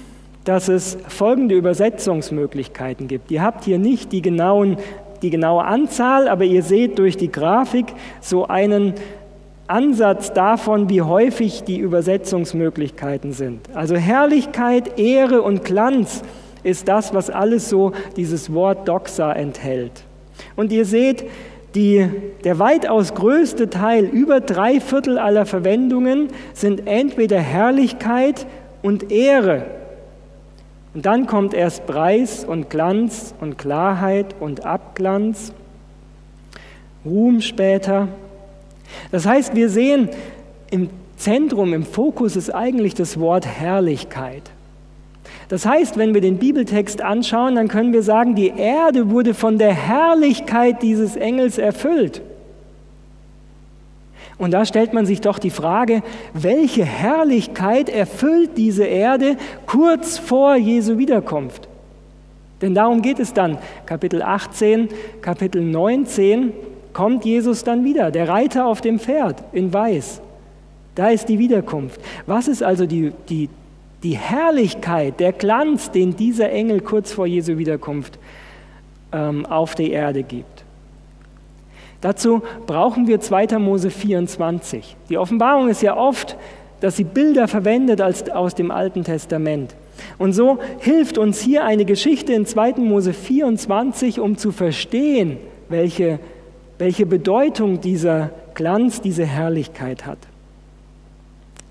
dass 0.47 0.69
es 0.69 0.97
folgende 1.09 1.57
Übersetzungsmöglichkeiten 1.57 3.09
gibt. 3.09 3.31
Ihr 3.33 3.43
habt 3.43 3.65
hier 3.65 3.79
nicht 3.79 4.13
die, 4.13 4.23
genauen, 4.23 4.79
die 5.21 5.31
genaue 5.31 5.65
Anzahl, 5.65 6.29
aber 6.29 6.45
ihr 6.45 6.63
seht 6.63 6.99
durch 7.01 7.17
die 7.17 7.31
Grafik 7.31 7.87
so 8.21 8.47
einen 8.47 8.95
Ansatz 9.67 10.33
davon, 10.33 10.89
wie 10.89 11.03
häufig 11.03 11.65
die 11.65 11.79
Übersetzungsmöglichkeiten 11.79 13.33
sind. 13.33 13.69
Also 13.75 13.97
Herrlichkeit, 13.97 15.01
Ehre 15.01 15.43
und 15.43 15.65
Glanz 15.65 16.23
ist 16.63 16.87
das, 16.87 17.13
was 17.13 17.29
alles 17.29 17.69
so 17.69 17.91
dieses 18.17 18.55
Wort 18.55 18.87
Doxa 18.87 19.33
enthält. 19.33 20.05
Und 20.55 20.71
ihr 20.71 20.85
seht, 20.85 21.25
die, 21.75 22.09
der 22.45 22.61
weitaus 22.61 23.15
größte 23.15 23.69
Teil, 23.69 24.05
über 24.05 24.41
drei 24.41 24.79
Viertel 24.79 25.19
aller 25.19 25.45
Verwendungen, 25.45 26.29
sind 26.55 26.87
entweder 26.87 27.41
Herrlichkeit 27.41 28.47
und 28.83 29.11
Ehre 29.11 29.76
und 30.97 31.05
dann 31.05 31.27
kommt 31.27 31.53
erst 31.53 31.87
Preis 31.87 32.43
und 32.43 32.71
Glanz 32.71 33.35
und 33.39 33.59
Klarheit 33.59 34.35
und 34.41 34.65
Abglanz, 34.65 35.53
Ruhm 37.05 37.43
später. 37.43 38.09
Das 39.13 39.27
heißt, 39.27 39.55
wir 39.55 39.69
sehen, 39.69 40.09
im 40.71 40.89
Zentrum, 41.19 41.75
im 41.75 41.85
Fokus 41.85 42.35
ist 42.35 42.49
eigentlich 42.49 42.95
das 42.95 43.21
Wort 43.21 43.45
Herrlichkeit. 43.45 44.45
Das 45.51 45.67
heißt, 45.67 45.99
wenn 45.99 46.15
wir 46.15 46.23
den 46.23 46.39
Bibeltext 46.39 47.03
anschauen, 47.03 47.57
dann 47.57 47.69
können 47.69 47.93
wir 47.93 48.03
sagen, 48.03 48.35
die 48.35 48.55
Erde 48.57 49.11
wurde 49.11 49.35
von 49.35 49.59
der 49.59 49.75
Herrlichkeit 49.75 50.83
dieses 50.83 51.15
Engels 51.15 51.59
erfüllt. 51.59 52.23
Und 54.39 54.51
da 54.51 54.67
stellt 54.67 54.93
man 54.93 55.07
sich 55.07 55.21
doch 55.21 55.39
die 55.39 55.51
Frage, 55.51 56.03
welche 56.35 56.85
Herrlichkeit 56.85 57.89
erfüllt 57.89 58.51
diese 58.57 58.85
Erde 58.85 59.37
kurz 59.67 60.19
vor 60.19 60.57
Jesu 60.57 60.99
Wiederkunft? 60.99 61.69
Denn 62.61 62.75
darum 62.75 63.03
geht 63.03 63.19
es 63.19 63.33
dann. 63.33 63.59
Kapitel 63.87 64.23
18, 64.23 64.89
Kapitel 65.21 65.63
19 65.63 66.53
kommt 66.93 67.25
Jesus 67.25 67.65
dann 67.65 67.85
wieder, 67.85 68.11
der 68.11 68.29
Reiter 68.29 68.67
auf 68.67 68.81
dem 68.81 68.99
Pferd 68.99 69.43
in 69.53 69.73
Weiß. 69.73 70.21
Da 70.95 71.09
ist 71.09 71.29
die 71.29 71.39
Wiederkunft. 71.39 72.01
Was 72.27 72.49
ist 72.49 72.63
also 72.63 72.87
die, 72.87 73.13
die, 73.29 73.51
die 74.03 74.17
Herrlichkeit, 74.17 75.21
der 75.21 75.33
Glanz, 75.33 75.91
den 75.91 76.17
dieser 76.17 76.51
Engel 76.51 76.81
kurz 76.81 77.13
vor 77.13 77.27
Jesu 77.27 77.59
Wiederkunft 77.59 78.19
ähm, 79.13 79.45
auf 79.45 79.75
der 79.75 79.91
Erde 79.91 80.23
gibt? 80.23 80.66
Dazu 82.01 82.43
brauchen 82.67 83.07
wir 83.07 83.21
2. 83.21 83.59
Mose 83.59 83.91
24. 83.91 84.97
Die 85.09 85.19
Offenbarung 85.19 85.69
ist 85.69 85.83
ja 85.83 85.97
oft, 85.97 86.37
dass 86.81 86.97
sie 86.97 87.05
Bilder 87.05 87.49
verwendet 87.49 88.01
als 88.01 88.29
aus 88.31 88.55
dem 88.55 88.71
Alten 88.71 89.05
Testament. 89.05 89.75
Und 90.19 90.33
so 90.33 90.59
hilft 90.81 91.19
uns 91.19 91.41
hier 91.41 91.65
eine 91.65 91.85
Geschichte 91.85 92.33
in 92.33 92.47
2. 92.47 92.75
Mose 92.77 93.13
24, 93.13 94.21
um 94.21 94.37
zu 94.37 94.53
verstehen, 94.53 95.39
welche, 95.69 96.19
welche 96.79 97.07
Bedeutung 97.07 97.81
dieser 97.81 98.31
Glanz, 98.55 99.01
diese 99.01 99.25
Herrlichkeit 99.25 100.07
hat. 100.07 100.19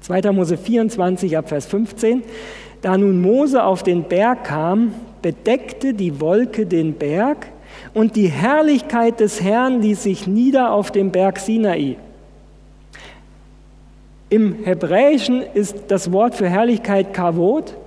2. 0.02 0.32
Mose 0.32 0.58
24 0.58 1.38
ab 1.38 1.50
Vers 1.50 1.66
15. 1.66 2.24
Da 2.82 2.98
nun 2.98 3.22
Mose 3.22 3.64
auf 3.64 3.82
den 3.84 4.04
Berg 4.04 4.44
kam, 4.44 4.94
bedeckte 5.22 5.94
die 5.94 6.20
Wolke 6.22 6.68
den 6.68 6.94
Berg 6.94 7.48
und 7.96 8.18
die 8.18 8.28
Herrlichkeit 8.28 9.22
des 9.22 9.42
Herrn 9.42 9.82
ließ 9.82 10.04
sich 10.04 10.28
nieder 10.28 10.72
auf 10.74 10.92
dem 10.92 11.12
Berg 11.12 11.40
Sinai. 11.40 11.96
Im 14.30 14.64
Hebräischen 14.66 15.42
ist 15.42 15.86
das 15.88 16.12
Wort 16.12 16.36
für 16.36 16.50
Herrlichkeit 16.50 17.14
Kavod, 17.14 17.78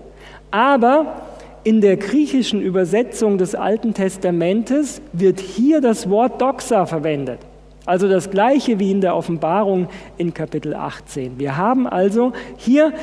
aber 0.51 1.23
in 1.63 1.83
der 1.83 1.99
griechischen 1.99 2.63
Übersetzung 2.63 3.37
des 3.37 3.55
Alten 3.55 3.93
Testamentes 3.93 5.03
wird 5.13 5.41
hier 5.41 5.83
das 5.83 6.09
Wort 6.09 6.41
Doxa 6.41 6.87
verwendet. 6.87 7.41
Also 7.85 8.09
das 8.09 8.31
gleiche 8.31 8.79
wie 8.79 8.91
in 8.91 9.03
der 9.03 9.15
Offenbarung 9.15 9.89
in 10.17 10.33
Kapitel 10.33 10.75
18. 10.75 11.39
Wir 11.39 11.59
haben 11.59 11.87
also 11.87 12.33
hier 12.57 12.95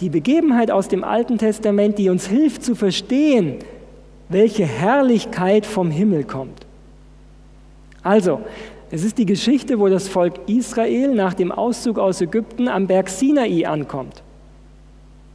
die 0.00 0.10
Begebenheit 0.10 0.70
aus 0.70 0.88
dem 0.88 1.04
Alten 1.04 1.38
Testament, 1.38 1.96
die 1.96 2.10
uns 2.10 2.26
hilft 2.26 2.64
zu 2.64 2.74
verstehen, 2.74 3.56
welche 4.30 4.64
Herrlichkeit 4.64 5.66
vom 5.66 5.90
Himmel 5.90 6.24
kommt. 6.24 6.66
Also, 8.02 8.40
es 8.90 9.04
ist 9.04 9.18
die 9.18 9.26
Geschichte, 9.26 9.78
wo 9.78 9.88
das 9.88 10.08
Volk 10.08 10.34
Israel 10.46 11.14
nach 11.14 11.34
dem 11.34 11.52
Auszug 11.52 11.98
aus 11.98 12.20
Ägypten 12.20 12.66
am 12.66 12.86
Berg 12.86 13.08
Sinai 13.08 13.66
ankommt. 13.66 14.22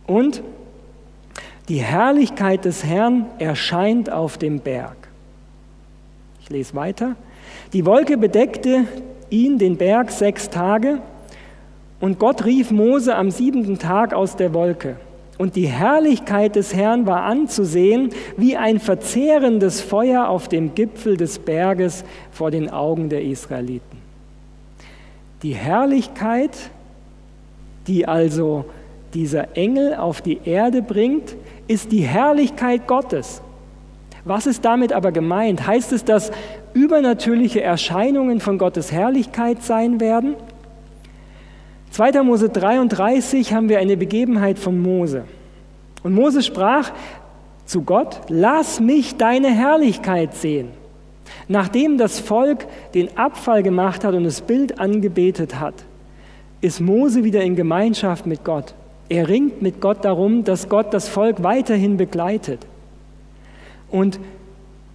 Und 0.07 0.41
die 1.69 1.81
Herrlichkeit 1.81 2.65
des 2.65 2.83
Herrn 2.83 3.25
erscheint 3.37 4.11
auf 4.11 4.37
dem 4.37 4.59
Berg. 4.59 4.95
Ich 6.41 6.49
lese 6.49 6.75
weiter. 6.75 7.15
Die 7.73 7.85
Wolke 7.85 8.17
bedeckte 8.17 8.85
ihn, 9.29 9.57
den 9.57 9.77
Berg, 9.77 10.11
sechs 10.11 10.49
Tage, 10.49 10.99
und 11.99 12.19
Gott 12.19 12.45
rief 12.45 12.71
Mose 12.71 13.15
am 13.15 13.31
siebenten 13.31 13.79
Tag 13.79 14.13
aus 14.13 14.35
der 14.35 14.53
Wolke. 14.53 14.97
Und 15.37 15.55
die 15.55 15.67
Herrlichkeit 15.67 16.55
des 16.55 16.73
Herrn 16.73 17.05
war 17.05 17.23
anzusehen 17.23 18.09
wie 18.37 18.55
ein 18.55 18.79
verzehrendes 18.79 19.81
Feuer 19.81 20.29
auf 20.29 20.47
dem 20.47 20.75
Gipfel 20.75 21.17
des 21.17 21.39
Berges 21.39 22.05
vor 22.31 22.51
den 22.51 22.69
Augen 22.69 23.09
der 23.09 23.23
Israeliten. 23.23 23.97
Die 25.43 25.53
Herrlichkeit, 25.53 26.51
die 27.87 28.07
also 28.07 28.65
dieser 29.13 29.57
Engel 29.57 29.95
auf 29.95 30.21
die 30.21 30.39
Erde 30.45 30.81
bringt, 30.81 31.35
ist 31.67 31.91
die 31.91 32.01
Herrlichkeit 32.01 32.87
Gottes. 32.87 33.41
Was 34.23 34.47
ist 34.47 34.63
damit 34.65 34.93
aber 34.93 35.11
gemeint? 35.11 35.67
Heißt 35.67 35.91
es, 35.91 36.03
dass 36.03 36.31
übernatürliche 36.73 37.61
Erscheinungen 37.61 38.39
von 38.39 38.57
Gottes 38.57 38.91
Herrlichkeit 38.91 39.61
sein 39.61 39.99
werden? 39.99 40.35
2. 41.95 42.23
Mose 42.23 42.49
33 42.49 43.53
haben 43.53 43.69
wir 43.69 43.79
eine 43.79 43.95
Begebenheit 43.95 44.59
von 44.59 44.81
Mose. 44.81 45.23
Und 46.03 46.13
Mose 46.13 46.43
sprach 46.43 46.91
zu 47.65 47.83
Gott, 47.83 48.19
lass 48.27 48.81
mich 48.81 49.15
deine 49.15 49.47
Herrlichkeit 49.47 50.35
sehen. 50.35 50.71
Nachdem 51.47 51.97
das 51.97 52.19
Volk 52.19 52.67
den 52.93 53.17
Abfall 53.17 53.63
gemacht 53.63 54.03
hat 54.03 54.13
und 54.13 54.25
das 54.25 54.41
Bild 54.41 54.77
angebetet 54.77 55.57
hat, 55.57 55.75
ist 56.59 56.81
Mose 56.81 57.23
wieder 57.23 57.41
in 57.43 57.55
Gemeinschaft 57.55 58.25
mit 58.25 58.43
Gott. 58.43 58.75
Er 59.07 59.29
ringt 59.29 59.61
mit 59.61 59.79
Gott 59.79 60.03
darum, 60.03 60.43
dass 60.43 60.67
Gott 60.67 60.93
das 60.93 61.07
Volk 61.07 61.43
weiterhin 61.43 61.95
begleitet. 61.95 62.59
Und 63.89 64.19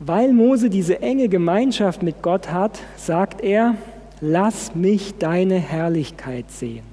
weil 0.00 0.34
Mose 0.34 0.68
diese 0.68 1.00
enge 1.00 1.30
Gemeinschaft 1.30 2.02
mit 2.02 2.20
Gott 2.20 2.52
hat, 2.52 2.78
sagt 2.98 3.40
er, 3.40 3.76
lass 4.20 4.74
mich 4.74 5.14
deine 5.18 5.54
Herrlichkeit 5.54 6.50
sehen. 6.50 6.89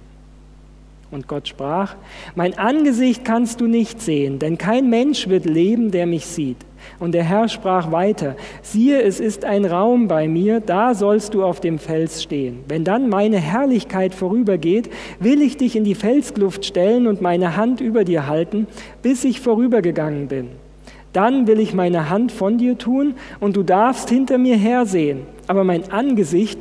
Und 1.09 1.27
Gott 1.27 1.47
sprach, 1.47 1.95
mein 2.35 2.57
Angesicht 2.57 3.23
kannst 3.23 3.61
du 3.61 3.67
nicht 3.67 4.01
sehen, 4.01 4.39
denn 4.39 4.57
kein 4.57 4.89
Mensch 4.89 5.29
wird 5.29 5.45
leben, 5.45 5.91
der 5.91 6.05
mich 6.05 6.25
sieht. 6.25 6.57
Und 6.99 7.13
der 7.13 7.23
Herr 7.23 7.47
sprach 7.47 7.91
weiter, 7.91 8.35
siehe, 8.61 9.01
es 9.01 9.19
ist 9.19 9.45
ein 9.45 9.65
Raum 9.65 10.07
bei 10.07 10.27
mir, 10.27 10.59
da 10.59 10.93
sollst 10.93 11.33
du 11.33 11.43
auf 11.43 11.61
dem 11.61 11.79
Fels 11.79 12.23
stehen. 12.23 12.59
Wenn 12.67 12.83
dann 12.83 13.07
meine 13.07 13.37
Herrlichkeit 13.37 14.13
vorübergeht, 14.13 14.89
will 15.19 15.41
ich 15.41 15.57
dich 15.57 15.75
in 15.75 15.85
die 15.85 15.95
Felskluft 15.95 16.65
stellen 16.65 17.07
und 17.07 17.21
meine 17.21 17.55
Hand 17.55 17.79
über 17.79 18.03
dir 18.03 18.27
halten, 18.27 18.67
bis 19.01 19.23
ich 19.23 19.39
vorübergegangen 19.39 20.27
bin. 20.27 20.49
Dann 21.13 21.47
will 21.47 21.59
ich 21.59 21.73
meine 21.73 22.09
Hand 22.09 22.31
von 22.31 22.57
dir 22.57 22.77
tun 22.77 23.15
und 23.39 23.55
du 23.55 23.63
darfst 23.63 24.09
hinter 24.09 24.37
mir 24.37 24.57
hersehen, 24.57 25.21
aber 25.47 25.63
mein 25.63 25.89
Angesicht 25.91 26.59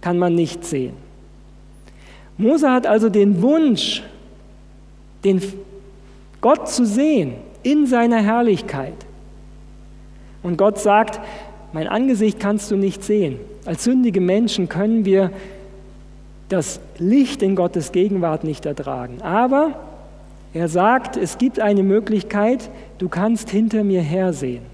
kann 0.00 0.18
man 0.18 0.34
nicht 0.34 0.64
sehen. 0.64 0.92
Mose 2.38 2.70
hat 2.70 2.86
also 2.86 3.08
den 3.08 3.42
Wunsch, 3.42 4.02
den 5.24 5.40
Gott 6.40 6.68
zu 6.68 6.84
sehen 6.84 7.34
in 7.62 7.86
seiner 7.86 8.20
Herrlichkeit. 8.22 8.94
Und 10.42 10.56
Gott 10.56 10.78
sagt, 10.78 11.20
mein 11.72 11.86
Angesicht 11.86 12.40
kannst 12.40 12.70
du 12.70 12.76
nicht 12.76 13.04
sehen. 13.04 13.38
Als 13.64 13.84
sündige 13.84 14.20
Menschen 14.20 14.68
können 14.68 15.04
wir 15.04 15.30
das 16.48 16.80
Licht 16.98 17.42
in 17.42 17.56
Gottes 17.56 17.92
Gegenwart 17.92 18.44
nicht 18.44 18.66
ertragen. 18.66 19.22
Aber 19.22 19.78
er 20.52 20.68
sagt, 20.68 21.16
es 21.16 21.38
gibt 21.38 21.60
eine 21.60 21.82
Möglichkeit, 21.82 22.68
du 22.98 23.08
kannst 23.08 23.48
hinter 23.48 23.84
mir 23.84 24.02
hersehen. 24.02 24.64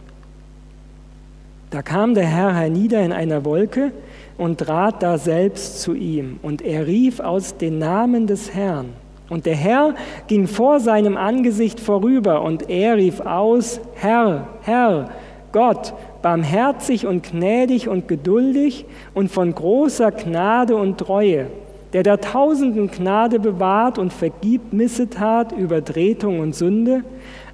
Da 1.71 1.83
kam 1.83 2.15
der 2.15 2.27
Herr 2.27 2.55
hernieder 2.55 3.03
in 3.03 3.13
einer 3.13 3.45
Wolke 3.45 3.93
und 4.39 4.59
trat 4.61 5.03
da 5.03 5.19
selbst 5.19 5.83
zu 5.83 5.95
ihm. 5.95 6.39
Und 6.43 6.63
er 6.63 6.87
rief 6.87 7.21
aus 7.21 7.59
den 7.59 7.79
Namen 7.79 8.27
des 8.27 8.55
Herrn. 8.55 8.91
Und 9.29 9.45
der 9.45 9.57
Herr 9.57 9.95
ging 10.27 10.47
vor 10.47 10.81
seinem 10.81 11.19
Angesicht 11.19 11.81
vorüber 11.81 12.43
und 12.43 12.71
er 12.71 12.97
rief 12.97 13.21
aus, 13.21 13.79
Herr, 13.95 14.49
Herr, 14.63 15.11
Gott, 15.53 15.93
barmherzig 16.23 17.07
und 17.07 17.25
gnädig 17.25 17.89
und 17.89 18.09
geduldig 18.09 18.87
und 19.15 19.31
von 19.31 19.55
großer 19.55 20.13
Gnade 20.13 20.77
und 20.77 20.99
Treue, 20.99 21.47
der 21.93 22.03
der 22.03 22.21
Tausenden 22.21 22.91
Gnade 22.91 23.39
bewahrt 23.39 23.99
und 23.99 24.13
vergibt 24.13 24.73
Missetat, 24.73 25.53
Übertretung 25.53 26.41
und 26.41 26.55
Sünde, 26.55 27.03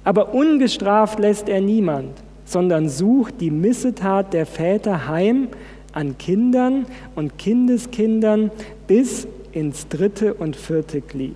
aber 0.03 0.33
ungestraft 0.33 1.19
lässt 1.19 1.49
er 1.49 1.61
niemand, 1.61 2.11
sondern 2.45 2.87
sucht 2.87 3.41
die 3.41 3.51
Missetat 3.51 4.33
der 4.33 4.45
Väter 4.45 5.07
heim 5.07 5.49
an 5.95 6.17
Kindern 6.17 6.85
und 7.15 7.37
Kindeskindern 7.39 8.51
bis 8.87 9.27
ins 9.51 9.87
dritte 9.87 10.33
und 10.33 10.55
vierte 10.55 11.01
Glied. 11.01 11.35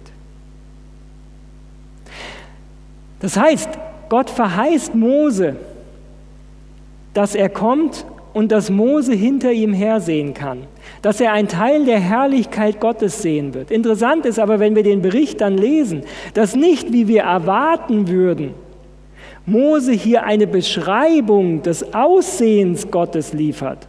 Das 3.19 3.37
heißt, 3.37 3.69
Gott 4.09 4.29
verheißt 4.29 4.95
Mose, 4.95 5.55
dass 7.13 7.35
er 7.35 7.49
kommt 7.49 8.05
und 8.33 8.51
dass 8.51 8.69
Mose 8.69 9.13
hinter 9.13 9.51
ihm 9.51 9.73
hersehen 9.73 10.33
kann, 10.33 10.63
dass 11.01 11.19
er 11.19 11.33
einen 11.33 11.47
Teil 11.47 11.85
der 11.85 11.99
Herrlichkeit 11.99 12.79
Gottes 12.79 13.21
sehen 13.21 13.53
wird. 13.53 13.71
Interessant 13.71 14.25
ist 14.25 14.39
aber, 14.39 14.59
wenn 14.59 14.75
wir 14.75 14.83
den 14.83 15.01
Bericht 15.01 15.41
dann 15.41 15.57
lesen, 15.57 16.03
dass 16.33 16.55
nicht, 16.55 16.93
wie 16.93 17.07
wir 17.07 17.23
erwarten 17.23 18.07
würden, 18.07 18.53
Mose 19.45 19.93
hier 19.93 20.23
eine 20.23 20.45
Beschreibung 20.47 21.63
des 21.63 21.93
Aussehens 21.93 22.91
Gottes 22.91 23.33
liefert, 23.33 23.87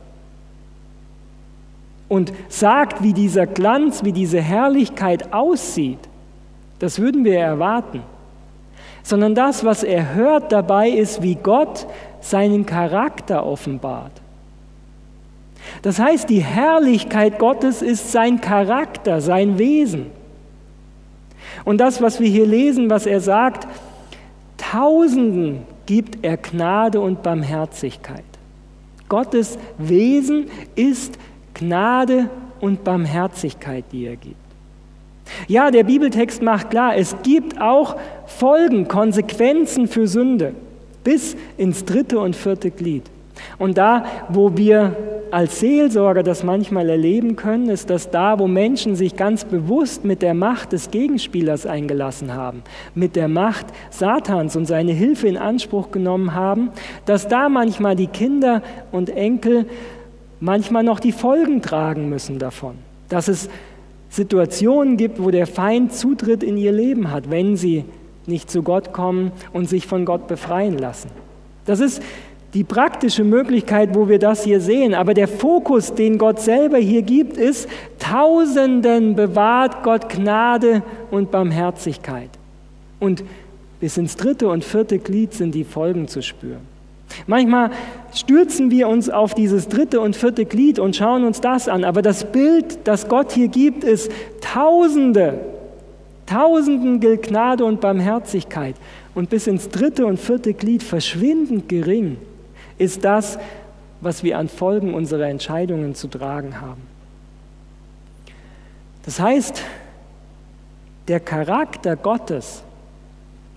und 2.11 2.33
sagt, 2.49 3.05
wie 3.05 3.13
dieser 3.13 3.47
Glanz, 3.47 4.03
wie 4.03 4.13
diese 4.13 4.41
Herrlichkeit 4.41 5.33
aussieht, 5.33 6.01
das 6.81 6.99
würden 6.99 7.25
wir 7.25 7.39
erwarten. 7.39 8.03
Sondern 9.05 9.37
das, 9.37 9.65
was 9.65 9.85
er 9.85 10.13
hört 10.15 10.51
dabei, 10.51 10.91
ist, 10.91 11.23
wie 11.23 11.37
Gott 11.37 11.87
seinen 12.21 12.67
Charakter 12.67 13.47
offenbart. 13.47 14.11
Das 15.83 16.01
heißt, 16.01 16.29
die 16.29 16.43
Herrlichkeit 16.43 17.39
Gottes 17.39 17.81
ist 17.81 18.11
sein 18.11 18.41
Charakter, 18.41 19.21
sein 19.21 19.59
Wesen. 19.59 20.07
Und 21.65 21.79
das, 21.79 22.03
was 22.03 22.19
wir 22.19 22.29
hier 22.29 22.47
lesen, 22.47 22.91
was 22.91 23.07
er 23.07 23.21
sagt, 23.21 23.69
Tausenden 24.57 25.63
gibt 25.87 26.25
er 26.25 26.37
Gnade 26.37 27.01
und 27.01 27.23
Barmherzigkeit. 27.23 28.25
Gottes 29.09 29.59
Wesen 29.79 30.47
ist 30.75 31.19
Gnade 31.55 32.29
und 32.61 32.85
Barmherzigkeit, 32.85 33.85
die 33.93 34.07
er 34.07 34.17
gibt. 34.17 34.37
Ja, 35.49 35.71
der 35.71 35.85
Bibeltext 35.85 36.43
macht 36.43 36.71
klar, 36.71 36.97
es 36.97 37.17
gibt 37.23 37.61
auch 37.61 37.97
Folgen, 38.27 38.89
Konsequenzen 38.89 39.87
für 39.87 40.07
Sünde 40.07 40.55
bis 41.05 41.37
ins 41.57 41.85
dritte 41.85 42.19
und 42.19 42.37
vierte 42.37 42.71
Glied. 42.71 43.05
Und 43.59 43.79
da, 43.79 44.05
wo 44.29 44.57
wir 44.57 44.97
als 45.31 45.61
Seelsorger 45.61 46.23
das 46.23 46.43
manchmal 46.43 46.89
erleben 46.89 47.37
können, 47.37 47.69
ist 47.69 47.89
dass 47.89 48.11
da, 48.11 48.39
wo 48.39 48.49
Menschen 48.49 48.97
sich 48.97 49.17
ganz 49.17 49.45
bewusst 49.45 50.05
mit 50.05 50.23
der 50.23 50.35
Macht 50.35 50.73
des 50.73 50.91
Gegenspielers 50.91 51.67
eingelassen 51.67 52.35
haben, 52.35 52.63
mit 52.95 53.17
der 53.17 53.29
Macht 53.29 53.67
Satans 53.91 54.57
und 54.57 54.67
seine 54.67 54.93
Hilfe 54.93 55.29
in 55.29 55.37
Anspruch 55.37 55.91
genommen 55.91 56.35
haben, 56.35 56.71
dass 57.07 57.29
da 57.29 57.49
manchmal 57.49 57.97
die 57.97 58.09
Kinder 58.09 58.63
und 58.93 59.11
Enkel 59.11 59.67
manchmal 60.41 60.83
noch 60.83 61.01
die 61.01 61.13
Folgen 61.13 61.63
tragen 61.63 62.09
müssen 62.09 62.39
davon. 62.39 62.75
Dass 63.09 63.29
es 63.29 63.49
Situationen 64.09 64.97
gibt, 64.97 65.23
wo 65.23 65.31
der 65.31 65.47
Feind 65.47 65.93
Zutritt 65.93 66.43
in 66.43 66.57
ihr 66.57 66.73
Leben 66.73 67.11
hat, 67.11 67.31
wenn 67.31 67.57
sie 67.57 67.85
nicht 68.27 68.51
zu 68.51 68.63
Gott 68.63 68.93
kommen 68.93 69.33
und 69.53 69.69
sich 69.69 69.87
von 69.87 70.05
Gott 70.05 70.27
befreien 70.27 70.79
lassen. 70.79 71.11
Das 71.65 71.81
ist 71.81 72.03
die 72.55 72.65
praktische 72.65 73.23
Möglichkeit, 73.23 73.95
wo 73.95 74.09
wir 74.09 74.19
das 74.19 74.43
hier 74.43 74.61
sehen. 74.61 74.95
Aber 74.95 75.15
der 75.15 75.29
Fokus, 75.29 75.95
den 75.95 76.19
Gott 76.19 76.41
selber 76.41 76.79
hier 76.79 77.03
gibt, 77.03 77.37
ist, 77.37 77.69
Tausenden 77.99 79.15
bewahrt 79.15 79.83
Gott 79.85 80.09
Gnade 80.09 80.83
und 81.11 81.31
Barmherzigkeit. 81.31 82.31
Und 82.99 83.23
bis 83.79 83.97
ins 83.97 84.17
dritte 84.17 84.49
und 84.49 84.65
vierte 84.65 84.99
Glied 84.99 85.33
sind 85.33 85.55
die 85.55 85.65
Folgen 85.65 86.09
zu 86.09 86.23
spüren. 86.23 86.70
Manchmal 87.27 87.71
stürzen 88.15 88.71
wir 88.71 88.89
uns 88.89 89.11
auf 89.11 89.35
dieses 89.35 89.69
dritte 89.69 90.01
und 90.01 90.17
vierte 90.17 90.45
Glied 90.45 90.79
und 90.79 90.97
schauen 90.97 91.25
uns 91.25 91.41
das 91.41 91.69
an, 91.69 91.85
aber 91.85 92.03
das 92.03 92.31
Bild, 92.31 92.79
das 92.85 93.09
Gott 93.09 93.33
hier 93.33 93.49
gibt, 93.49 93.85
ist 93.85 94.11
Tausende, 94.41 95.41
Tausenden 96.27 97.01
gilt 97.01 97.25
Gnade 97.25 97.65
und 97.65 97.81
Barmherzigkeit 97.81 98.77
und 99.15 99.31
bis 99.31 99.47
ins 99.47 99.69
dritte 99.69 100.07
und 100.07 100.19
vierte 100.19 100.55
Glied 100.55 100.83
verschwindend 100.83 101.69
gering 101.69 102.17
ist 102.79 103.05
das, 103.05 103.39
was 104.01 104.23
wir 104.23 104.39
an 104.39 104.49
Folgen 104.49 104.95
unserer 104.95 105.27
Entscheidungen 105.27 105.95
zu 105.95 106.09
tragen 106.09 106.61
haben. 106.61 106.83
Das 109.05 109.21
heißt, 109.21 109.63
der 111.09 111.21
Charakter 111.21 111.97
Gottes 111.97 112.63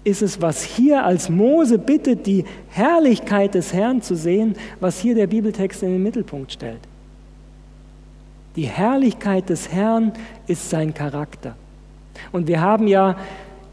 ist 0.03 0.21
es, 0.21 0.41
was 0.41 0.63
hier 0.63 1.05
als 1.05 1.29
Mose 1.29 1.77
bittet, 1.77 2.25
die 2.25 2.45
Herrlichkeit 2.69 3.53
des 3.53 3.73
Herrn 3.73 4.01
zu 4.01 4.15
sehen, 4.15 4.55
was 4.79 4.99
hier 4.99 5.15
der 5.15 5.27
Bibeltext 5.27 5.83
in 5.83 5.89
den 5.89 6.03
Mittelpunkt 6.03 6.51
stellt. 6.51 6.81
Die 8.55 8.67
Herrlichkeit 8.67 9.49
des 9.49 9.71
Herrn 9.71 10.11
ist 10.47 10.69
sein 10.69 10.93
Charakter. 10.93 11.55
Und 12.31 12.47
wir 12.47 12.61
haben 12.61 12.87
ja 12.87 13.15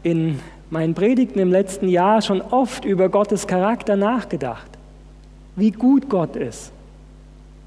in 0.03 0.39
meinen 0.69 0.93
Predigten 0.93 1.39
im 1.39 1.51
letzten 1.51 1.87
Jahr 1.87 2.21
schon 2.21 2.41
oft 2.41 2.85
über 2.85 3.09
Gottes 3.09 3.45
Charakter 3.45 3.95
nachgedacht, 3.95 4.69
wie 5.55 5.71
gut 5.71 6.09
Gott 6.09 6.35
ist 6.35 6.71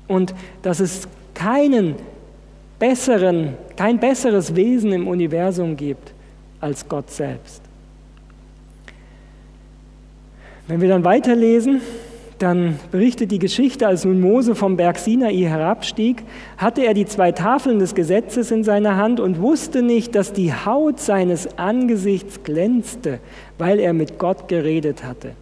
und 0.08 0.34
dass 0.62 0.80
es 0.80 1.06
keinen 1.34 1.96
besseren, 2.78 3.54
kein 3.76 3.98
besseres 3.98 4.54
Wesen 4.56 4.92
im 4.92 5.06
Universum 5.06 5.76
gibt 5.76 6.12
als 6.60 6.88
Gott 6.88 7.10
selbst. 7.10 7.63
Wenn 10.66 10.80
wir 10.80 10.88
dann 10.88 11.04
weiterlesen, 11.04 11.82
dann 12.38 12.78
berichtet 12.90 13.30
die 13.30 13.38
Geschichte, 13.38 13.86
als 13.86 14.04
nun 14.04 14.20
Mose 14.20 14.54
vom 14.54 14.76
Berg 14.76 14.98
Sinai 14.98 15.34
herabstieg, 15.34 16.22
hatte 16.56 16.84
er 16.84 16.94
die 16.94 17.04
zwei 17.04 17.32
Tafeln 17.32 17.78
des 17.78 17.94
Gesetzes 17.94 18.50
in 18.50 18.64
seiner 18.64 18.96
Hand 18.96 19.20
und 19.20 19.40
wusste 19.40 19.82
nicht, 19.82 20.14
dass 20.14 20.32
die 20.32 20.52
Haut 20.52 21.00
seines 21.00 21.58
Angesichts 21.58 22.42
glänzte, 22.42 23.20
weil 23.58 23.78
er 23.78 23.92
mit 23.92 24.18
Gott 24.18 24.48
geredet 24.48 25.04
hatte. 25.04 25.32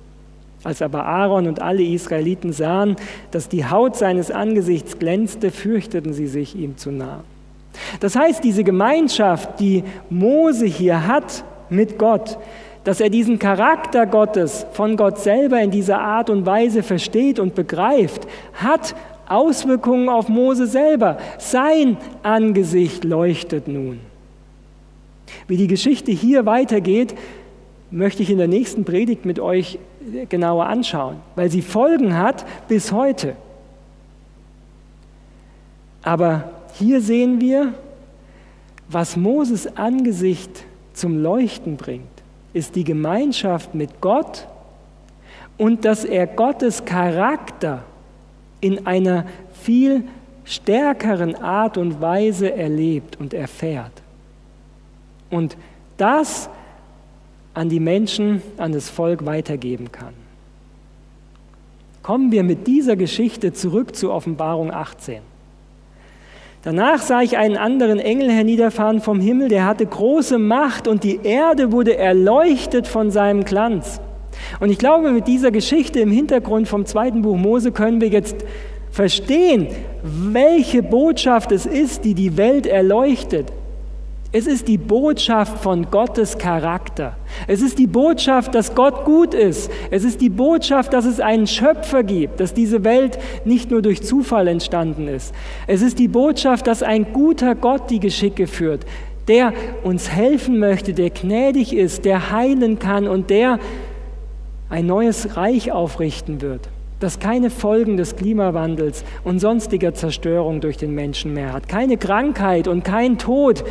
Als 0.64 0.82
aber 0.82 1.04
Aaron 1.06 1.46
und 1.46 1.62
alle 1.62 1.82
Israeliten 1.82 2.52
sahen, 2.52 2.96
dass 3.30 3.48
die 3.48 3.64
Haut 3.64 3.96
seines 3.96 4.30
Angesichts 4.30 4.98
glänzte, 4.98 5.50
fürchteten 5.50 6.12
sie 6.12 6.26
sich, 6.26 6.56
ihm 6.56 6.76
zu 6.76 6.90
nahen. 6.90 7.24
Das 8.00 8.16
heißt, 8.16 8.44
diese 8.44 8.64
Gemeinschaft, 8.64 9.60
die 9.60 9.82
Mose 10.10 10.66
hier 10.66 11.06
hat 11.06 11.44
mit 11.70 11.98
Gott, 11.98 12.38
dass 12.84 13.00
er 13.00 13.10
diesen 13.10 13.38
Charakter 13.38 14.06
Gottes 14.06 14.66
von 14.72 14.96
Gott 14.96 15.18
selber 15.18 15.60
in 15.60 15.70
dieser 15.70 16.00
Art 16.00 16.30
und 16.30 16.46
Weise 16.46 16.82
versteht 16.82 17.38
und 17.38 17.54
begreift, 17.54 18.26
hat 18.54 18.94
Auswirkungen 19.28 20.08
auf 20.08 20.28
Mose 20.28 20.66
selber. 20.66 21.18
Sein 21.38 21.96
Angesicht 22.22 23.04
leuchtet 23.04 23.68
nun. 23.68 24.00
Wie 25.46 25.56
die 25.56 25.68
Geschichte 25.68 26.10
hier 26.10 26.44
weitergeht, 26.44 27.14
möchte 27.90 28.22
ich 28.22 28.30
in 28.30 28.38
der 28.38 28.48
nächsten 28.48 28.84
Predigt 28.84 29.24
mit 29.24 29.38
euch 29.38 29.78
genauer 30.28 30.66
anschauen, 30.66 31.16
weil 31.36 31.50
sie 31.50 31.62
Folgen 31.62 32.16
hat 32.16 32.44
bis 32.66 32.90
heute. 32.90 33.36
Aber 36.02 36.50
hier 36.74 37.00
sehen 37.00 37.40
wir, 37.40 37.74
was 38.88 39.16
Moses 39.16 39.76
Angesicht 39.76 40.64
zum 40.94 41.22
Leuchten 41.22 41.76
bringt 41.76 42.11
ist 42.52 42.76
die 42.76 42.84
Gemeinschaft 42.84 43.74
mit 43.74 44.00
Gott 44.00 44.46
und 45.58 45.84
dass 45.84 46.04
er 46.04 46.26
Gottes 46.26 46.84
Charakter 46.84 47.82
in 48.60 48.86
einer 48.86 49.26
viel 49.62 50.04
stärkeren 50.44 51.34
Art 51.36 51.78
und 51.78 52.00
Weise 52.00 52.52
erlebt 52.52 53.18
und 53.18 53.32
erfährt. 53.32 53.92
Und 55.30 55.56
das 55.96 56.50
an 57.54 57.68
die 57.68 57.80
Menschen, 57.80 58.42
an 58.56 58.72
das 58.72 58.88
Volk 58.88 59.24
weitergeben 59.24 59.92
kann. 59.92 60.14
Kommen 62.02 62.32
wir 62.32 62.42
mit 62.42 62.66
dieser 62.66 62.96
Geschichte 62.96 63.52
zurück 63.52 63.94
zu 63.94 64.10
Offenbarung 64.10 64.72
18. 64.72 65.22
Danach 66.64 67.02
sah 67.02 67.22
ich 67.22 67.36
einen 67.36 67.56
anderen 67.56 67.98
Engel 67.98 68.30
herniederfahren 68.30 69.00
vom 69.00 69.18
Himmel, 69.18 69.48
der 69.48 69.66
hatte 69.66 69.84
große 69.84 70.38
Macht 70.38 70.86
und 70.86 71.02
die 71.02 71.18
Erde 71.24 71.72
wurde 71.72 71.96
erleuchtet 71.96 72.86
von 72.86 73.10
seinem 73.10 73.44
Glanz. 73.44 74.00
Und 74.60 74.70
ich 74.70 74.78
glaube, 74.78 75.10
mit 75.10 75.26
dieser 75.26 75.50
Geschichte 75.50 75.98
im 75.98 76.12
Hintergrund 76.12 76.68
vom 76.68 76.86
zweiten 76.86 77.22
Buch 77.22 77.36
Mose 77.36 77.72
können 77.72 78.00
wir 78.00 78.08
jetzt 78.08 78.36
verstehen, 78.92 79.66
welche 80.04 80.84
Botschaft 80.84 81.50
es 81.50 81.66
ist, 81.66 82.04
die 82.04 82.14
die 82.14 82.36
Welt 82.36 82.66
erleuchtet. 82.66 83.52
Es 84.34 84.46
ist 84.46 84.66
die 84.66 84.78
Botschaft 84.78 85.62
von 85.62 85.90
Gottes 85.90 86.38
Charakter. 86.38 87.16
Es 87.48 87.60
ist 87.60 87.78
die 87.78 87.86
Botschaft, 87.86 88.54
dass 88.54 88.74
Gott 88.74 89.04
gut 89.04 89.34
ist. 89.34 89.70
Es 89.90 90.04
ist 90.04 90.22
die 90.22 90.30
Botschaft, 90.30 90.94
dass 90.94 91.04
es 91.04 91.20
einen 91.20 91.46
Schöpfer 91.46 92.02
gibt, 92.02 92.40
dass 92.40 92.54
diese 92.54 92.82
Welt 92.82 93.18
nicht 93.44 93.70
nur 93.70 93.82
durch 93.82 94.02
Zufall 94.02 94.48
entstanden 94.48 95.06
ist. 95.06 95.34
Es 95.66 95.82
ist 95.82 95.98
die 95.98 96.08
Botschaft, 96.08 96.66
dass 96.66 96.82
ein 96.82 97.12
guter 97.12 97.54
Gott 97.54 97.90
die 97.90 98.00
Geschicke 98.00 98.46
führt, 98.46 98.86
der 99.28 99.52
uns 99.82 100.10
helfen 100.10 100.58
möchte, 100.58 100.94
der 100.94 101.10
gnädig 101.10 101.76
ist, 101.76 102.06
der 102.06 102.30
heilen 102.30 102.78
kann 102.78 103.08
und 103.08 103.28
der 103.28 103.58
ein 104.70 104.86
neues 104.86 105.36
Reich 105.36 105.72
aufrichten 105.72 106.40
wird, 106.40 106.70
das 107.00 107.18
keine 107.18 107.50
Folgen 107.50 107.98
des 107.98 108.16
Klimawandels 108.16 109.04
und 109.24 109.40
sonstiger 109.40 109.92
Zerstörung 109.92 110.62
durch 110.62 110.78
den 110.78 110.94
Menschen 110.94 111.34
mehr 111.34 111.52
hat, 111.52 111.68
keine 111.68 111.98
Krankheit 111.98 112.66
und 112.66 112.82
kein 112.82 113.18
Tod 113.18 113.62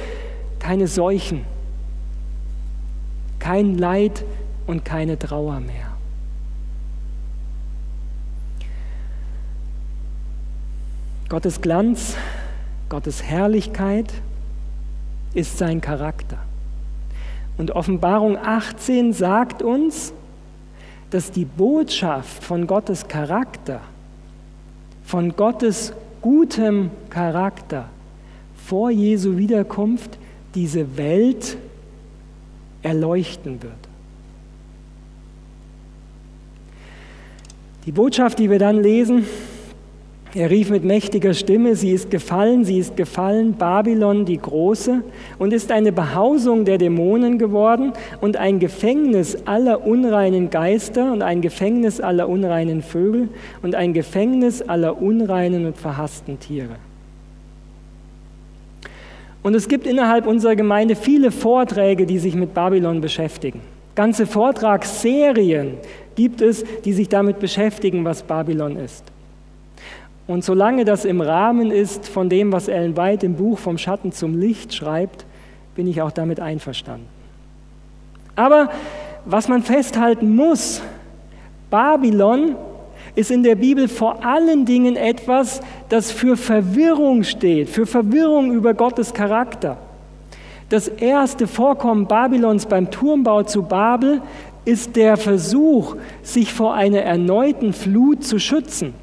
keine 0.61 0.87
Seuchen, 0.87 1.43
kein 3.39 3.79
Leid 3.79 4.23
und 4.67 4.85
keine 4.85 5.17
Trauer 5.17 5.59
mehr. 5.59 5.87
Gottes 11.29 11.61
Glanz, 11.61 12.15
Gottes 12.89 13.23
Herrlichkeit 13.23 14.13
ist 15.33 15.57
sein 15.57 15.81
Charakter. 15.81 16.37
Und 17.57 17.71
Offenbarung 17.71 18.37
18 18.37 19.13
sagt 19.13 19.63
uns, 19.63 20.13
dass 21.09 21.31
die 21.31 21.45
Botschaft 21.45 22.43
von 22.43 22.67
Gottes 22.67 23.07
Charakter, 23.07 23.81
von 25.03 25.35
Gottes 25.35 25.93
gutem 26.21 26.91
Charakter 27.09 27.89
vor 28.55 28.91
Jesu 28.91 29.37
Wiederkunft 29.37 30.19
diese 30.55 30.97
Welt 30.97 31.57
erleuchten 32.81 33.61
wird. 33.61 33.73
Die 37.85 37.91
Botschaft, 37.91 38.39
die 38.39 38.49
wir 38.49 38.59
dann 38.59 38.81
lesen, 38.81 39.25
er 40.33 40.49
rief 40.49 40.69
mit 40.69 40.85
mächtiger 40.85 41.33
Stimme, 41.33 41.75
sie 41.75 41.91
ist 41.91 42.09
gefallen, 42.09 42.63
sie 42.63 42.77
ist 42.77 42.95
gefallen, 42.95 43.53
Babylon 43.53 44.23
die 44.23 44.37
Große, 44.37 45.03
und 45.39 45.51
ist 45.51 45.71
eine 45.71 45.91
Behausung 45.91 46.63
der 46.63 46.77
Dämonen 46.77 47.37
geworden 47.37 47.91
und 48.21 48.37
ein 48.37 48.59
Gefängnis 48.59 49.35
aller 49.45 49.85
unreinen 49.85 50.49
Geister 50.49 51.11
und 51.11 51.21
ein 51.21 51.41
Gefängnis 51.41 51.99
aller 51.99 52.29
unreinen 52.29 52.81
Vögel 52.81 53.27
und 53.61 53.75
ein 53.75 53.93
Gefängnis 53.93 54.61
aller 54.61 55.01
unreinen 55.01 55.65
und 55.65 55.77
verhassten 55.77 56.39
Tiere. 56.39 56.77
Und 59.43 59.55
es 59.55 59.67
gibt 59.67 59.87
innerhalb 59.87 60.27
unserer 60.27 60.55
Gemeinde 60.55 60.95
viele 60.95 61.31
Vorträge, 61.31 62.05
die 62.05 62.19
sich 62.19 62.35
mit 62.35 62.53
Babylon 62.53 63.01
beschäftigen. 63.01 63.61
Ganze 63.95 64.25
Vortragsserien 64.25 65.77
gibt 66.15 66.41
es, 66.41 66.63
die 66.85 66.93
sich 66.93 67.09
damit 67.09 67.39
beschäftigen, 67.39 68.05
was 68.05 68.23
Babylon 68.23 68.77
ist. 68.77 69.03
Und 70.27 70.45
solange 70.45 70.85
das 70.85 71.03
im 71.03 71.19
Rahmen 71.19 71.71
ist 71.71 72.07
von 72.07 72.29
dem, 72.29 72.53
was 72.53 72.67
Ellen 72.67 72.95
White 72.95 73.25
im 73.25 73.35
Buch 73.35 73.57
Vom 73.57 73.77
Schatten 73.77 74.11
zum 74.11 74.39
Licht 74.39 74.73
schreibt, 74.73 75.25
bin 75.75 75.87
ich 75.87 76.01
auch 76.01 76.11
damit 76.11 76.39
einverstanden. 76.39 77.07
Aber 78.35 78.69
was 79.25 79.47
man 79.47 79.63
festhalten 79.63 80.35
muss, 80.35 80.81
Babylon 81.69 82.55
ist 83.15 83.31
in 83.31 83.43
der 83.43 83.55
Bibel 83.55 83.87
vor 83.87 84.25
allen 84.25 84.65
Dingen 84.65 84.95
etwas, 84.95 85.61
das 85.89 86.11
für 86.11 86.37
Verwirrung 86.37 87.23
steht, 87.23 87.69
für 87.69 87.85
Verwirrung 87.85 88.51
über 88.51 88.73
Gottes 88.73 89.13
Charakter. 89.13 89.77
Das 90.69 90.87
erste 90.87 91.47
Vorkommen 91.47 92.07
Babylons 92.07 92.65
beim 92.65 92.89
Turmbau 92.89 93.43
zu 93.43 93.63
Babel 93.63 94.21
ist 94.63 94.95
der 94.95 95.17
Versuch, 95.17 95.95
sich 96.23 96.53
vor 96.53 96.73
einer 96.73 97.01
erneuten 97.01 97.73
Flut 97.73 98.23
zu 98.23 98.39
schützen. 98.39 98.93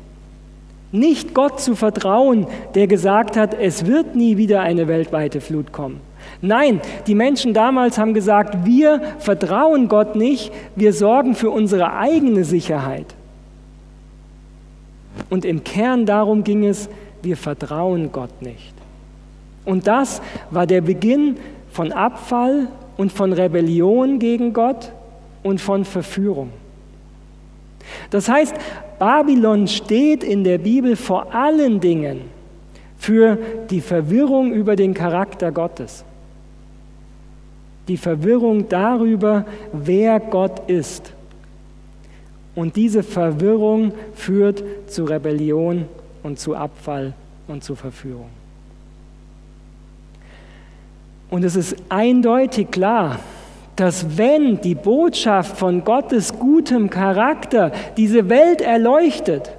Nicht 0.91 1.35
Gott 1.35 1.61
zu 1.61 1.75
vertrauen, 1.75 2.47
der 2.75 2.87
gesagt 2.87 3.37
hat, 3.37 3.53
es 3.53 3.87
wird 3.87 4.17
nie 4.17 4.39
wieder 4.39 4.63
eine 4.63 4.89
weltweite 4.89 5.43
Flut 5.43 5.73
kommen, 5.73 6.01
Nein, 6.41 6.81
die 7.07 7.15
Menschen 7.15 7.53
damals 7.53 7.99
haben 7.99 8.15
gesagt, 8.15 8.65
wir 8.65 9.01
vertrauen 9.19 9.89
Gott 9.89 10.15
nicht, 10.15 10.53
wir 10.77 10.93
sorgen 10.93 11.35
für 11.35 11.51
unsere 11.51 11.95
eigene 11.95 12.45
Sicherheit. 12.45 13.07
Und 15.31 15.45
im 15.45 15.65
Kern 15.65 16.07
darum 16.07 16.45
ging 16.45 16.65
es, 16.65 16.89
wir 17.23 17.37
vertrauen 17.37 18.13
Gott 18.13 18.43
nicht. 18.43 18.75
Und 19.65 19.87
das 19.87 20.23
war 20.51 20.67
der 20.67 20.81
Beginn 20.81 21.37
von 21.71 21.93
Abfall 21.93 22.69
und 22.97 23.13
von 23.13 23.33
Rebellion 23.33 24.19
gegen 24.19 24.53
Gott 24.53 24.93
und 25.43 25.61
von 25.61 25.85
Verführung. 25.85 26.51
Das 28.11 28.29
heißt, 28.29 28.55
Babylon 28.99 29.69
steht 29.69 30.25
in 30.25 30.45
der 30.45 30.59
Bibel 30.59 30.97
vor 30.97 31.35
allen 31.35 31.81
Dingen 31.81 32.23
für 32.99 33.39
die 33.71 33.81
Verwirrung 33.81 34.53
über 34.53 34.77
den 34.77 34.95
Charakter 34.95 35.53
Gottes. 35.53 36.05
Die 37.87 37.97
Verwirrung 37.97 38.69
darüber, 38.69 39.47
wer 39.73 40.21
Gott 40.21 40.69
ist. 40.69 41.13
Und 42.59 42.75
diese 42.75 43.05
Verwirrung 43.05 43.93
führt 44.17 44.65
zu 44.89 45.05
Rebellion 45.05 45.85
und 46.25 46.41
zu 46.41 46.57
Abfall 46.57 47.13
und 47.47 47.63
zu 47.63 47.77
Verführung. 47.77 48.31
Und 51.31 51.45
es 51.45 51.55
ist 51.55 51.77
eindeutig 51.89 52.73
klar, 52.73 53.21
dass 53.77 54.19
wenn 54.19 54.61
die 54.61 54.75
Botschaft 54.75 55.57
von 55.57 55.85
Gottes 55.85 56.37
gutem 56.37 56.91
Charakter 56.91 57.71
diese 57.97 58.29
Welt 58.29 58.61
erleuchtet, 58.61 59.53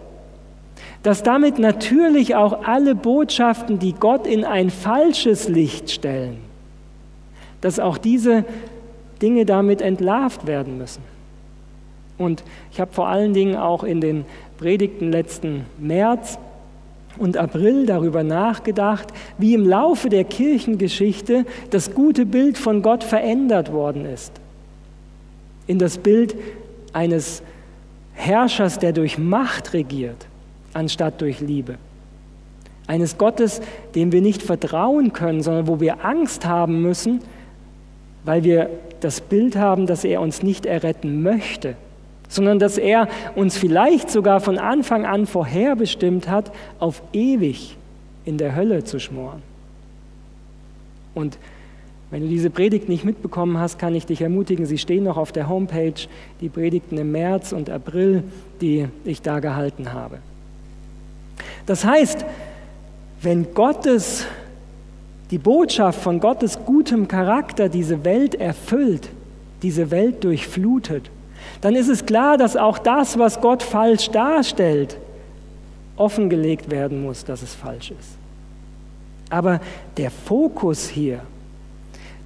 dass 1.01 1.23
damit 1.23 1.57
natürlich 1.57 2.35
auch 2.35 2.65
alle 2.65 2.95
Botschaften, 2.95 3.79
die 3.79 3.93
Gott 3.93 4.27
in 4.27 4.43
ein 4.43 4.69
falsches 4.69 5.47
Licht 5.47 5.89
stellen, 5.89 6.39
dass 7.61 7.79
auch 7.79 7.97
diese 7.97 8.43
Dinge 9.21 9.45
damit 9.45 9.81
entlarvt 9.81 10.47
werden 10.47 10.77
müssen. 10.77 11.08
Und 12.19 12.43
ich 12.71 12.79
habe 12.79 12.91
vor 12.93 13.07
allen 13.07 13.33
Dingen 13.33 13.55
auch 13.55 13.83
in 13.83 14.01
den 14.01 14.25
Predigten 14.57 15.09
letzten 15.09 15.65
März 15.79 16.37
und 17.17 17.37
April 17.37 17.85
darüber 17.85 18.23
nachgedacht, 18.23 19.07
wie 19.37 19.53
im 19.53 19.65
Laufe 19.65 20.09
der 20.09 20.25
Kirchengeschichte 20.25 21.45
das 21.71 21.93
gute 21.95 22.25
Bild 22.25 22.57
von 22.57 22.81
Gott 22.81 23.05
verändert 23.05 23.71
worden 23.71 24.05
ist. 24.05 24.33
In 25.65 25.79
das 25.79 25.97
Bild 25.97 26.35
eines 26.91 27.41
Herrschers, 28.13 28.79
der 28.79 28.91
durch 28.91 29.17
Macht 29.17 29.73
regiert, 29.73 30.27
anstatt 30.73 31.21
durch 31.21 31.39
Liebe. 31.39 31.75
Eines 32.85 33.17
Gottes, 33.17 33.61
dem 33.95 34.11
wir 34.11 34.21
nicht 34.21 34.43
vertrauen 34.43 35.13
können, 35.13 35.41
sondern 35.41 35.67
wo 35.67 35.79
wir 35.79 36.03
Angst 36.03 36.45
haben 36.45 36.81
müssen, 36.81 37.21
weil 38.25 38.43
wir 38.43 38.69
das 38.99 39.21
Bild 39.21 39.55
haben, 39.55 39.87
dass 39.87 40.03
er 40.03 40.19
uns 40.19 40.43
nicht 40.43 40.65
erretten 40.65 41.23
möchte 41.23 41.75
sondern 42.29 42.59
dass 42.59 42.77
er 42.77 43.09
uns 43.35 43.57
vielleicht 43.57 44.09
sogar 44.09 44.39
von 44.39 44.57
Anfang 44.57 45.05
an 45.05 45.25
vorherbestimmt 45.25 46.29
hat, 46.29 46.51
auf 46.79 47.01
ewig 47.11 47.75
in 48.23 48.37
der 48.37 48.55
Hölle 48.55 48.85
zu 48.85 48.99
schmoren. 48.99 49.41
Und 51.15 51.37
wenn 52.11 52.21
du 52.21 52.27
diese 52.27 52.49
Predigt 52.49 52.87
nicht 52.87 53.03
mitbekommen 53.03 53.57
hast, 53.57 53.77
kann 53.77 53.93
ich 53.93 54.05
dich 54.05 54.21
ermutigen, 54.21 54.65
sie 54.65 54.77
stehen 54.77 55.03
noch 55.03 55.17
auf 55.17 55.31
der 55.31 55.49
Homepage, 55.49 55.93
die 56.39 56.49
Predigten 56.49 56.97
im 56.97 57.11
März 57.11 57.51
und 57.51 57.69
April, 57.69 58.23
die 58.61 58.87
ich 59.03 59.21
da 59.21 59.39
gehalten 59.39 59.93
habe. 59.93 60.19
Das 61.65 61.83
heißt, 61.85 62.25
wenn 63.21 63.53
Gottes, 63.53 64.25
die 65.29 65.37
Botschaft 65.37 66.01
von 66.01 66.19
Gottes 66.19 66.59
gutem 66.65 67.07
Charakter 67.07 67.69
diese 67.69 68.03
Welt 68.05 68.33
erfüllt, 68.35 69.09
diese 69.61 69.91
Welt 69.91 70.23
durchflutet, 70.23 71.11
dann 71.61 71.75
ist 71.75 71.89
es 71.89 72.05
klar, 72.05 72.37
dass 72.37 72.55
auch 72.55 72.77
das, 72.77 73.17
was 73.17 73.41
Gott 73.41 73.63
falsch 73.63 74.09
darstellt, 74.09 74.97
offengelegt 75.97 76.71
werden 76.71 77.03
muss, 77.03 77.25
dass 77.25 77.41
es 77.41 77.53
falsch 77.53 77.91
ist. 77.91 78.17
Aber 79.29 79.59
der 79.97 80.11
Fokus 80.11 80.87
hier, 80.87 81.21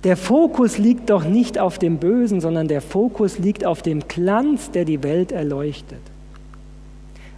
der 0.03 0.17
Fokus 0.17 0.77
liegt 0.77 1.09
doch 1.09 1.23
nicht 1.23 1.57
auf 1.57 1.79
dem 1.79 1.97
Bösen, 1.97 2.41
sondern 2.41 2.67
der 2.67 2.81
Fokus 2.81 3.39
liegt 3.39 3.65
auf 3.65 3.81
dem 3.81 4.07
Glanz, 4.07 4.71
der 4.71 4.85
die 4.85 5.01
Welt 5.01 5.31
erleuchtet. 5.31 5.99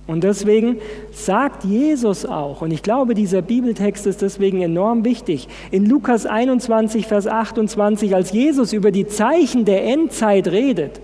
Und 0.07 0.23
deswegen 0.23 0.77
sagt 1.11 1.63
Jesus 1.63 2.25
auch, 2.25 2.61
und 2.61 2.71
ich 2.71 2.83
glaube, 2.83 3.15
dieser 3.15 3.41
Bibeltext 3.41 4.05
ist 4.05 4.21
deswegen 4.21 4.61
enorm 4.61 5.03
wichtig, 5.03 5.47
in 5.71 5.85
Lukas 5.87 6.27
21, 6.27 7.07
Vers 7.07 7.25
28, 7.25 8.13
als 8.13 8.31
Jesus 8.31 8.71
über 8.71 8.91
die 8.91 9.07
Zeichen 9.07 9.65
der 9.65 9.83
Endzeit 9.83 10.47
redet, 10.47 11.01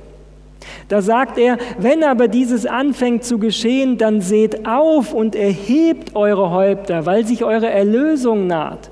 da 0.87 1.01
sagt 1.01 1.37
er, 1.37 1.57
wenn 1.79 2.03
aber 2.03 2.27
dieses 2.27 2.65
anfängt 2.65 3.23
zu 3.23 3.39
geschehen, 3.39 3.97
dann 3.97 4.21
seht 4.21 4.67
auf 4.67 5.13
und 5.13 5.35
erhebt 5.35 6.15
eure 6.15 6.51
Häupter, 6.51 7.05
weil 7.05 7.25
sich 7.25 7.43
eure 7.43 7.69
Erlösung 7.69 8.47
naht. 8.47 8.91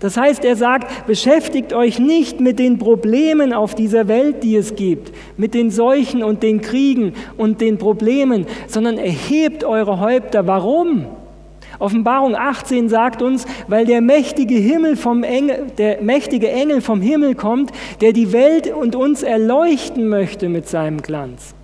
Das 0.00 0.16
heißt, 0.16 0.44
er 0.44 0.56
sagt, 0.56 1.06
beschäftigt 1.06 1.72
euch 1.72 1.98
nicht 1.98 2.40
mit 2.40 2.58
den 2.58 2.78
Problemen 2.78 3.52
auf 3.52 3.74
dieser 3.74 4.08
Welt, 4.08 4.42
die 4.42 4.56
es 4.56 4.74
gibt, 4.74 5.12
mit 5.36 5.54
den 5.54 5.70
Seuchen 5.70 6.22
und 6.22 6.42
den 6.42 6.60
Kriegen 6.60 7.14
und 7.36 7.60
den 7.60 7.78
Problemen, 7.78 8.46
sondern 8.66 8.98
erhebt 8.98 9.64
eure 9.64 10.00
Häupter. 10.00 10.46
Warum? 10.46 11.06
Offenbarung 11.78 12.34
18 12.34 12.88
sagt 12.88 13.22
uns, 13.22 13.46
weil 13.68 13.84
der 13.84 14.00
mächtige 14.00 14.54
Himmel 14.54 14.96
vom 14.96 15.22
Engel, 15.22 15.66
der 15.76 16.02
mächtige 16.02 16.50
Engel 16.50 16.80
vom 16.80 17.00
Himmel 17.00 17.34
kommt, 17.34 17.72
der 18.00 18.12
die 18.12 18.32
Welt 18.32 18.72
und 18.72 18.96
uns 18.96 19.22
erleuchten 19.22 20.08
möchte 20.08 20.48
mit 20.48 20.68
seinem 20.68 21.02
Glanz. 21.02 21.54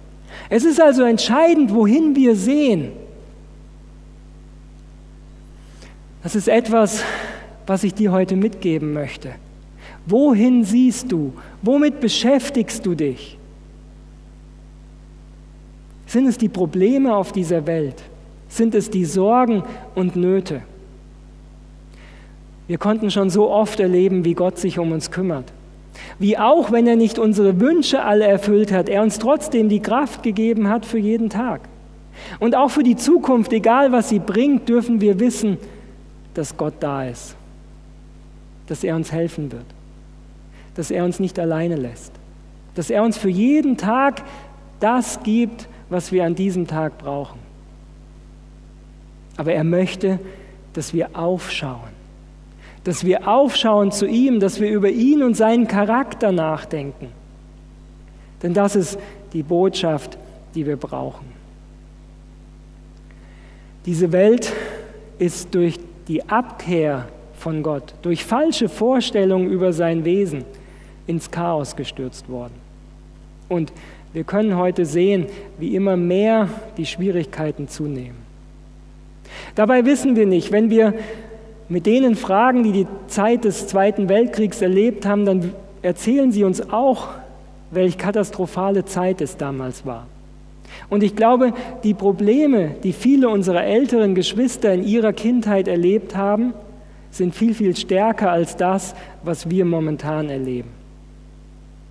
Es 0.49 0.65
ist 0.65 0.81
also 0.81 1.03
entscheidend, 1.03 1.75
wohin 1.75 2.15
wir 2.15 2.37
sehen. 2.37 2.93
Das 6.23 6.35
ist 6.35 6.49
etwas, 6.49 7.03
was 7.67 7.85
ich 7.85 7.95
dir 7.95 8.13
heute 8.13 8.37
mitgeben 8.37 8.93
möchte. 8.93 9.33
Wohin 10.07 10.65
siehst 10.65 11.11
du? 11.11 11.33
Womit 11.63 12.01
beschäftigst 12.01 12.85
du 12.85 12.95
dich? 12.95 13.39
Sind 16.07 16.27
es 16.27 16.37
die 16.37 16.49
Probleme 16.49 17.15
auf 17.15 17.33
dieser 17.33 17.67
Welt? 17.67 18.03
Sind 18.53 18.75
es 18.75 18.91
die 18.91 19.07
Sorgen 19.07 19.63
und 19.95 20.15
Nöte? 20.15 20.61
Wir 22.69 22.77
konnten 22.77 23.11
schon 23.11 23.31
so 23.31 23.51
oft 23.51 23.81
erleben, 23.81 24.27
wie 24.27 24.35
Gott 24.35 24.59
sich 24.59 24.79
um 24.79 24.93
uns 24.93 25.11
kümmert. 25.11 25.47
Wie 26.19 26.37
auch, 26.37 26.71
wenn 26.71 26.87
er 26.87 26.97
nicht 26.97 27.19
unsere 27.19 27.61
Wünsche 27.61 28.05
alle 28.05 28.27
erfüllt 28.27 28.71
hat, 28.71 28.91
er 28.91 29.03
uns 29.03 29.19
trotzdem 29.19 29.71
die 29.71 29.81
Kraft 29.81 30.23
gegeben 30.23 30.69
hat 30.69 30.85
für 30.85 30.99
jeden 30.99 31.31
Tag. 31.31 31.63
Und 32.41 32.55
auch 32.55 32.69
für 32.69 32.83
die 32.83 32.97
Zukunft, 32.97 33.55
egal 33.55 33.91
was 33.91 34.11
sie 34.11 34.19
bringt, 34.19 34.69
dürfen 34.69 35.01
wir 35.01 35.19
wissen, 35.19 35.57
dass 36.35 36.55
Gott 36.55 36.75
da 36.81 37.07
ist, 37.07 37.35
dass 38.67 38.85
er 38.85 38.97
uns 38.97 39.13
helfen 39.13 39.51
wird, 39.51 39.65
dass 40.75 40.91
er 40.91 41.07
uns 41.07 41.21
nicht 41.21 41.39
alleine 41.39 41.77
lässt, 41.77 42.13
dass 42.75 42.91
er 42.91 43.03
uns 43.03 43.17
für 43.17 43.31
jeden 43.31 43.79
Tag 43.79 44.23
das 44.79 45.23
gibt, 45.23 45.69
was 45.89 46.13
wir 46.13 46.27
an 46.27 46.35
diesem 46.35 46.67
Tag 46.67 46.99
brauchen. 46.99 47.42
Aber 49.43 49.55
er 49.55 49.65
möchte, 49.65 50.21
dass 50.73 50.95
wir 50.95 51.17
aufschauen. 51.19 51.91
Dass 52.85 53.05
wir 53.05 53.27
aufschauen 53.27 53.91
zu 53.91 54.07
ihm, 54.07 54.39
dass 54.39 54.61
wir 54.61 54.71
über 54.71 54.89
ihn 54.89 55.21
und 55.25 55.35
seinen 55.35 55.67
Charakter 55.67 56.31
nachdenken. 56.31 57.09
Denn 58.41 58.55
das 58.55 58.77
ist 58.77 59.01
die 59.33 59.43
Botschaft, 59.43 60.17
die 60.55 60.65
wir 60.65 60.77
brauchen. 60.77 61.27
Diese 63.85 64.13
Welt 64.13 64.53
ist 65.19 65.53
durch 65.57 65.81
die 66.07 66.23
Abkehr 66.29 67.09
von 67.35 67.65
Gott, 67.65 67.95
durch 68.03 68.25
falsche 68.25 68.69
Vorstellungen 68.69 69.51
über 69.51 69.73
sein 69.73 70.05
Wesen 70.05 70.45
ins 71.09 71.29
Chaos 71.33 71.75
gestürzt 71.75 72.29
worden. 72.29 72.55
Und 73.49 73.73
wir 74.13 74.23
können 74.23 74.57
heute 74.57 74.87
sehen, 74.87 75.27
wie 75.59 75.75
immer 75.75 75.97
mehr 75.97 76.49
die 76.77 76.87
Schwierigkeiten 76.87 77.67
zunehmen. 77.67 78.22
Dabei 79.55 79.85
wissen 79.85 80.17
wir 80.17 80.27
nicht, 80.27 80.53
wenn 80.53 80.71
wir 80.71 80.95
mit 81.69 81.87
denen 81.87 82.17
fragen, 82.17 82.63
die 82.63 82.73
die 82.73 82.87
Zeit 83.07 83.45
des 83.45 83.67
Zweiten 83.67 84.09
Weltkriegs 84.09 84.61
erlebt 84.61 85.07
haben, 85.07 85.25
dann 85.25 85.53
erzählen 85.81 86.31
sie 86.33 86.45
uns 86.45 86.71
auch, 86.71 87.09
welch 87.71 87.97
katastrophale 87.97 88.85
Zeit 88.85 89.21
es 89.21 89.37
damals 89.37 89.87
war. 89.87 90.07
Und 90.89 91.03
ich 91.03 91.17
glaube, 91.17 91.53
die 91.83 91.95
Probleme, 91.95 92.75
die 92.83 92.93
viele 92.93 93.29
unserer 93.29 93.65
älteren 93.65 94.15
Geschwister 94.15 94.73
in 94.73 94.85
ihrer 94.85 95.13
Kindheit 95.13 95.69
erlebt 95.69 96.17
haben, 96.17 96.53
sind 97.11 97.35
viel, 97.35 97.55
viel 97.55 97.77
stärker 97.77 98.31
als 98.31 98.57
das, 98.57 98.95
was 99.23 99.49
wir 99.51 99.65
momentan 99.65 100.31
erleben. 100.31 100.71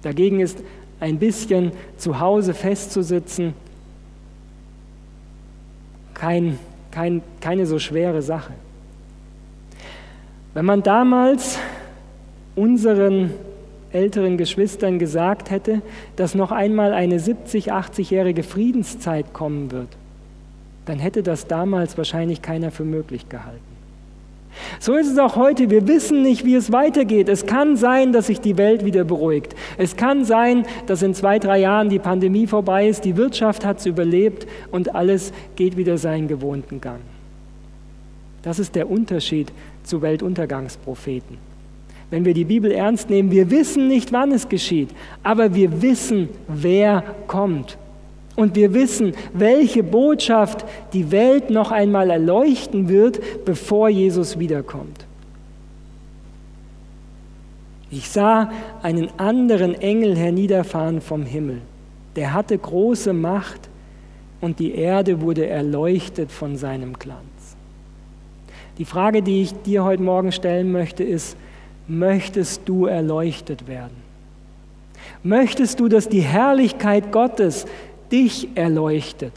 Dagegen 0.02 0.40
ist 0.40 0.60
ein 1.00 1.18
bisschen 1.20 1.72
zu 1.98 2.20
Hause 2.20 2.54
festzusitzen 2.54 3.54
kein 6.22 6.60
kein, 6.92 7.22
keine 7.40 7.66
so 7.66 7.80
schwere 7.80 8.22
Sache. 8.22 8.54
Wenn 10.54 10.66
man 10.66 10.84
damals 10.84 11.58
unseren 12.56 13.32
älteren 13.92 14.38
Geschwistern 14.38 15.00
gesagt 15.00 15.50
hätte, 15.52 15.82
dass 16.16 16.36
noch 16.36 16.52
einmal 16.52 16.94
eine 16.94 17.20
70, 17.20 17.74
80-jährige 17.74 18.44
Friedenszeit 18.44 19.34
kommen 19.34 19.72
wird, 19.72 19.90
dann 20.86 21.00
hätte 21.00 21.24
das 21.24 21.48
damals 21.48 21.98
wahrscheinlich 21.98 22.42
keiner 22.42 22.72
für 22.72 22.84
möglich 22.84 23.30
gehalten. 23.30 23.71
So 24.80 24.96
ist 24.96 25.08
es 25.08 25.18
auch 25.18 25.36
heute. 25.36 25.70
Wir 25.70 25.88
wissen 25.88 26.22
nicht, 26.22 26.46
wie 26.46 26.56
es 26.56 26.72
weitergeht. 26.72 27.30
Es 27.30 27.46
kann 27.46 27.78
sein, 27.78 28.14
dass 28.14 28.28
sich 28.28 28.40
die 28.40 28.58
Welt 28.58 28.86
wieder 28.86 29.04
beruhigt. 29.04 29.56
Es 29.78 29.96
kann 29.96 30.26
sein, 30.26 30.66
dass 30.88 31.02
in 31.02 31.14
zwei, 31.14 31.40
drei 31.40 31.60
Jahren 31.60 31.90
die 31.90 32.00
Pandemie 32.00 32.48
vorbei 32.48 32.88
ist, 32.88 33.06
die 33.06 33.18
Wirtschaft 33.18 33.66
hat 33.66 33.80
es 33.80 33.86
überlebt 33.86 34.48
und 34.72 34.96
alles 34.96 35.32
geht 35.56 35.78
wieder 35.78 35.98
seinen 35.98 36.28
gewohnten 36.28 36.82
Gang. 36.82 37.02
Das 38.42 38.60
ist 38.60 38.76
der 38.76 38.90
Unterschied 38.90 39.52
zu 39.84 40.02
Weltuntergangspropheten. 40.02 41.38
Wenn 42.10 42.26
wir 42.26 42.34
die 42.34 42.46
Bibel 42.46 42.72
ernst 42.72 43.10
nehmen, 43.10 43.32
wir 43.32 43.50
wissen 43.50 43.88
nicht, 43.88 44.12
wann 44.12 44.32
es 44.32 44.50
geschieht, 44.50 44.90
aber 45.24 45.56
wir 45.56 45.82
wissen, 45.82 46.30
wer 46.48 47.04
kommt. 47.28 47.78
Und 48.36 48.56
wir 48.56 48.74
wissen, 48.74 49.14
welche 49.34 49.84
Botschaft 49.84 50.66
die 50.94 51.12
Welt 51.12 51.50
noch 51.50 51.72
einmal 51.72 52.10
erleuchten 52.10 52.88
wird, 52.88 53.46
bevor 53.46 53.90
Jesus 53.90 54.40
wiederkommt. 54.40 55.06
Ich 57.90 58.10
sah 58.10 58.50
einen 58.82 59.10
anderen 59.18 59.76
Engel 59.76 60.16
herniederfahren 60.16 61.02
vom 61.02 61.24
Himmel. 61.24 61.62
Der 62.16 62.34
hatte 62.34 62.58
große 62.58 63.12
Macht 63.12 63.70
und 64.40 64.60
die 64.60 64.76
Erde 64.76 65.22
wurde 65.22 65.48
erleuchtet 65.48 66.32
von 66.32 66.56
seinem 66.56 66.94
Glanz. 66.94 67.22
Die 68.78 68.86
Frage, 68.86 69.22
die 69.22 69.42
ich 69.42 69.54
dir 69.64 69.84
heute 69.84 70.02
Morgen 70.02 70.32
stellen 70.32 70.72
möchte, 70.72 71.04
ist, 71.04 71.36
möchtest 71.88 72.62
du 72.66 72.86
erleuchtet 72.86 73.68
werden? 73.68 73.96
Möchtest 75.24 75.80
du, 75.80 75.88
dass 75.88 76.10
die 76.10 76.22
Herrlichkeit 76.22 77.12
Gottes 77.12 77.66
dich 78.12 78.50
erleuchtet 78.56 79.34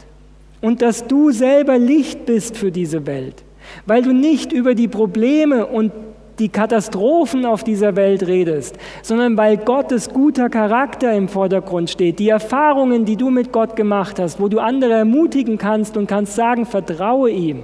und 0.61 0.81
dass 0.81 1.07
du 1.07 1.31
selber 1.31 1.77
Licht 1.77 2.25
bist 2.25 2.57
für 2.57 2.71
diese 2.71 3.05
Welt, 3.05 3.43
weil 3.85 4.01
du 4.01 4.13
nicht 4.13 4.51
über 4.51 4.75
die 4.75 4.87
Probleme 4.87 5.65
und 5.65 5.91
die 6.39 6.49
Katastrophen 6.49 7.45
auf 7.45 7.63
dieser 7.63 7.95
Welt 7.95 8.27
redest, 8.27 8.77
sondern 9.01 9.37
weil 9.37 9.57
Gottes 9.57 10.09
guter 10.09 10.49
Charakter 10.49 11.13
im 11.13 11.29
Vordergrund 11.29 11.89
steht, 11.89 12.19
die 12.19 12.29
Erfahrungen, 12.29 13.05
die 13.05 13.15
du 13.15 13.29
mit 13.29 13.51
Gott 13.51 13.75
gemacht 13.75 14.19
hast, 14.19 14.39
wo 14.39 14.47
du 14.47 14.59
andere 14.59 14.93
ermutigen 14.93 15.57
kannst 15.57 15.95
und 15.97 16.07
kannst 16.07 16.35
sagen, 16.35 16.65
vertraue 16.65 17.29
ihm. 17.29 17.63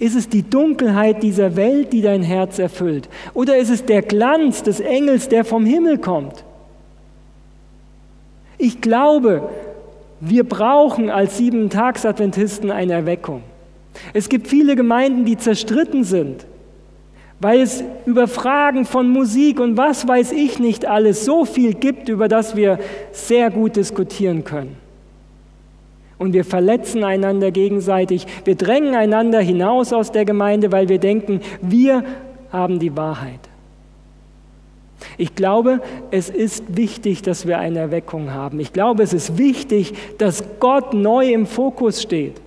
Ist 0.00 0.16
es 0.16 0.28
die 0.28 0.48
Dunkelheit 0.48 1.22
dieser 1.22 1.56
Welt, 1.56 1.92
die 1.92 2.02
dein 2.02 2.22
Herz 2.22 2.58
erfüllt? 2.58 3.08
Oder 3.34 3.58
ist 3.58 3.70
es 3.70 3.84
der 3.84 4.02
Glanz 4.02 4.62
des 4.62 4.80
Engels, 4.80 5.28
der 5.28 5.44
vom 5.44 5.66
Himmel 5.66 5.98
kommt? 5.98 6.44
Ich 8.58 8.80
glaube, 8.80 9.48
wir 10.20 10.44
brauchen 10.44 11.10
als 11.10 11.38
Sieben-Tags-Adventisten 11.38 12.70
eine 12.70 12.92
Erweckung. 12.92 13.42
Es 14.12 14.28
gibt 14.28 14.48
viele 14.48 14.76
Gemeinden, 14.76 15.24
die 15.24 15.36
zerstritten 15.36 16.04
sind, 16.04 16.44
weil 17.40 17.60
es 17.60 17.84
über 18.04 18.28
Fragen 18.28 18.84
von 18.84 19.08
Musik 19.08 19.60
und 19.60 19.76
was 19.76 20.06
weiß 20.06 20.32
ich 20.32 20.58
nicht 20.58 20.86
alles 20.86 21.24
so 21.24 21.44
viel 21.44 21.74
gibt, 21.74 22.08
über 22.08 22.28
das 22.28 22.56
wir 22.56 22.78
sehr 23.12 23.50
gut 23.50 23.76
diskutieren 23.76 24.44
können 24.44 24.76
und 26.18 26.32
wir 26.32 26.44
verletzen 26.44 27.04
einander 27.04 27.50
gegenseitig. 27.50 28.26
Wir 28.44 28.56
drängen 28.56 28.94
einander 28.94 29.40
hinaus 29.40 29.92
aus 29.92 30.12
der 30.12 30.24
Gemeinde, 30.24 30.72
weil 30.72 30.88
wir 30.88 30.98
denken, 30.98 31.40
wir 31.62 32.04
haben 32.52 32.78
die 32.78 32.96
Wahrheit. 32.96 33.47
Ich 35.16 35.34
glaube, 35.34 35.80
es 36.10 36.28
ist 36.28 36.76
wichtig, 36.76 37.22
dass 37.22 37.46
wir 37.46 37.58
eine 37.58 37.78
Erweckung 37.78 38.32
haben. 38.32 38.58
Ich 38.60 38.72
glaube, 38.72 39.02
es 39.02 39.12
ist 39.12 39.38
wichtig, 39.38 39.94
dass 40.18 40.44
Gott 40.60 40.94
neu 40.94 41.32
im 41.32 41.46
Fokus 41.46 42.02
steht. 42.02 42.40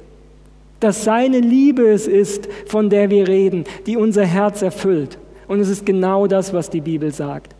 Dass 0.79 1.03
seine 1.03 1.39
Liebe 1.39 1.89
es 1.89 2.07
ist, 2.07 2.49
von 2.65 2.89
der 2.89 3.09
wir 3.09 3.27
reden, 3.27 3.65
die 3.85 3.97
unser 3.97 4.25
Herz 4.25 4.61
erfüllt. 4.61 5.17
Und 5.47 5.59
es 5.59 5.69
ist 5.69 5.85
genau 5.85 6.27
das, 6.27 6.53
was 6.53 6.69
die 6.69 6.81
Bibel 6.81 7.11
sagt. 7.11 7.55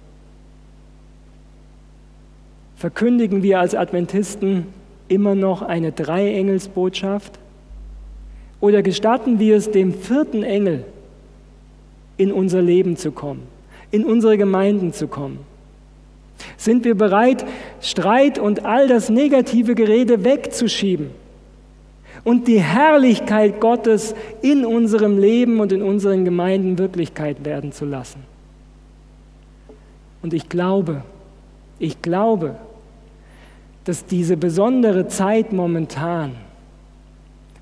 Verkündigen 2.76 3.44
wir 3.44 3.60
als 3.60 3.76
Adventisten 3.76 4.66
immer 5.08 5.36
noch 5.36 5.62
eine 5.62 5.92
Dreiengelsbotschaft? 5.92 7.38
Oder 8.60 8.82
gestatten 8.82 9.40
wir 9.40 9.56
es 9.56 9.72
dem 9.72 9.94
vierten 9.94 10.44
Engel, 10.44 10.86
in 12.18 12.32
unser 12.32 12.62
Leben 12.62 12.98
zu 12.98 13.12
kommen, 13.12 13.42
in 13.92 14.06
unsere 14.06 14.38
Gemeinden 14.38 14.94
zu 14.94 15.08
kommen? 15.08 15.40
Sind 16.58 16.86
wir 16.86 16.96
bereit, 16.96 17.46
Streit 17.82 18.40
und 18.40 18.66
all 18.66 18.88
das 18.88 19.10
negative 19.10 19.76
Gerede 19.76 20.24
wegzuschieben 20.24 21.12
und 22.24 22.48
die 22.48 22.62
Herrlichkeit 22.62 23.60
Gottes 23.60 24.16
in 24.42 24.66
unserem 24.66 25.18
Leben 25.18 25.60
und 25.60 25.72
in 25.72 25.82
unseren 25.82 26.26
Gemeinden 26.26 26.78
Wirklichkeit 26.78 27.46
werden 27.46 27.72
zu 27.72 27.86
lassen? 27.86 28.24
Und 30.22 30.34
ich 30.34 30.50
glaube, 30.50 31.04
ich 31.80 32.02
glaube, 32.02 32.56
dass 33.86 34.06
diese 34.06 34.38
besondere 34.38 35.08
Zeit 35.08 35.52
momentan, 35.52 36.34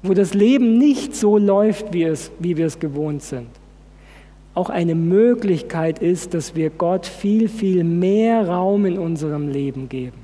wo 0.03 0.13
das 0.13 0.33
Leben 0.33 0.77
nicht 0.77 1.15
so 1.15 1.37
läuft, 1.37 1.93
wie, 1.93 2.03
es, 2.03 2.31
wie 2.39 2.57
wir 2.57 2.65
es 2.65 2.79
gewohnt 2.79 3.23
sind, 3.23 3.47
auch 4.59 4.69
eine 4.69 4.93
Möglichkeit 4.93 5.99
ist, 5.99 6.33
dass 6.33 6.53
wir 6.53 6.69
Gott 6.69 7.05
viel, 7.05 7.47
viel 7.47 7.85
mehr 7.85 8.49
Raum 8.49 8.85
in 8.85 8.99
unserem 8.99 9.47
Leben 9.47 9.87
geben 9.87 10.17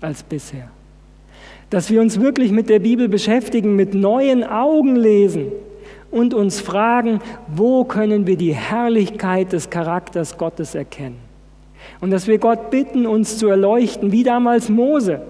als 0.00 0.24
bisher. 0.24 0.68
Dass 1.70 1.88
wir 1.88 2.00
uns 2.00 2.20
wirklich 2.20 2.50
mit 2.50 2.68
der 2.68 2.80
Bibel 2.80 3.08
beschäftigen, 3.08 3.76
mit 3.76 3.94
neuen 3.94 4.42
Augen 4.42 4.96
lesen 4.96 5.52
und 6.10 6.34
uns 6.34 6.60
fragen, 6.60 7.20
wo 7.46 7.84
können 7.84 8.26
wir 8.26 8.36
die 8.36 8.54
Herrlichkeit 8.54 9.52
des 9.52 9.70
Charakters 9.70 10.36
Gottes 10.36 10.74
erkennen. 10.74 11.20
Und 12.00 12.10
dass 12.10 12.26
wir 12.26 12.38
Gott 12.38 12.70
bitten, 12.70 13.06
uns 13.06 13.38
zu 13.38 13.46
erleuchten, 13.46 14.10
wie 14.10 14.24
damals 14.24 14.68
Mose. 14.68 15.22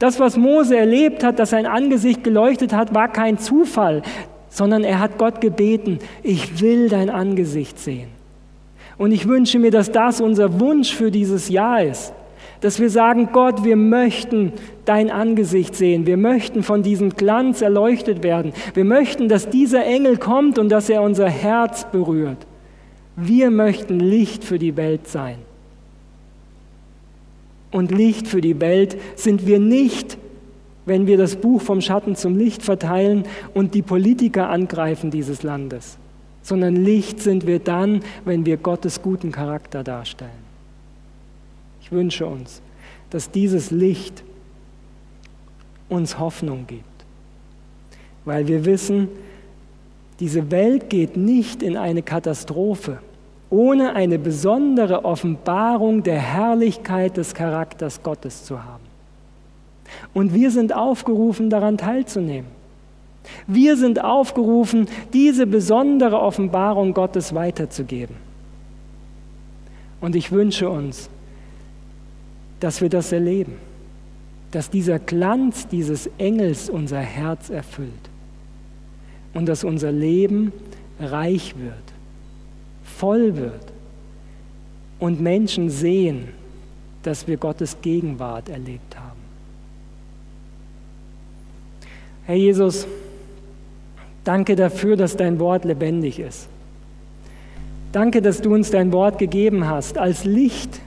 Das, 0.00 0.18
was 0.18 0.36
Mose 0.36 0.76
erlebt 0.76 1.22
hat, 1.22 1.38
dass 1.38 1.50
sein 1.50 1.66
Angesicht 1.66 2.24
geleuchtet 2.24 2.72
hat, 2.72 2.92
war 2.92 3.06
kein 3.06 3.38
Zufall, 3.38 4.02
sondern 4.56 4.84
er 4.84 5.00
hat 5.00 5.18
Gott 5.18 5.40
gebeten, 5.40 5.98
ich 6.22 6.60
will 6.60 6.88
dein 6.88 7.10
Angesicht 7.10 7.78
sehen. 7.78 8.08
Und 8.96 9.12
ich 9.12 9.28
wünsche 9.28 9.58
mir, 9.58 9.70
dass 9.70 9.92
das 9.92 10.20
unser 10.20 10.58
Wunsch 10.58 10.94
für 10.94 11.10
dieses 11.10 11.50
Jahr 11.50 11.82
ist. 11.82 12.14
Dass 12.62 12.80
wir 12.80 12.88
sagen, 12.88 13.28
Gott, 13.32 13.64
wir 13.64 13.76
möchten 13.76 14.52
dein 14.86 15.10
Angesicht 15.10 15.74
sehen. 15.74 16.06
Wir 16.06 16.16
möchten 16.16 16.62
von 16.62 16.82
diesem 16.82 17.10
Glanz 17.10 17.60
erleuchtet 17.60 18.22
werden. 18.22 18.54
Wir 18.72 18.86
möchten, 18.86 19.28
dass 19.28 19.50
dieser 19.50 19.84
Engel 19.84 20.16
kommt 20.16 20.58
und 20.58 20.70
dass 20.70 20.88
er 20.88 21.02
unser 21.02 21.28
Herz 21.28 21.86
berührt. 21.92 22.38
Wir 23.14 23.50
möchten 23.50 24.00
Licht 24.00 24.42
für 24.42 24.58
die 24.58 24.78
Welt 24.78 25.06
sein 25.06 25.36
und 27.76 27.90
Licht 27.90 28.26
für 28.26 28.40
die 28.40 28.60
Welt 28.60 28.96
sind 29.16 29.46
wir 29.46 29.58
nicht, 29.58 30.16
wenn 30.86 31.06
wir 31.06 31.18
das 31.18 31.36
Buch 31.36 31.60
vom 31.60 31.80
Schatten 31.80 32.16
zum 32.16 32.38
Licht 32.38 32.62
verteilen 32.62 33.24
und 33.52 33.74
die 33.74 33.82
Politiker 33.82 34.48
angreifen 34.48 35.10
dieses 35.10 35.42
Landes, 35.42 35.98
sondern 36.42 36.76
Licht 36.76 37.20
sind 37.20 37.46
wir 37.46 37.58
dann, 37.58 38.00
wenn 38.24 38.46
wir 38.46 38.56
Gottes 38.56 39.02
guten 39.02 39.32
Charakter 39.32 39.82
darstellen. 39.82 40.46
Ich 41.82 41.92
wünsche 41.92 42.24
uns, 42.24 42.62
dass 43.10 43.30
dieses 43.30 43.70
Licht 43.70 44.22
uns 45.88 46.18
Hoffnung 46.18 46.66
gibt, 46.66 46.84
weil 48.24 48.46
wir 48.48 48.64
wissen, 48.64 49.08
diese 50.20 50.50
Welt 50.50 50.88
geht 50.88 51.16
nicht 51.16 51.62
in 51.62 51.76
eine 51.76 52.02
Katastrophe, 52.02 52.98
ohne 53.50 53.94
eine 53.94 54.18
besondere 54.18 55.04
Offenbarung 55.04 56.02
der 56.02 56.18
Herrlichkeit 56.18 57.16
des 57.16 57.34
Charakters 57.34 58.02
Gottes 58.02 58.44
zu 58.44 58.64
haben. 58.64 58.85
Und 60.14 60.34
wir 60.34 60.50
sind 60.50 60.74
aufgerufen, 60.74 61.50
daran 61.50 61.78
teilzunehmen. 61.78 62.50
Wir 63.46 63.76
sind 63.76 64.02
aufgerufen, 64.02 64.88
diese 65.12 65.46
besondere 65.46 66.20
Offenbarung 66.20 66.94
Gottes 66.94 67.34
weiterzugeben. 67.34 68.16
Und 70.00 70.14
ich 70.14 70.30
wünsche 70.30 70.68
uns, 70.68 71.10
dass 72.60 72.80
wir 72.80 72.88
das 72.88 73.12
erleben, 73.12 73.54
dass 74.52 74.70
dieser 74.70 74.98
Glanz 74.98 75.66
dieses 75.66 76.08
Engels 76.18 76.70
unser 76.70 77.00
Herz 77.00 77.50
erfüllt 77.50 77.90
und 79.34 79.46
dass 79.46 79.64
unser 79.64 79.90
Leben 79.90 80.52
reich 81.00 81.54
wird 81.58 81.96
voll 82.96 83.36
wird 83.36 83.72
und 84.98 85.20
Menschen 85.20 85.68
sehen, 85.68 86.28
dass 87.02 87.26
wir 87.28 87.36
Gottes 87.36 87.76
Gegenwart 87.82 88.48
erlebt 88.48 88.96
haben. 88.96 89.05
Herr 92.26 92.34
Jesus, 92.34 92.88
danke 94.24 94.56
dafür, 94.56 94.96
dass 94.96 95.16
dein 95.16 95.38
Wort 95.38 95.64
lebendig 95.64 96.18
ist. 96.18 96.48
Danke, 97.92 98.20
dass 98.20 98.42
du 98.42 98.52
uns 98.52 98.72
dein 98.72 98.92
Wort 98.92 99.18
gegeben 99.18 99.68
hast 99.68 99.96
als 99.96 100.24
Licht 100.24 100.80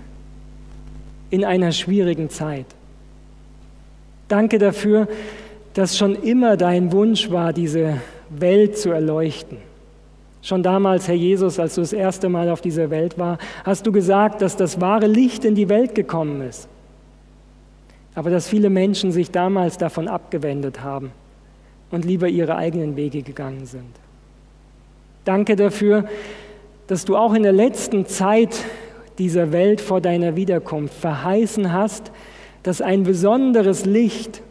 in 1.30 1.46
einer 1.46 1.72
schwierigen 1.72 2.30
Zeit. 2.30 2.66
Danke 4.28 4.60
dafür, 4.60 5.08
dass 5.74 5.98
schon 5.98 6.16
immer 6.16 6.58
dein 6.58 6.92
Wunsch 6.92 7.32
war, 7.32 7.54
diese 7.54 8.02
Welt 8.30 8.78
zu 8.78 8.92
erleuchten. 8.92 9.58
Schon 10.42 10.62
damals, 10.62 11.08
Herr 11.08 11.16
Jesus, 11.16 11.58
als 11.58 11.76
du 11.76 11.82
das 11.82 11.94
erste 11.94 12.28
Mal 12.28 12.50
auf 12.50 12.60
dieser 12.60 12.90
Welt 12.90 13.18
war, 13.18 13.38
hast 13.64 13.88
du 13.88 13.94
gesagt, 13.94 14.42
dass 14.42 14.58
das 14.58 14.82
wahre 14.82 15.08
Licht 15.08 15.46
in 15.46 15.56
die 15.56 15.70
Welt 15.70 15.96
gekommen 15.96 16.42
ist. 16.42 16.68
Aber 18.14 18.30
dass 18.30 18.50
viele 18.50 18.70
Menschen 18.70 19.14
sich 19.14 19.32
damals 19.32 19.78
davon 19.78 20.10
abgewendet 20.10 20.84
haben 20.84 21.14
und 21.92 22.06
lieber 22.06 22.28
ihre 22.28 22.56
eigenen 22.56 22.96
Wege 22.96 23.22
gegangen 23.22 23.66
sind. 23.66 23.92
Danke 25.26 25.56
dafür, 25.56 26.06
dass 26.88 27.06
du 27.06 27.16
auch 27.16 27.34
in 27.34 27.44
der 27.44 27.52
letzten 27.52 28.06
Zeit 28.06 28.66
dieser 29.18 29.52
Welt 29.52 29.82
vor 29.82 30.02
deiner 30.02 30.36
Wiederkunft 30.36 30.94
verheißen 30.94 31.72
hast, 31.72 32.12
dass 32.64 32.82
ein 32.82 33.04
besonderes 33.04 33.86
Licht, 33.86 34.42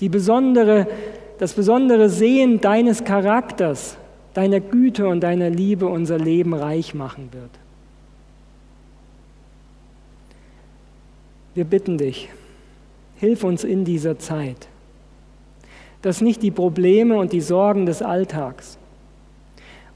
die 0.00 0.08
besondere, 0.08 0.86
das 1.38 1.52
besondere 1.52 2.08
Sehen 2.08 2.60
deines 2.60 3.04
Charakters, 3.04 3.96
deiner 4.34 4.60
Güte 4.60 5.06
und 5.08 5.20
deiner 5.20 5.50
Liebe 5.50 5.86
unser 5.86 6.18
Leben 6.18 6.54
reich 6.54 6.94
machen 6.94 7.28
wird. 7.32 7.50
Wir 11.54 11.64
bitten 11.64 11.98
dich, 11.98 12.28
hilf 13.16 13.42
uns 13.42 13.64
in 13.64 13.84
dieser 13.84 14.18
Zeit, 14.18 14.68
dass 16.02 16.20
nicht 16.20 16.42
die 16.42 16.50
Probleme 16.50 17.16
und 17.16 17.32
die 17.32 17.40
Sorgen 17.40 17.86
des 17.86 18.02
Alltags 18.02 18.78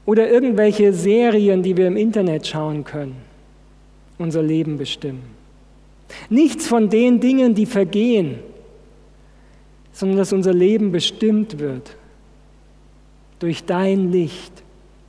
oder 0.05 0.29
irgendwelche 0.29 0.93
Serien, 0.93 1.63
die 1.63 1.77
wir 1.77 1.87
im 1.87 1.97
Internet 1.97 2.47
schauen 2.47 2.83
können, 2.83 3.15
unser 4.17 4.41
Leben 4.41 4.77
bestimmen. 4.77 5.23
Nichts 6.29 6.67
von 6.67 6.89
den 6.89 7.19
Dingen, 7.19 7.55
die 7.55 7.65
vergehen, 7.65 8.39
sondern 9.93 10.17
dass 10.17 10.33
unser 10.33 10.53
Leben 10.53 10.91
bestimmt 10.91 11.59
wird 11.59 11.95
durch 13.39 13.65
dein 13.65 14.11
Licht, 14.11 14.63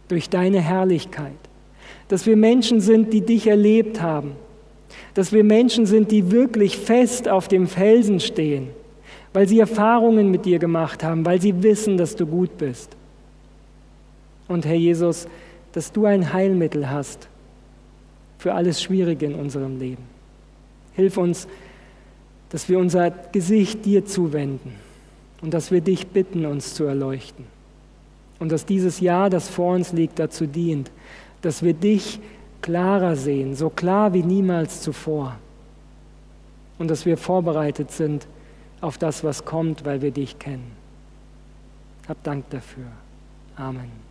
durch 0.08 0.28
deine 0.28 0.60
Herrlichkeit. 0.60 1.32
Dass 2.08 2.26
wir 2.26 2.36
Menschen 2.36 2.80
sind, 2.80 3.12
die 3.12 3.20
dich 3.22 3.46
erlebt 3.46 4.02
haben. 4.02 4.32
Dass 5.14 5.32
wir 5.32 5.44
Menschen 5.44 5.86
sind, 5.86 6.10
die 6.10 6.30
wirklich 6.30 6.76
fest 6.76 7.28
auf 7.28 7.48
dem 7.48 7.66
Felsen 7.66 8.20
stehen, 8.20 8.68
weil 9.34 9.48
sie 9.48 9.58
Erfahrungen 9.58 10.30
mit 10.30 10.46
dir 10.46 10.58
gemacht 10.58 11.02
haben, 11.02 11.26
weil 11.26 11.42
sie 11.42 11.62
wissen, 11.62 11.98
dass 11.98 12.16
du 12.16 12.24
gut 12.24 12.56
bist. 12.56 12.96
Und 14.46 14.64
Herr 14.64 14.76
Jesus, 14.76 15.26
dass 15.72 15.90
du 15.92 16.06
ein 16.06 16.32
Heilmittel 16.32 16.88
hast 16.88 17.28
für 18.38 18.54
alles 18.54 18.80
Schwierige 18.80 19.26
in 19.26 19.34
unserem 19.34 19.78
Leben. 19.78 20.04
Hilf 20.92 21.16
uns, 21.16 21.48
dass 22.50 22.68
wir 22.68 22.78
unser 22.78 23.10
Gesicht 23.10 23.84
dir 23.84 24.06
zuwenden 24.06 24.72
und 25.42 25.52
dass 25.52 25.72
wir 25.72 25.80
dich 25.80 26.06
bitten, 26.06 26.46
uns 26.46 26.74
zu 26.74 26.84
erleuchten. 26.84 27.44
Und 28.38 28.52
dass 28.52 28.64
dieses 28.64 29.00
Jahr, 29.00 29.30
das 29.30 29.48
vor 29.48 29.74
uns 29.74 29.92
liegt, 29.92 30.20
dazu 30.20 30.46
dient, 30.46 30.92
dass 31.42 31.62
wir 31.64 31.74
dich 31.74 32.20
klarer 32.62 33.16
sehen, 33.16 33.56
so 33.56 33.68
klar 33.68 34.12
wie 34.12 34.22
niemals 34.22 34.80
zuvor. 34.80 35.36
Und 36.78 36.88
dass 36.88 37.04
wir 37.04 37.16
vorbereitet 37.16 37.90
sind 37.90 38.28
auf 38.84 38.98
das, 38.98 39.24
was 39.24 39.44
kommt, 39.44 39.84
weil 39.84 40.02
wir 40.02 40.10
dich 40.10 40.38
kennen. 40.38 40.76
Hab 42.06 42.22
Dank 42.22 42.50
dafür. 42.50 42.86
Amen. 43.56 44.03